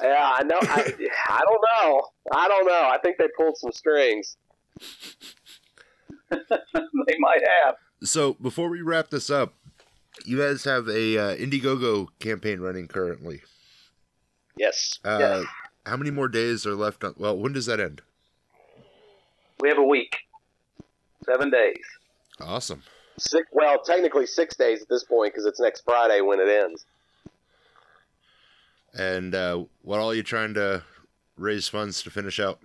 I 0.00 0.42
know. 0.44 0.58
I, 0.60 0.92
I 1.28 1.40
don't 1.44 1.62
know. 1.72 2.02
I 2.32 2.48
don't 2.48 2.66
know. 2.66 2.90
I 2.92 2.98
think 3.02 3.18
they 3.18 3.28
pulled 3.36 3.56
some 3.56 3.72
strings. 3.72 4.36
they 6.30 7.16
might 7.18 7.42
have. 7.64 7.76
so 8.02 8.34
before 8.34 8.68
we 8.68 8.82
wrap 8.82 9.08
this 9.10 9.30
up, 9.30 9.54
you 10.24 10.38
guys 10.38 10.64
have 10.64 10.88
a 10.88 11.18
uh, 11.18 11.36
Indiegogo 11.36 12.08
campaign 12.18 12.60
running 12.60 12.88
currently. 12.88 13.42
Yes. 14.58 14.98
Uh, 15.04 15.44
How 15.84 15.96
many 15.96 16.10
more 16.10 16.28
days 16.28 16.66
are 16.66 16.74
left? 16.74 17.04
On, 17.04 17.14
well, 17.16 17.36
when 17.36 17.52
does 17.52 17.66
that 17.66 17.80
end? 17.80 18.02
We 19.60 19.68
have 19.68 19.78
a 19.78 19.84
week, 19.84 20.16
seven 21.24 21.50
days. 21.50 21.82
Awesome. 22.40 22.82
Six, 23.18 23.46
well, 23.52 23.82
technically 23.82 24.26
six 24.26 24.56
days 24.56 24.82
at 24.82 24.88
this 24.88 25.04
point 25.04 25.32
because 25.32 25.46
it's 25.46 25.60
next 25.60 25.82
Friday 25.84 26.20
when 26.20 26.40
it 26.40 26.48
ends. 26.48 26.84
And 28.96 29.34
uh, 29.34 29.64
what 29.82 30.00
all 30.00 30.14
you 30.14 30.22
trying 30.22 30.54
to 30.54 30.82
raise 31.36 31.68
funds 31.68 32.02
to 32.02 32.10
finish 32.10 32.40
out? 32.40 32.60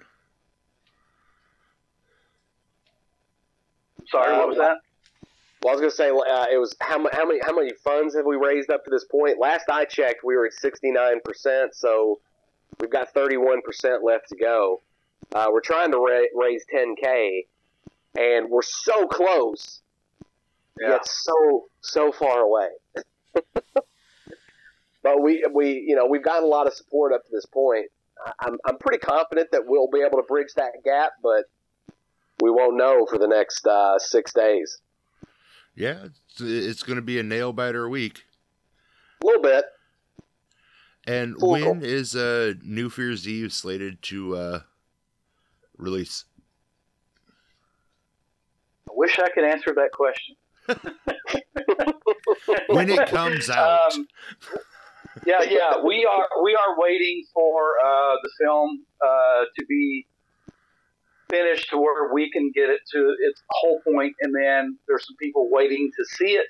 Sorry, 4.07 4.31
what 4.37 4.47
was 4.47 4.57
that? 4.57 4.77
Well, 5.61 5.71
I 5.73 5.75
was 5.75 5.79
going 5.81 5.91
to 5.91 5.95
say 5.95 6.09
uh, 6.09 6.45
it 6.51 6.57
was 6.57 6.75
how, 6.79 7.05
how 7.11 7.25
many 7.25 7.39
how 7.45 7.53
many 7.55 7.71
funds 7.83 8.15
have 8.15 8.25
we 8.25 8.35
raised 8.35 8.71
up 8.71 8.83
to 8.85 8.89
this 8.89 9.03
point? 9.05 9.39
Last 9.39 9.65
I 9.71 9.85
checked, 9.85 10.23
we 10.23 10.35
were 10.35 10.45
at 10.45 10.53
sixty 10.53 10.89
nine 10.89 11.19
percent, 11.23 11.75
so 11.75 12.19
we've 12.79 12.89
got 12.89 13.13
thirty 13.13 13.37
one 13.37 13.61
percent 13.61 14.03
left 14.03 14.29
to 14.29 14.35
go. 14.35 14.81
Uh, 15.33 15.47
we're 15.51 15.61
trying 15.61 15.91
to 15.91 15.97
ra- 15.97 16.27
raise 16.35 16.65
ten 16.69 16.95
k, 16.95 17.45
and 18.17 18.49
we're 18.49 18.63
so 18.63 19.05
close, 19.07 19.81
Yeah. 20.79 20.89
yet 20.91 21.07
so 21.07 21.65
so 21.81 22.11
far 22.11 22.39
away. 22.39 22.69
but 25.03 25.21
we 25.21 25.43
we 25.53 25.83
you 25.87 25.95
know 25.95 26.05
we've 26.05 26.23
gotten 26.23 26.43
a 26.43 26.47
lot 26.47 26.67
of 26.67 26.73
support 26.73 27.13
up 27.13 27.23
to 27.25 27.31
this 27.31 27.45
point. 27.45 27.87
I- 28.25 28.33
I'm 28.41 28.57
I'm 28.65 28.77
pretty 28.77 28.99
confident 28.99 29.49
that 29.51 29.63
we'll 29.65 29.89
be 29.89 30.01
able 30.01 30.17
to 30.17 30.23
bridge 30.27 30.53
that 30.55 30.71
gap, 30.83 31.13
but 31.23 31.45
we 32.41 32.49
won't 32.51 32.75
know 32.77 33.05
for 33.09 33.17
the 33.17 33.27
next 33.27 33.65
uh, 33.67 33.97
six 33.99 34.33
days. 34.33 34.79
Yeah, 35.75 36.05
it's, 36.05 36.41
it's 36.41 36.83
going 36.83 36.97
to 36.97 37.01
be 37.01 37.19
a 37.19 37.23
nail 37.23 37.53
biter 37.53 37.87
week. 37.87 38.25
A 39.23 39.27
little 39.27 39.41
bit. 39.41 39.65
And 41.07 41.35
Cool. 41.39 41.51
when 41.51 41.81
is 41.83 42.15
uh, 42.15 42.53
New 42.63 42.89
Fear's 42.89 43.27
Eve 43.27 43.53
slated 43.53 44.01
to 44.03 44.35
uh, 44.35 44.59
release? 45.77 46.25
I 48.89 48.93
wish 48.93 49.17
I 49.17 49.29
could 49.29 49.45
answer 49.45 49.73
that 49.75 49.91
question. 49.91 50.35
When 52.67 52.89
it 52.89 53.07
comes 53.07 53.49
out. 53.49 53.93
Um, 53.93 54.07
yeah, 55.25 55.43
yeah, 55.43 55.81
we 55.83 56.05
are 56.05 56.27
we 56.43 56.55
are 56.55 56.75
waiting 56.77 57.23
for 57.33 57.73
uh, 57.83 58.15
the 58.23 58.29
film 58.39 58.85
uh, 59.03 59.43
to 59.57 59.65
be 59.67 60.07
finished 61.29 61.69
to 61.69 61.77
where 61.77 62.13
we 62.13 62.29
can 62.31 62.51
get 62.53 62.69
it 62.69 62.81
to 62.91 63.15
its 63.19 63.41
whole 63.49 63.81
point, 63.81 64.13
and 64.21 64.33
then 64.35 64.77
there's 64.87 65.05
some 65.05 65.15
people 65.19 65.49
waiting 65.51 65.91
to 65.97 66.05
see 66.15 66.33
it 66.33 66.47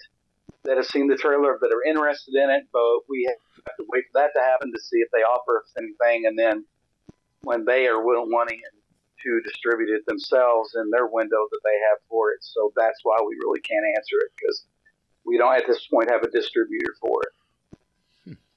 that 0.63 0.77
have 0.77 0.85
seen 0.85 1.07
the 1.07 1.15
trailer 1.15 1.57
that 1.59 1.71
are 1.71 1.83
interested 1.89 2.35
in 2.35 2.49
it, 2.49 2.63
but 2.71 3.01
we 3.09 3.27
have 3.65 3.75
to 3.77 3.85
wait 3.89 4.03
for 4.11 4.21
that 4.21 4.31
to 4.35 4.41
happen 4.41 4.71
to 4.71 4.79
see 4.79 4.97
if 4.97 5.09
they 5.11 5.21
offer 5.21 5.63
us 5.63 5.73
anything, 5.77 6.25
and 6.25 6.37
then 6.37 6.65
when 7.41 7.65
they 7.65 7.87
are 7.87 8.01
wanting 8.03 8.61
to 9.23 9.41
distribute 9.41 9.89
it 9.89 10.05
themselves 10.07 10.73
in 10.75 10.89
their 10.89 11.07
window 11.07 11.45
that 11.49 11.61
they 11.63 11.77
have 11.89 11.99
for 12.09 12.31
it. 12.31 12.39
So 12.41 12.71
that's 12.75 12.99
why 13.03 13.17
we 13.21 13.35
really 13.41 13.61
can't 13.61 13.85
answer 13.97 14.17
it 14.21 14.31
because 14.37 14.65
we 15.25 15.37
don't 15.37 15.55
at 15.55 15.67
this 15.67 15.85
point 15.87 16.09
have 16.09 16.23
a 16.23 16.29
distributor 16.29 16.95
for 16.99 17.21
it. 17.21 17.33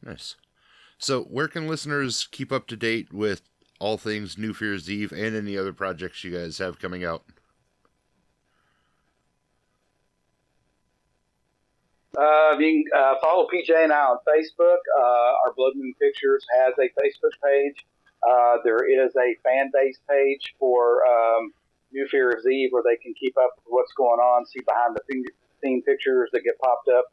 Nice. 0.05 0.37
So, 0.99 1.23
where 1.23 1.49
can 1.49 1.67
listeners 1.67 2.29
keep 2.31 2.53
up 2.53 2.67
to 2.69 2.77
date 2.77 3.13
with 3.13 3.43
all 3.81 3.99
things 3.99 4.39
New 4.39 4.55
Fear's 4.55 4.91
Eve 4.91 5.13
and 5.13 5.35
any 5.35 5.57
other 5.57 5.73
projects 5.73 6.23
you 6.23 6.31
guys 6.31 6.59
have 6.59 6.79
coming 6.79 7.05
out? 7.05 7.25
Uh, 12.17 12.57
you 12.59 12.85
can 12.93 12.99
uh, 12.99 13.15
follow 13.21 13.49
PJ 13.53 13.71
and 13.71 13.93
I 13.93 14.05
on 14.05 14.19
Facebook. 14.29 14.79
Uh, 14.97 15.47
our 15.47 15.53
Blood 15.57 15.73
Moon 15.75 15.95
Pictures 16.01 16.47
has 16.57 16.75
a 16.79 16.89
Facebook 17.01 17.35
page. 17.43 17.85
Uh, 18.23 18.59
there 18.65 18.89
is 18.89 19.13
a 19.17 19.35
fan 19.43 19.71
base 19.73 19.99
page 20.09 20.55
for 20.59 21.03
um, 21.07 21.53
New 21.93 22.07
Fear's 22.09 22.47
Eve 22.47 22.71
where 22.73 22.83
they 22.83 22.97
can 23.03 23.15
keep 23.15 23.37
up 23.37 23.57
with 23.57 23.65
what's 23.67 23.93
going 23.95 24.21
on, 24.21 24.47
see 24.47 24.61
behind 24.67 24.97
the 24.97 25.25
theme 25.61 25.83
pictures 25.83 26.31
that 26.33 26.45
get 26.45 26.59
popped 26.59 26.89
up 26.89 27.13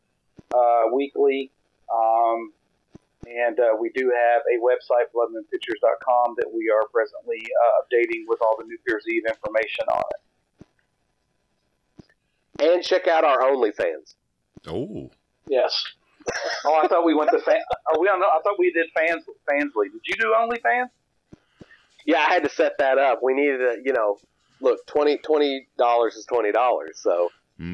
uh, 0.54 0.94
weekly. 0.94 1.52
Um, 1.92 2.54
and 3.28 3.60
uh, 3.60 3.76
we 3.80 3.90
do 3.96 4.12
have 4.12 4.42
a 4.52 4.58
website, 4.60 5.06
bloodmoonpictures.com, 5.16 6.36
that 6.38 6.52
we 6.54 6.70
are 6.70 6.88
presently 6.92 7.42
uh, 7.42 7.82
updating 7.84 8.24
with 8.28 8.40
all 8.42 8.56
the 8.58 8.66
New 8.66 8.78
Fear's 8.88 9.06
Eve 9.08 9.24
information 9.28 9.86
on 9.92 10.04
it. 10.10 10.22
And 12.60 12.84
check 12.84 13.08
out 13.08 13.24
our 13.24 13.40
OnlyFans. 13.42 14.16
Oh, 14.68 15.10
Yes. 15.48 15.84
Oh, 16.66 16.80
I 16.84 16.88
thought 16.88 17.04
we 17.04 17.16
went 17.16 17.32
to 17.32 17.40
fan. 17.40 17.60
Are 17.92 18.00
we 18.00 18.08
on? 18.08 18.22
I 18.22 18.40
thought 18.44 18.58
we 18.60 18.72
did 18.72 18.88
fans. 18.96 19.24
Fansly. 19.50 19.92
Did 19.92 20.02
you 20.06 20.16
do 20.16 20.36
OnlyFans? 20.38 20.90
Yeah, 22.06 22.20
I 22.20 22.34
had 22.34 22.44
to 22.44 22.50
set 22.50 22.78
that 22.78 22.98
up. 22.98 23.22
We 23.24 23.34
needed 23.34 23.58
to, 23.58 23.82
you 23.84 23.94
know, 23.94 24.18
look, 24.62 24.86
twenty 24.86 25.18
twenty 25.18 25.68
dollars 25.78 26.16
is 26.16 26.26
twenty 26.26 26.52
dollars. 26.52 27.00
So 27.02 27.32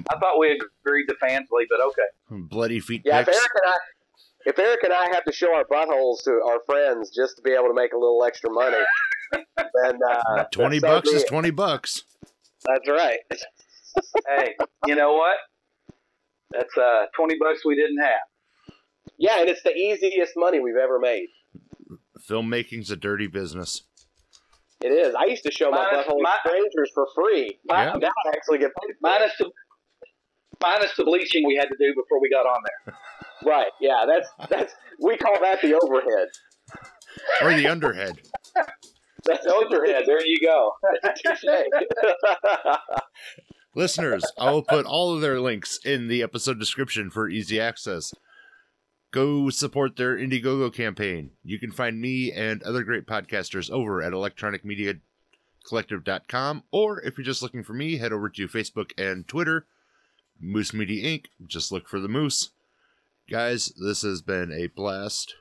I 0.10 0.18
thought 0.18 0.40
we 0.40 0.60
agreed 0.84 1.08
to 1.08 1.16
Fansly, 1.16 1.66
but 1.70 1.82
okay. 1.82 2.08
bloody 2.30 2.80
feet 2.80 3.04
yeah, 3.06 3.20
if. 3.20 3.28
Eric 3.28 3.38
and 3.38 3.74
I, 3.74 3.78
if 4.48 4.58
Eric 4.58 4.80
and 4.84 4.94
I 4.94 5.10
have 5.14 5.26
to 5.26 5.34
show 5.34 5.54
our 5.54 5.66
buttholes 5.66 6.24
to 6.24 6.40
our 6.48 6.60
friends 6.66 7.12
just 7.14 7.36
to 7.36 7.42
be 7.42 7.52
able 7.52 7.68
to 7.68 7.74
make 7.74 7.92
a 7.92 7.98
little 7.98 8.24
extra 8.24 8.50
money, 8.50 8.78
then 9.34 10.00
uh, 10.10 10.46
Twenty 10.52 10.80
bucks 10.80 11.10
is 11.10 11.26
twenty 11.26 11.52
bucks. 11.52 12.04
That's 12.66 12.88
right. 12.88 13.20
hey, 14.28 14.56
you 14.86 14.96
know 14.96 15.14
what? 15.14 15.36
That's 16.52 16.76
uh, 16.78 17.08
twenty 17.14 17.36
bucks 17.38 17.66
we 17.66 17.76
didn't 17.76 18.00
have. 18.02 18.74
Yeah, 19.18 19.42
and 19.42 19.50
it's 19.50 19.64
the 19.64 19.76
easiest 19.76 20.34
money 20.38 20.62
we've 20.62 20.78
ever 20.82 20.98
made. 20.98 21.28
Filmmaking's 22.18 22.90
a 22.90 22.96
dirty 22.96 23.28
business. 23.28 23.84
It 24.80 24.90
is. 24.90 25.14
I 25.14 25.26
used 25.26 25.44
to 25.44 25.52
show 25.52 25.72
my 25.72 25.92
butthole 25.92 26.20
mi- 26.20 26.30
strangers 26.46 26.92
for 26.94 27.08
free. 27.14 27.60
Yeah. 27.70 27.96
Now 28.00 28.08
I 28.26 28.30
actually 28.30 28.60
get 28.60 28.72
paid. 28.80 28.96
Minus 29.02 29.34
the 29.40 29.52
minus 30.62 30.96
the 30.96 31.04
bleaching 31.04 31.46
we 31.46 31.56
had 31.56 31.68
to 31.68 31.76
do 31.78 31.94
before 31.96 32.22
we 32.22 32.30
got 32.30 32.46
on 32.46 32.62
there. 32.64 32.96
Right. 33.46 33.72
Yeah. 33.82 34.06
That's 34.08 34.30
that's 34.50 34.74
we 35.00 35.18
call 35.18 35.40
that 35.42 35.62
the 35.62 35.74
overhead. 35.76 36.30
Or 37.42 37.54
the 37.54 37.66
underhead. 37.66 38.18
That's 39.26 39.46
Overhead. 39.46 40.04
There 40.06 40.26
you 40.26 40.38
go. 40.42 40.72
Listeners, 43.76 44.24
I 44.40 44.52
will 44.52 44.64
put 44.64 44.86
all 44.86 45.14
of 45.14 45.20
their 45.22 45.40
links 45.42 45.80
in 45.84 46.08
the 46.08 46.24
episode 46.24 46.60
description 46.60 47.10
for 47.12 47.30
easy 47.30 47.60
access. 47.60 48.14
Go 49.12 49.50
support 49.50 49.96
their 49.96 50.18
Indiegogo 50.18 50.74
campaign. 50.74 51.32
You 51.44 51.60
can 51.60 51.72
find 51.72 52.02
me 52.02 52.32
and 52.32 52.64
other 52.64 52.84
great 52.84 53.06
podcasters 53.06 53.70
over 53.70 54.02
at 54.02 54.14
electronicmediacollective.com, 54.14 56.64
or 56.72 57.02
if 57.02 57.18
you're 57.18 57.26
just 57.26 57.42
looking 57.42 57.64
for 57.64 57.74
me, 57.74 57.98
head 57.98 58.14
over 58.14 58.30
to 58.30 58.48
Facebook 58.48 58.92
and 58.98 59.28
Twitter, 59.28 59.66
Moose 60.40 60.74
Media 60.74 61.18
Inc. 61.18 61.26
Just 61.46 61.72
look 61.72 61.88
for 61.88 62.00
the 62.00 62.08
Moose. 62.08 62.52
Guys, 63.30 63.74
this 63.82 64.04
has 64.04 64.22
been 64.22 64.52
a 64.52 64.68
blast. 64.68 65.36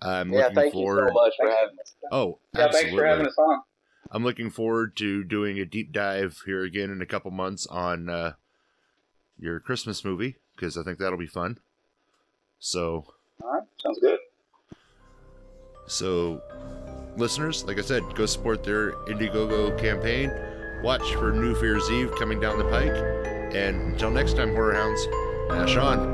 I'm 0.00 0.32
yeah. 0.32 0.48
looking 0.52 0.72
forward. 0.72 1.08
so 1.08 1.14
much 1.14 1.32
for 1.40 1.48
having 1.50 1.78
us. 1.80 1.94
Oh, 2.10 2.38
Yeah, 2.54 2.64
absolutely. 2.64 2.90
thanks 2.90 3.00
for 3.00 3.06
having 3.06 3.26
us 3.26 3.38
on. 3.38 3.62
I'm 4.10 4.24
looking 4.24 4.50
forward 4.50 4.96
to 4.96 5.24
doing 5.24 5.58
a 5.58 5.64
deep 5.64 5.92
dive 5.92 6.42
here 6.44 6.62
again 6.64 6.90
in 6.90 7.00
a 7.00 7.06
couple 7.06 7.30
months 7.30 7.66
on 7.68 8.10
uh, 8.10 8.32
your 9.38 9.60
Christmas 9.60 10.04
movie 10.04 10.36
because 10.54 10.76
I 10.76 10.82
think 10.82 10.98
that'll 10.98 11.18
be 11.18 11.26
fun. 11.26 11.58
So, 12.58 13.06
All 13.42 13.52
right, 13.52 13.62
sounds 13.82 13.98
good. 14.00 14.18
so 15.86 16.42
listeners, 17.16 17.64
like 17.64 17.78
I 17.78 17.82
said, 17.82 18.02
go 18.14 18.26
support 18.26 18.62
their 18.64 18.92
Indiegogo 19.06 19.78
campaign. 19.80 20.30
Watch 20.82 21.14
for 21.14 21.32
New 21.32 21.54
Fear's 21.54 21.88
Eve 21.90 22.12
coming 22.18 22.40
down 22.40 22.58
the 22.58 22.64
pike. 22.64 22.92
And 23.54 23.92
until 23.92 24.10
next 24.10 24.34
time, 24.36 24.50
Horror 24.50 24.74
Hounds, 24.74 25.06
Ash 25.50 25.76
on. 25.76 26.12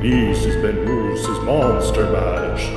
This 0.00 0.44
has 0.44 0.56
been 0.56 0.84
Moose's 0.84 1.40
Monster 1.40 2.10
Mash. 2.10 2.68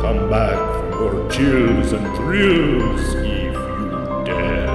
Come 0.00 0.30
back 0.30 0.56
for 0.56 1.10
more 1.10 1.30
chills 1.30 1.92
and 1.92 2.16
thrills 2.16 3.14
if 3.14 3.54
you 3.54 4.22
dare. 4.24 4.68